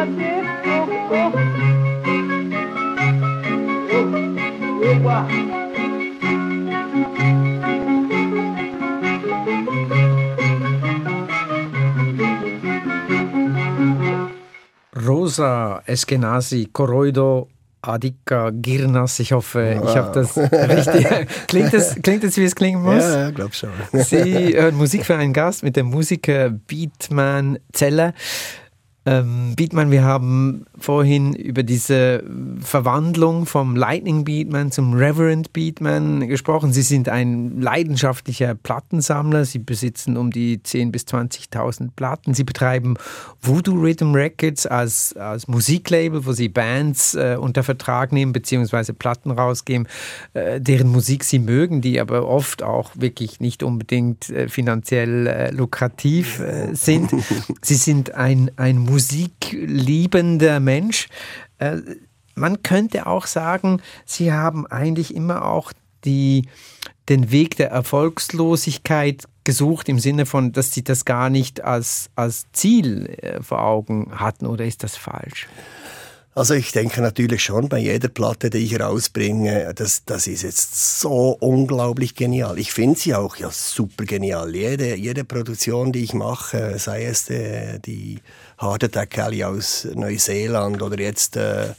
Άντε, 0.00 0.32
οχ, 0.80 0.90
οχ. 1.24 1.34
Όπα. 4.94 5.26
Rosa 14.92 15.82
Eskenazi, 15.84 16.60
Koroido 16.72 17.46
Adika 17.81 18.51
Girnas. 18.51 19.19
Ich 19.19 19.31
hoffe, 19.31 19.81
ich 19.83 19.95
habe 19.95 20.11
das 20.13 20.37
richtig. 20.37 21.07
Klingt 21.47 21.73
das, 21.73 21.95
klingt 21.95 22.23
das, 22.23 22.37
wie 22.37 22.43
es 22.43 22.55
klingen 22.55 22.81
muss? 22.81 23.03
Ja, 23.03 23.19
ja 23.23 23.31
glaube 23.31 23.53
schon. 23.53 23.71
Sie 23.93 24.55
hören 24.55 24.75
Musik 24.75 25.05
für 25.05 25.15
einen 25.15 25.33
Gast 25.33 25.63
mit 25.63 25.75
dem 25.75 25.87
Musiker 25.87 26.49
Beatman 26.49 27.59
Zeller. 27.73 28.13
Ähm, 29.05 29.55
Beatman, 29.55 29.89
wir 29.89 30.03
haben 30.03 30.65
vorhin 30.81 31.33
über 31.33 31.63
diese 31.63 32.23
Verwandlung 32.61 33.45
vom 33.45 33.75
Lightning 33.75 34.23
Beatman 34.23 34.71
zum 34.71 34.93
Reverend 34.93 35.53
Beatman 35.53 36.27
gesprochen. 36.27 36.73
Sie 36.73 36.81
sind 36.81 37.09
ein 37.09 37.61
leidenschaftlicher 37.61 38.55
Plattensammler. 38.55 39.45
Sie 39.45 39.59
besitzen 39.59 40.17
um 40.17 40.31
die 40.31 40.57
10.000 40.57 40.91
bis 40.91 41.03
20.000 41.03 41.89
Platten. 41.95 42.33
Sie 42.33 42.43
betreiben 42.43 42.95
Voodoo 43.41 43.79
Rhythm 43.79 44.13
Records 44.13 44.65
als, 44.65 45.15
als 45.15 45.47
Musiklabel, 45.47 46.25
wo 46.25 46.33
Sie 46.33 46.49
Bands 46.49 47.13
äh, 47.13 47.37
unter 47.39 47.63
Vertrag 47.63 48.11
nehmen 48.11 48.33
bzw. 48.33 48.93
Platten 48.93 49.31
rausgeben, 49.31 49.87
äh, 50.33 50.59
deren 50.59 50.87
Musik 50.87 51.23
Sie 51.23 51.39
mögen, 51.39 51.81
die 51.81 51.99
aber 51.99 52.27
oft 52.27 52.63
auch 52.63 52.91
wirklich 52.95 53.39
nicht 53.39 53.63
unbedingt 53.63 54.29
äh, 54.29 54.47
finanziell 54.49 55.27
äh, 55.27 55.51
lukrativ 55.51 56.39
äh, 56.39 56.73
sind. 56.73 57.11
Sie 57.61 57.75
sind 57.75 58.15
ein, 58.15 58.51
ein 58.57 58.77
musikliebender 58.77 60.59
Mensch. 60.59 60.70
Äh, 61.59 61.77
man 62.35 62.63
könnte 62.63 63.07
auch 63.07 63.27
sagen, 63.27 63.81
Sie 64.05 64.31
haben 64.31 64.65
eigentlich 64.67 65.13
immer 65.13 65.45
auch 65.45 65.73
die, 66.05 66.47
den 67.09 67.31
Weg 67.31 67.57
der 67.57 67.69
Erfolgslosigkeit 67.69 69.25
gesucht 69.43 69.89
im 69.89 69.99
Sinne 69.99 70.25
von, 70.25 70.51
dass 70.51 70.71
Sie 70.71 70.83
das 70.83 71.05
gar 71.05 71.29
nicht 71.29 71.61
als, 71.61 72.09
als 72.15 72.45
Ziel 72.53 73.07
äh, 73.21 73.41
vor 73.41 73.61
Augen 73.61 74.11
hatten 74.19 74.45
oder 74.45 74.65
ist 74.65 74.83
das 74.83 74.95
falsch? 74.95 75.47
Also 76.33 76.53
ich 76.53 76.71
denke 76.71 77.01
natürlich 77.01 77.43
schon 77.43 77.67
bei 77.67 77.79
jeder 77.79 78.07
Platte, 78.07 78.49
die 78.49 78.59
ich 78.59 78.79
rausbringe, 78.79 79.73
das, 79.75 80.05
das 80.05 80.27
ist 80.27 80.43
jetzt 80.43 80.99
so 81.01 81.35
unglaublich 81.41 82.15
genial. 82.15 82.57
Ich 82.57 82.71
finde 82.71 82.97
sie 82.97 83.13
auch 83.15 83.35
ja 83.35 83.51
super 83.51 84.05
genial. 84.05 84.55
Jede, 84.55 84.95
jede 84.95 85.25
Produktion, 85.25 85.91
die 85.91 86.05
ich 86.05 86.13
mache, 86.13 86.79
sei 86.79 87.03
es 87.03 87.25
die, 87.25 87.79
die 87.85 88.19
Heart 88.61 88.85
Attack 88.85 89.19
Alley 89.19 89.43
aus 89.43 89.85
Neuseeland 89.93 90.81
oder 90.81 90.97
jetzt 91.01 91.35
äh, 91.35 91.73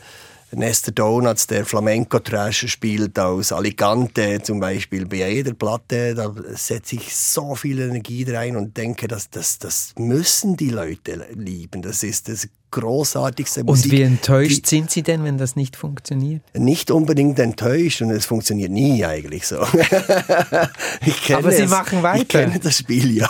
Nestor 0.54 0.92
Donuts, 0.92 1.46
der 1.46 1.64
Flamenco-Trash 1.64 2.70
spielt 2.70 3.18
aus 3.18 3.52
Alicante 3.52 4.42
zum 4.42 4.60
Beispiel. 4.60 5.06
Bei 5.06 5.30
jeder 5.30 5.54
Platte, 5.54 6.14
da 6.14 6.30
setze 6.50 6.96
ich 6.96 7.16
so 7.16 7.54
viel 7.54 7.80
Energie 7.80 8.30
rein 8.30 8.56
und 8.56 8.76
denke, 8.76 9.08
dass 9.08 9.30
das, 9.30 9.58
das 9.58 9.94
müssen 9.96 10.58
die 10.58 10.68
Leute 10.68 11.26
lieben. 11.32 11.80
Das 11.80 12.02
ist 12.02 12.28
das 12.28 12.48
großartigste 12.72 13.62
Musik. 13.62 13.84
Und 13.84 13.92
wie 13.92 14.02
enttäuscht 14.02 14.66
sind 14.66 14.90
Sie 14.90 15.02
denn, 15.02 15.22
wenn 15.22 15.38
das 15.38 15.54
nicht 15.54 15.76
funktioniert? 15.76 16.42
Nicht 16.54 16.90
unbedingt 16.90 17.38
enttäuscht 17.38 18.02
und 18.02 18.10
es 18.10 18.26
funktioniert 18.26 18.72
nie 18.72 19.04
eigentlich 19.04 19.46
so. 19.46 19.58
ich 21.06 21.34
Aber 21.34 21.52
Sie 21.52 21.62
es. 21.62 21.70
machen 21.70 22.02
weiter. 22.02 22.22
Ich 22.22 22.28
kenne 22.28 22.58
das 22.58 22.78
Spiel, 22.78 23.16
ja. 23.16 23.28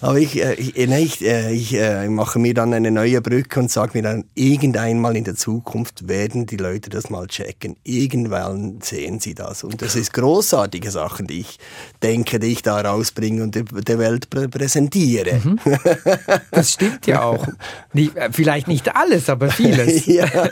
Aber 0.00 0.18
ich, 0.18 0.40
äh, 0.40 0.54
ich, 0.54 0.76
nein, 0.86 1.02
ich, 1.02 1.24
äh, 1.24 1.52
ich 1.52 1.74
äh, 1.74 2.08
mache 2.08 2.38
mir 2.38 2.54
dann 2.54 2.72
eine 2.72 2.90
neue 2.90 3.20
Brücke 3.20 3.58
und 3.58 3.70
sage 3.70 3.92
mir 3.94 4.02
dann, 4.02 4.24
irgendeinmal 4.34 5.16
in 5.16 5.24
der 5.24 5.34
Zukunft 5.34 6.06
werden 6.08 6.46
die 6.46 6.56
Leute 6.56 6.90
das 6.90 7.10
mal 7.10 7.26
checken. 7.26 7.76
Irgendwann 7.82 8.80
sehen 8.82 9.18
sie 9.18 9.34
das. 9.34 9.64
Und 9.64 9.82
das 9.82 9.96
ist 9.96 10.12
großartige 10.12 10.90
Sachen, 10.90 11.26
die 11.26 11.40
ich 11.40 11.58
denke, 12.02 12.38
die 12.38 12.48
ich 12.48 12.62
da 12.62 12.80
rausbringe 12.80 13.42
und 13.42 13.54
der, 13.54 13.98
Welt 13.98 14.28
prä 14.30 14.46
präsentiere. 14.48 15.40
Mhm. 15.42 15.58
Das 16.50 16.72
stimmt 16.72 17.06
ja 17.06 17.22
auch. 17.24 17.46
Äh, 17.94 18.30
vielleicht 18.66 18.86
nicht 18.86 18.96
alles, 18.96 19.28
aber 19.30 19.48
vieles. 19.50 20.06
ja. 20.06 20.26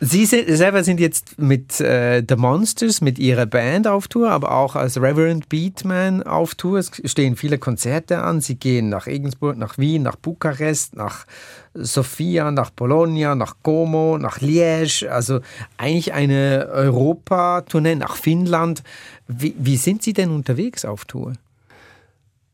Sie 0.00 0.26
se- 0.26 0.56
selber 0.56 0.84
sind 0.84 1.00
jetzt 1.00 1.38
mit 1.38 1.80
äh, 1.80 2.22
The 2.28 2.36
Monsters, 2.36 3.00
mit 3.00 3.18
ihrer 3.18 3.46
Band 3.46 3.86
auf 3.86 4.06
Tour, 4.08 4.30
aber 4.30 4.50
auch 4.52 4.76
als 4.76 5.00
Reverend 5.00 5.48
Beatman 5.48 6.22
auf 6.22 6.54
Tour. 6.56 6.78
Es 6.78 6.90
stehen 7.06 7.36
viele 7.36 7.56
Konzerte 7.58 8.18
an. 8.22 8.42
Sie 8.42 8.56
gehen 8.56 8.90
nach 8.90 9.06
Regensburg, 9.06 9.56
nach 9.56 9.78
Wien, 9.78 10.02
nach 10.02 10.16
Bukarest, 10.16 10.94
nach 10.96 11.24
Sofia, 11.72 12.50
nach 12.50 12.68
Bologna, 12.70 13.34
nach 13.34 13.54
Como, 13.62 14.18
nach 14.18 14.40
Liège. 14.40 15.06
Also 15.08 15.40
eigentlich 15.78 16.12
eine 16.12 16.68
Europatournee 16.72 17.94
nach 17.94 18.16
Finnland. 18.16 18.82
Wie, 19.26 19.54
wie 19.58 19.76
sind 19.78 20.02
Sie 20.02 20.12
denn 20.12 20.30
unterwegs 20.32 20.84
auf 20.84 21.06
Tour? 21.06 21.32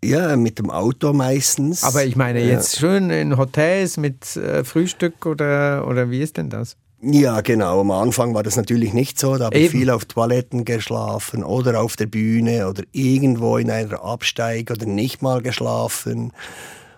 Ja, 0.05 0.37
mit 0.37 0.59
dem 0.59 0.71
Auto 0.71 1.13
meistens. 1.13 1.85
Aber 1.85 2.05
ich 2.05 2.17
meine 2.17 2.41
Ja. 2.41 2.47
jetzt 2.55 2.79
schön 2.79 3.11
in 3.11 3.37
Hotels 3.37 3.97
mit 3.97 4.37
äh, 4.37 4.65
Frühstück 4.65 5.27
oder, 5.27 5.87
oder 5.87 6.11
wie 6.11 6.21
ist 6.21 6.37
denn 6.37 6.51
das? 6.51 6.77
Ja, 7.03 7.41
genau. 7.41 7.81
Am 7.81 7.91
Anfang 7.93 8.35
war 8.35 8.43
das 8.43 8.57
natürlich 8.57 8.93
nicht 8.93 9.19
so. 9.19 9.39
Da 9.39 9.47
habe 9.47 9.59
ich 9.59 9.71
viel 9.71 9.89
auf 9.89 10.05
Toiletten 10.05 10.67
geschlafen 10.67 11.43
oder 11.43 11.81
auf 11.81 11.97
der 11.97 12.07
Bühne 12.07 12.69
oder 12.69 12.83
irgendwo 12.93 13.57
in 13.57 13.71
einer 13.71 14.03
Absteig 14.03 14.71
oder 14.71 14.85
nicht 14.85 15.23
mal 15.23 15.41
geschlafen. 15.41 16.33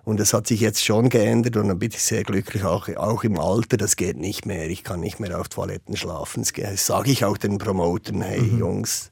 Und 0.05 0.19
das 0.19 0.35
hat 0.35 0.49
sich 0.49 0.59
jetzt 0.61 0.85
schon 0.85 1.09
geändert 1.09 1.57
und 1.57 1.69
dann 1.69 1.79
bin 1.79 1.93
ich 1.93 2.03
sehr 2.03 2.25
glücklich, 2.25 2.65
auch, 2.65 2.89
auch 2.97 3.23
im 3.23 3.39
Alter, 3.39 3.77
das 3.77 3.95
geht 3.95 4.17
nicht 4.17 4.47
mehr. 4.47 4.69
Ich 4.69 4.83
kann 4.83 4.99
nicht 4.99 5.21
mehr 5.21 5.39
auf 5.41 5.49
Toiletten 5.49 5.97
schlafen. 5.97 6.45
Das, 6.57 6.85
sage 6.87 7.13
ich 7.13 7.25
auch 7.25 7.37
den 7.39 7.59
Promotern, 7.59 8.21
hey 8.23 8.43
Jungs, 8.59 9.12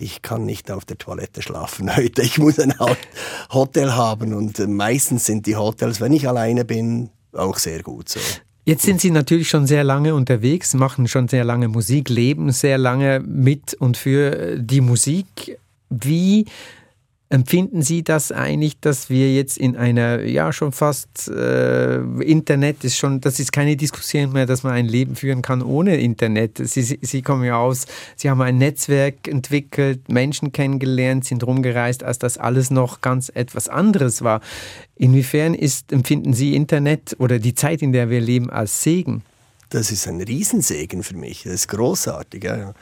ich 0.00 0.22
kann 0.22 0.44
nicht 0.44 0.70
auf 0.70 0.84
der 0.84 0.98
Toilette 0.98 1.42
schlafen 1.42 1.94
heute. 1.96 2.22
Ich 2.22 2.38
muss 2.38 2.58
ein 2.58 2.78
Hot- 2.78 2.96
Hotel 3.52 3.92
haben 3.92 4.34
und 4.34 4.58
äh, 4.58 4.66
meistens 4.66 5.26
sind 5.26 5.46
die 5.46 5.56
Hotels, 5.56 6.00
wenn 6.00 6.12
ich 6.12 6.28
alleine 6.28 6.64
bin, 6.64 7.10
auch 7.32 7.58
sehr 7.58 7.82
gut 7.82 8.08
so. 8.08 8.20
Jetzt 8.64 8.82
sind 8.84 9.00
Sie 9.00 9.10
natürlich 9.10 9.48
schon 9.48 9.66
sehr 9.66 9.84
lange 9.84 10.14
unterwegs, 10.14 10.74
machen 10.74 11.08
schon 11.08 11.28
sehr 11.28 11.44
lange 11.44 11.68
Musik, 11.68 12.08
leben 12.08 12.52
sehr 12.52 12.78
lange 12.78 13.20
mit 13.20 13.74
und 13.74 13.96
für 13.96 14.36
äh, 14.38 14.56
die 14.60 14.80
Musik. 14.80 15.58
Wie 15.88 16.46
Empfinden 17.32 17.82
Sie 17.82 18.02
das 18.02 18.32
eigentlich, 18.32 18.80
dass 18.80 19.08
wir 19.08 19.32
jetzt 19.32 19.56
in 19.56 19.76
einer, 19.76 20.24
ja, 20.24 20.52
schon 20.52 20.72
fast 20.72 21.28
äh, 21.28 22.00
Internet 22.22 22.82
ist 22.82 22.96
schon, 22.96 23.20
das 23.20 23.38
ist 23.38 23.52
keine 23.52 23.76
Diskussion 23.76 24.32
mehr, 24.32 24.46
dass 24.46 24.64
man 24.64 24.72
ein 24.72 24.86
Leben 24.86 25.14
führen 25.14 25.40
kann 25.40 25.62
ohne 25.62 26.00
Internet. 26.00 26.58
Sie, 26.58 26.82
Sie 26.82 27.22
kommen 27.22 27.44
ja 27.44 27.56
aus, 27.56 27.86
Sie 28.16 28.28
haben 28.28 28.42
ein 28.42 28.58
Netzwerk 28.58 29.28
entwickelt, 29.28 30.08
Menschen 30.08 30.50
kennengelernt, 30.50 31.24
sind 31.24 31.46
rumgereist, 31.46 32.02
als 32.02 32.18
das 32.18 32.36
alles 32.36 32.72
noch 32.72 33.00
ganz 33.00 33.30
etwas 33.32 33.68
anderes 33.68 34.22
war. 34.22 34.40
Inwiefern 34.96 35.54
ist, 35.54 35.92
empfinden 35.92 36.32
Sie 36.32 36.56
Internet 36.56 37.14
oder 37.20 37.38
die 37.38 37.54
Zeit, 37.54 37.80
in 37.80 37.92
der 37.92 38.10
wir 38.10 38.20
leben, 38.20 38.50
als 38.50 38.82
Segen? 38.82 39.22
Das 39.70 39.92
ist 39.92 40.08
ein 40.08 40.20
Riesensegen 40.20 41.04
für 41.04 41.16
mich. 41.16 41.44
Das 41.44 41.52
ist 41.52 41.68
großartig. 41.68 42.42
Ja. 42.42 42.74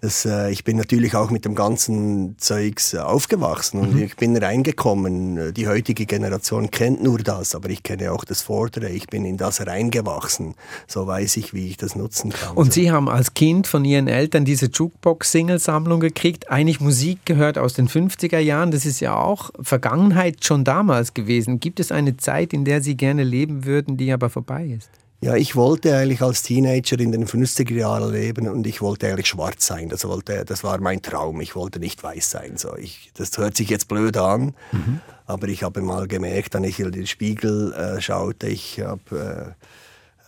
Das, 0.00 0.24
äh, 0.24 0.52
ich 0.52 0.62
bin 0.62 0.76
natürlich 0.76 1.16
auch 1.16 1.30
mit 1.30 1.44
dem 1.44 1.56
ganzen 1.56 2.38
Zeugs 2.38 2.94
äh, 2.94 2.98
aufgewachsen 2.98 3.80
und 3.80 3.94
mhm. 3.94 4.04
ich 4.04 4.14
bin 4.14 4.36
reingekommen. 4.36 5.52
Die 5.52 5.66
heutige 5.66 6.06
Generation 6.06 6.70
kennt 6.70 7.02
nur 7.02 7.18
das, 7.18 7.56
aber 7.56 7.70
ich 7.70 7.82
kenne 7.82 8.12
auch 8.12 8.24
das 8.24 8.42
Vordere. 8.42 8.88
Ich 8.90 9.08
bin 9.08 9.24
in 9.24 9.36
das 9.36 9.66
reingewachsen. 9.66 10.54
So 10.86 11.08
weiß 11.08 11.38
ich, 11.38 11.52
wie 11.52 11.66
ich 11.66 11.76
das 11.76 11.96
nutzen 11.96 12.30
kann. 12.30 12.56
Und 12.56 12.72
Sie 12.72 12.92
haben 12.92 13.08
als 13.08 13.34
Kind 13.34 13.66
von 13.66 13.84
Ihren 13.84 14.06
Eltern 14.06 14.44
diese 14.44 14.66
Jukebox-Single-Sammlung 14.66 15.98
gekriegt, 15.98 16.48
eigentlich 16.52 16.78
Musik 16.78 17.26
gehört 17.26 17.58
aus 17.58 17.74
den 17.74 17.88
50er 17.88 18.38
Jahren. 18.38 18.70
Das 18.70 18.86
ist 18.86 19.00
ja 19.00 19.16
auch 19.16 19.50
Vergangenheit 19.60 20.44
schon 20.44 20.62
damals 20.62 21.14
gewesen. 21.14 21.58
Gibt 21.58 21.80
es 21.80 21.90
eine 21.90 22.16
Zeit, 22.16 22.52
in 22.52 22.64
der 22.64 22.80
Sie 22.80 22.96
gerne 22.96 23.24
leben 23.24 23.64
würden, 23.64 23.96
die 23.96 24.12
aber 24.12 24.30
vorbei 24.30 24.76
ist? 24.78 24.90
Ja, 25.20 25.34
ich 25.34 25.56
wollte 25.56 25.96
eigentlich 25.96 26.22
als 26.22 26.42
Teenager 26.42 26.98
in 27.00 27.10
den 27.10 27.26
50er 27.26 27.74
Jahren 27.74 28.12
leben 28.12 28.48
und 28.48 28.64
ich 28.68 28.80
wollte 28.80 29.08
eigentlich 29.08 29.26
schwarz 29.26 29.66
sein. 29.66 29.88
Das, 29.88 30.06
wollte, 30.06 30.44
das 30.44 30.62
war 30.62 30.80
mein 30.80 31.02
Traum. 31.02 31.40
Ich 31.40 31.56
wollte 31.56 31.80
nicht 31.80 32.00
weiß 32.00 32.30
sein. 32.30 32.56
So, 32.56 32.76
ich, 32.76 33.10
das 33.14 33.36
hört 33.36 33.56
sich 33.56 33.68
jetzt 33.68 33.88
blöd 33.88 34.16
an, 34.16 34.54
mhm. 34.70 35.00
aber 35.26 35.48
ich 35.48 35.64
habe 35.64 35.80
mal 35.82 36.06
gemerkt, 36.06 36.54
als 36.54 36.66
ich 36.66 36.78
in 36.78 36.92
den 36.92 37.08
Spiegel 37.08 37.72
äh, 37.72 38.00
schaute, 38.00 38.46
ich 38.46 38.80
habe 38.80 39.54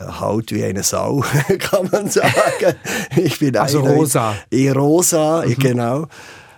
äh, 0.00 0.04
Haut 0.04 0.50
wie 0.50 0.64
eine 0.64 0.82
Sau, 0.82 1.20
kann 1.58 1.88
man 1.92 2.08
sagen. 2.10 2.74
Ich 3.16 3.38
bin 3.38 3.56
also 3.56 3.80
rosa. 3.80 4.34
Rosa, 4.52 5.44
mhm. 5.46 5.54
genau. 5.54 6.08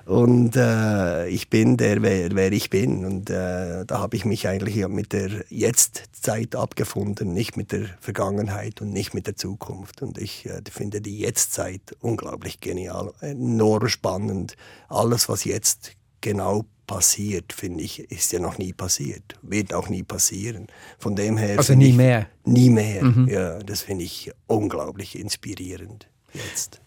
Und 0.04 0.56
äh, 0.56 1.28
ich 1.28 1.48
bin 1.48 1.76
der, 1.76 2.02
wer, 2.02 2.34
wer 2.34 2.52
ich 2.52 2.70
bin. 2.70 3.04
Und 3.04 3.30
äh, 3.30 3.84
da 3.86 3.98
habe 3.98 4.16
ich 4.16 4.24
mich 4.24 4.48
eigentlich 4.48 4.86
mit 4.88 5.12
der 5.12 5.44
Jetztzeit 5.48 6.54
abgefunden, 6.56 7.32
nicht 7.32 7.56
mit 7.56 7.72
der 7.72 7.86
Vergangenheit 8.00 8.80
und 8.80 8.92
nicht 8.92 9.14
mit 9.14 9.26
der 9.26 9.36
Zukunft. 9.36 10.02
Und 10.02 10.18
ich 10.18 10.46
äh, 10.46 10.60
finde 10.70 11.00
die 11.00 11.18
Jetztzeit 11.18 11.96
unglaublich 12.00 12.60
genial, 12.60 13.12
enorm 13.20 13.88
spannend. 13.88 14.56
Alles, 14.88 15.28
was 15.28 15.44
jetzt 15.44 15.92
genau 16.20 16.64
passiert, 16.86 17.54
finde 17.54 17.82
ich, 17.84 18.10
ist 18.10 18.32
ja 18.32 18.38
noch 18.38 18.58
nie 18.58 18.74
passiert, 18.74 19.38
wird 19.40 19.72
auch 19.72 19.88
nie 19.88 20.02
passieren. 20.02 20.66
Von 20.98 21.16
dem 21.16 21.38
her. 21.38 21.56
Also 21.56 21.74
nie 21.74 21.90
ich, 21.90 21.96
mehr. 21.96 22.26
Nie 22.44 22.68
mehr. 22.68 23.04
Mhm. 23.04 23.28
Ja, 23.28 23.58
das 23.60 23.82
finde 23.82 24.04
ich 24.04 24.30
unglaublich 24.46 25.18
inspirierend 25.18 26.08
jetzt. 26.34 26.81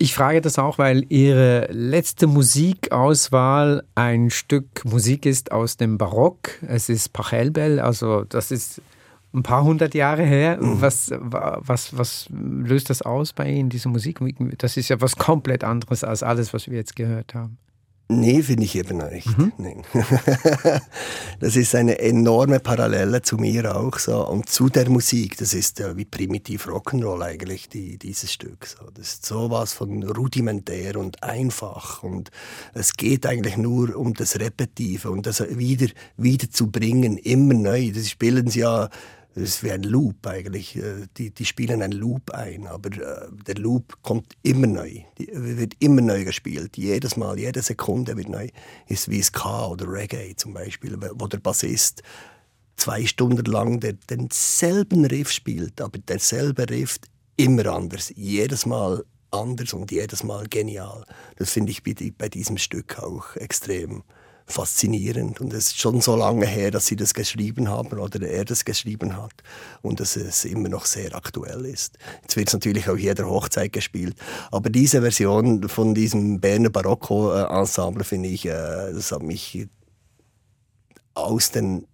Ich 0.00 0.14
frage 0.14 0.40
das 0.40 0.60
auch, 0.60 0.78
weil 0.78 1.04
Ihre 1.08 1.66
letzte 1.72 2.28
Musikauswahl 2.28 3.82
ein 3.96 4.30
Stück 4.30 4.84
Musik 4.84 5.26
ist 5.26 5.50
aus 5.50 5.76
dem 5.76 5.98
Barock. 5.98 6.50
Es 6.66 6.88
ist 6.88 7.12
Pachelbel, 7.12 7.80
also 7.80 8.22
das 8.22 8.52
ist 8.52 8.80
ein 9.34 9.42
paar 9.42 9.64
hundert 9.64 9.94
Jahre 9.94 10.22
her. 10.22 10.58
Mhm. 10.60 10.80
Was, 10.80 11.10
was, 11.12 11.98
was 11.98 12.28
löst 12.30 12.90
das 12.90 13.02
aus 13.02 13.32
bei 13.32 13.50
Ihnen, 13.50 13.70
diese 13.70 13.88
Musik? 13.88 14.20
Das 14.58 14.76
ist 14.76 14.88
ja 14.88 15.00
was 15.00 15.16
komplett 15.16 15.64
anderes 15.64 16.04
als 16.04 16.22
alles, 16.22 16.54
was 16.54 16.68
wir 16.68 16.76
jetzt 16.76 16.94
gehört 16.94 17.34
haben. 17.34 17.58
Nee, 18.10 18.42
finde 18.42 18.64
ich 18.64 18.74
eben 18.74 18.96
nicht. 19.10 19.36
Mhm. 19.36 19.52
Nee. 19.58 19.76
das 21.40 21.56
ist 21.56 21.74
eine 21.74 21.98
enorme 21.98 22.58
Parallele 22.58 23.20
zu 23.20 23.36
mir 23.36 23.76
auch 23.76 23.98
so 23.98 24.26
und 24.26 24.48
zu 24.48 24.70
der 24.70 24.88
Musik. 24.88 25.36
Das 25.36 25.52
ist 25.52 25.78
ja 25.78 25.94
wie 25.94 26.06
primitiv 26.06 26.66
Rock'n'Roll 26.66 27.22
eigentlich, 27.22 27.68
die, 27.68 27.98
dieses 27.98 28.32
Stück. 28.32 28.66
So. 28.66 28.88
Das 28.94 29.08
ist 29.08 29.26
sowas 29.26 29.74
von 29.74 30.02
rudimentär 30.04 30.96
und 30.96 31.22
einfach 31.22 32.02
und 32.02 32.30
es 32.72 32.94
geht 32.94 33.26
eigentlich 33.26 33.58
nur 33.58 33.94
um 33.94 34.14
das 34.14 34.40
Repetitive 34.40 35.10
und 35.10 35.26
das 35.26 35.44
wieder, 35.58 35.88
wieder 36.16 36.50
zu 36.50 36.70
bringen, 36.70 37.18
immer 37.18 37.52
neu. 37.52 37.92
Das 37.92 38.08
spielen 38.08 38.48
sie 38.48 38.60
ja 38.60 38.88
ist 39.38 39.62
wie 39.62 39.72
ein 39.72 39.82
Loop 39.82 40.26
eigentlich. 40.26 40.76
Äh, 40.76 41.06
die, 41.16 41.30
die 41.30 41.44
spielen 41.44 41.82
einen 41.82 41.92
Loop 41.92 42.30
ein, 42.30 42.66
aber 42.66 42.90
äh, 42.90 43.28
der 43.46 43.56
Loop 43.56 44.02
kommt 44.02 44.36
immer 44.42 44.66
neu. 44.66 45.02
Die, 45.18 45.28
wird 45.32 45.74
immer 45.78 46.00
neu 46.00 46.24
gespielt. 46.24 46.76
Jedes 46.76 47.16
Mal, 47.16 47.38
jede 47.38 47.62
Sekunde 47.62 48.16
wird 48.16 48.28
neu. 48.28 48.48
Ist 48.86 49.10
wie 49.10 49.22
Ska 49.22 49.68
oder 49.68 49.90
Reggae 49.90 50.34
zum 50.36 50.54
Beispiel, 50.54 50.98
wo 51.14 51.26
der 51.26 51.38
Bassist 51.38 52.02
zwei 52.76 53.04
Stunden 53.06 53.44
lang 53.44 53.80
der, 53.80 53.94
denselben 54.08 55.04
Riff 55.04 55.30
spielt, 55.30 55.80
aber 55.80 55.98
derselbe 55.98 56.68
Riff 56.68 56.98
immer 57.36 57.66
anders. 57.66 58.12
Jedes 58.14 58.66
Mal 58.66 59.04
anders 59.30 59.72
und 59.74 59.90
jedes 59.90 60.24
Mal 60.24 60.46
genial. 60.48 61.04
Das 61.36 61.50
finde 61.50 61.72
ich 61.72 61.82
bei, 61.82 61.94
bei 62.16 62.28
diesem 62.28 62.56
Stück 62.56 62.98
auch 62.98 63.36
extrem 63.36 64.02
faszinierend. 64.48 65.40
Und 65.40 65.52
es 65.52 65.68
ist 65.68 65.78
schon 65.80 66.00
so 66.00 66.16
lange 66.16 66.46
her, 66.46 66.70
dass 66.70 66.86
sie 66.86 66.96
das 66.96 67.14
geschrieben 67.14 67.68
haben 67.68 67.98
oder 67.98 68.26
er 68.26 68.44
das 68.44 68.64
geschrieben 68.64 69.16
hat 69.16 69.32
und 69.82 70.00
dass 70.00 70.16
es 70.16 70.44
immer 70.44 70.68
noch 70.68 70.86
sehr 70.86 71.14
aktuell 71.14 71.64
ist. 71.66 71.98
Jetzt 72.22 72.36
wird 72.36 72.48
es 72.48 72.54
natürlich 72.54 72.88
auch 72.88 72.96
jeder 72.96 73.28
Hochzeit 73.28 73.72
gespielt. 73.72 74.16
Aber 74.50 74.70
diese 74.70 75.02
Version 75.02 75.68
von 75.68 75.94
diesem 75.94 76.40
Berner 76.40 76.70
Barocco-Ensemble 76.70 78.04
finde 78.04 78.30
ich, 78.30 78.46
äh, 78.46 78.92
das 78.92 79.12
hat 79.12 79.22
mich 79.22 79.68
aus 81.14 81.50
den 81.50 81.86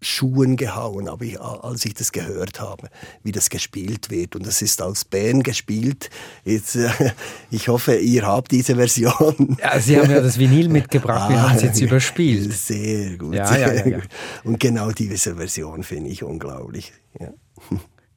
Schuhen 0.00 0.56
gehauen, 0.56 1.08
aber 1.08 1.24
ich, 1.24 1.40
als 1.40 1.84
ich 1.84 1.94
das 1.94 2.12
gehört 2.12 2.60
habe, 2.60 2.88
wie 3.22 3.32
das 3.32 3.50
gespielt 3.50 4.10
wird. 4.10 4.34
Und 4.34 4.46
das 4.46 4.62
ist 4.62 4.80
aus 4.80 5.04
Bern 5.04 5.42
gespielt. 5.42 6.10
Jetzt, 6.44 6.76
äh, 6.76 6.90
ich 7.50 7.68
hoffe, 7.68 7.96
ihr 7.96 8.26
habt 8.26 8.50
diese 8.50 8.76
Version. 8.76 9.56
Ja, 9.60 9.78
Sie 9.78 9.98
haben 9.98 10.10
ja 10.10 10.20
das 10.20 10.38
Vinyl 10.38 10.68
mitgebracht, 10.68 11.30
wir 11.30 11.38
ah, 11.38 11.50
haben 11.50 11.56
es 11.56 11.62
jetzt 11.62 11.80
überspielt. 11.80 12.52
Sehr 12.52 13.18
gut. 13.18 13.34
Ja, 13.34 13.46
sehr 13.46 13.74
ja, 13.74 13.86
ja, 13.86 13.98
gut. 13.98 14.08
Und 14.44 14.58
genau 14.58 14.90
diese 14.92 15.36
Version 15.36 15.82
finde 15.82 16.10
ich 16.10 16.22
unglaublich. 16.22 16.92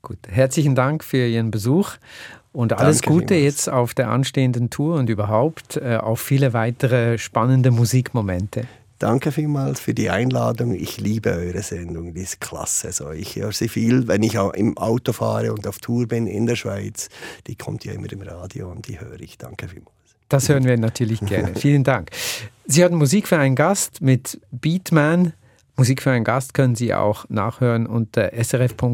Gut, 0.02 0.18
herzlichen 0.28 0.76
Dank 0.76 1.02
für 1.02 1.26
Ihren 1.26 1.50
Besuch 1.50 1.94
und 2.52 2.74
alles 2.74 3.00
Danke 3.00 3.14
Gute 3.14 3.34
vielmals. 3.36 3.56
jetzt 3.56 3.70
auf 3.70 3.94
der 3.94 4.10
anstehenden 4.10 4.70
Tour 4.70 4.98
und 4.98 5.10
überhaupt 5.10 5.78
äh, 5.78 5.96
auf 5.96 6.20
viele 6.20 6.52
weitere 6.52 7.18
spannende 7.18 7.72
Musikmomente. 7.72 8.68
Danke 9.04 9.34
vielmals 9.34 9.82
für 9.82 9.93
die 9.93 10.10
Einladung. 10.10 10.74
Ich 10.74 10.97
liebe 10.97 11.34
eure 11.34 11.62
Sendung, 11.62 12.14
die 12.14 12.22
ist 12.22 12.39
klasse. 12.39 12.88
Also 12.88 13.12
ich 13.12 13.36
höre 13.36 13.51
sie 13.51 13.68
viel, 13.68 14.08
wenn 14.08 14.24
ich 14.24 14.39
auch 14.39 14.54
im 14.54 14.78
Auto 14.78 15.12
fahre 15.12 15.51
und 15.51 15.68
auf 15.68 15.80
Tour 15.80 16.08
bin 16.08 16.26
in 16.26 16.45
der 16.45 16.56
Schweiz. 16.56 17.10
Die 17.47 17.58
kommt 17.58 17.84
ja 17.84 17.91
immer 17.91 18.10
im 18.10 18.22
Radio 18.22 18.72
und 18.72 18.88
die 18.88 19.01
höre 19.01 19.20
ich. 19.20 19.38
Danke 19.38 19.68
vielmals. 19.68 19.91
Das 20.30 20.47
hören 20.47 20.64
wir 20.64 20.78
natürlich 20.78 21.20
gerne. 21.20 21.54
Vielen 21.60 21.84
Dank. 21.84 22.12
Sie 22.66 22.82
hatten 22.82 22.95
Musik 22.95 23.28
für 23.28 23.38
einen 23.38 23.56
Gast 23.56 24.01
mit 24.01 24.39
Beatman. 24.51 25.34
Musik 25.76 26.01
für 26.01 26.12
einen 26.12 26.24
Gast 26.24 26.54
können 26.54 26.76
Sie 26.76 26.93
auch 26.93 27.28
nachhören 27.28 27.86
unter 27.88 28.32
srf.ch/audio. 28.32 28.86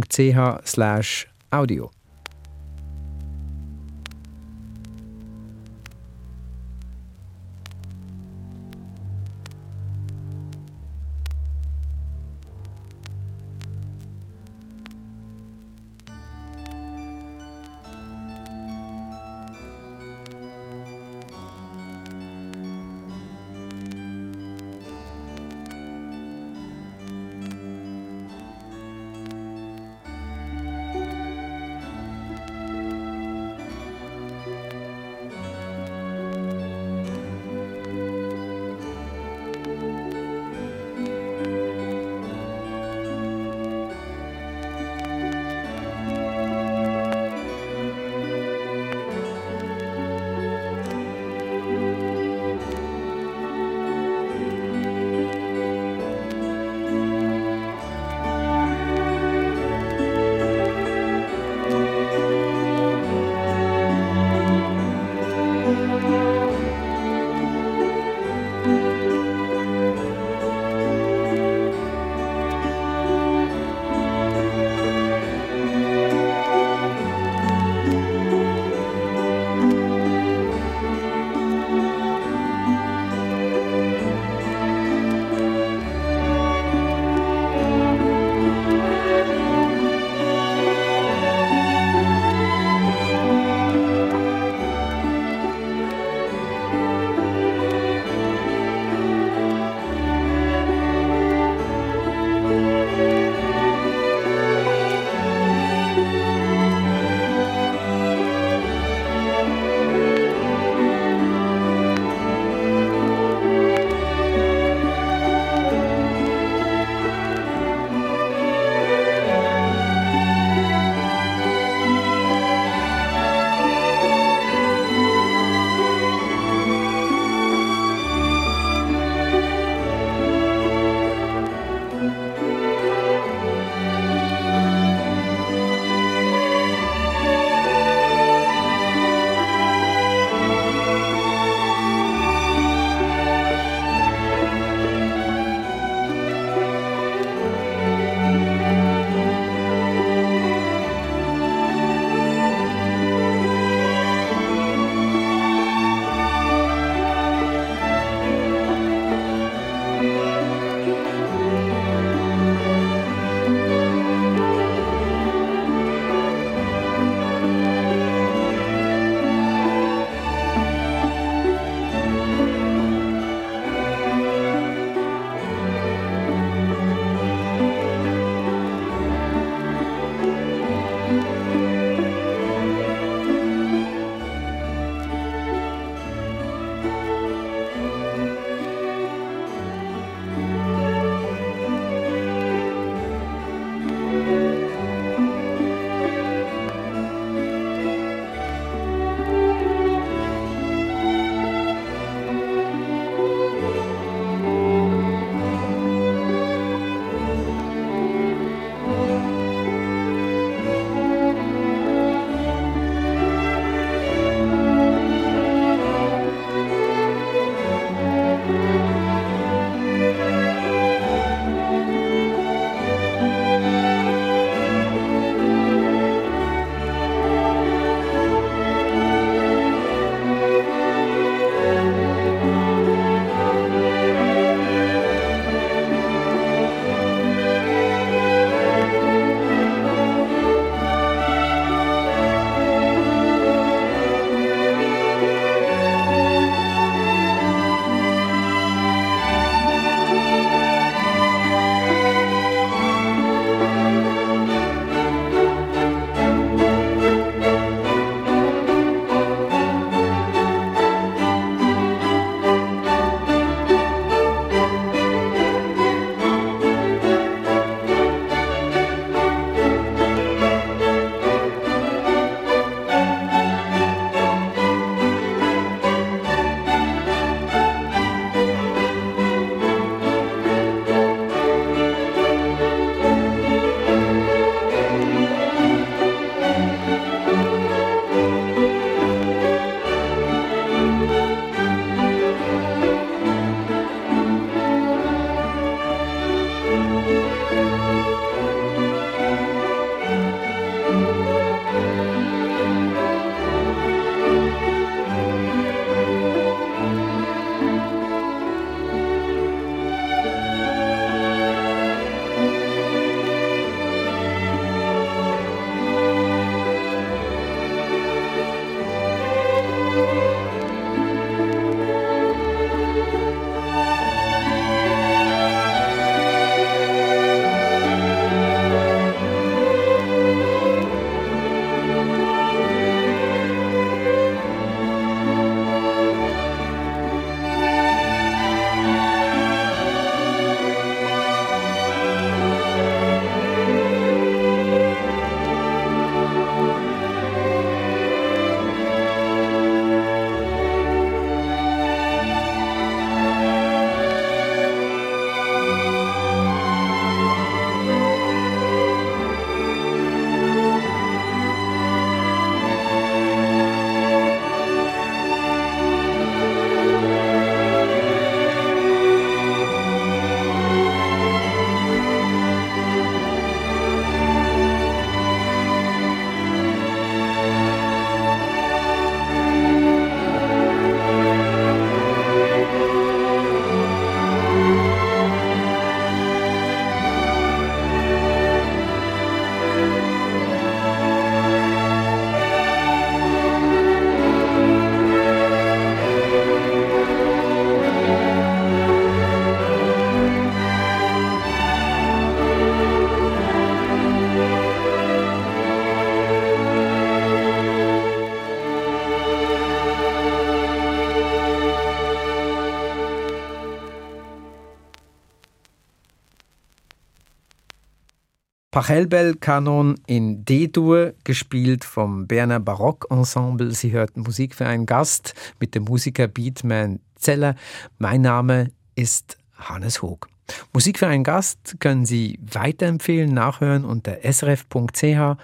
Pachelbel-Kanon 418.79 419.99
in 420.07 420.45
D-Dur, 420.45 421.13
gespielt 421.25 421.83
vom 421.83 422.27
Berner 422.27 422.61
Barockensemble. 422.61 423.73
Sie 423.73 423.91
hört 423.91 424.15
Musik 424.15 424.55
für 424.55 424.67
einen 424.67 424.85
Gast 424.85 425.33
mit 425.59 425.75
dem 425.75 425.83
Musiker 425.83 426.29
Beatman 426.29 427.01
Zeller. 427.17 427.55
Mein 427.97 428.21
Name 428.21 428.71
ist 428.95 429.37
Hannes 429.57 430.01
Hoog. 430.01 430.29
Musik 430.71 430.97
für 430.97 431.07
einen 431.07 431.25
Gast 431.25 431.75
können 431.81 432.05
Sie 432.05 432.39
weiterempfehlen, 432.41 433.33
nachhören 433.33 433.83
unter 433.83 434.19
srf.ch 434.23 435.35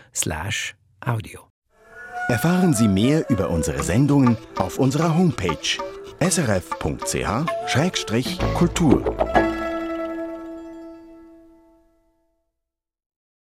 audio. 1.02 1.42
Erfahren 2.30 2.74
Sie 2.74 2.88
mehr 2.88 3.30
über 3.30 3.50
unsere 3.50 3.84
Sendungen 3.84 4.38
auf 4.56 4.80
unserer 4.80 5.14
Homepage 5.14 5.58
srf.ch-kultur. 6.22 7.16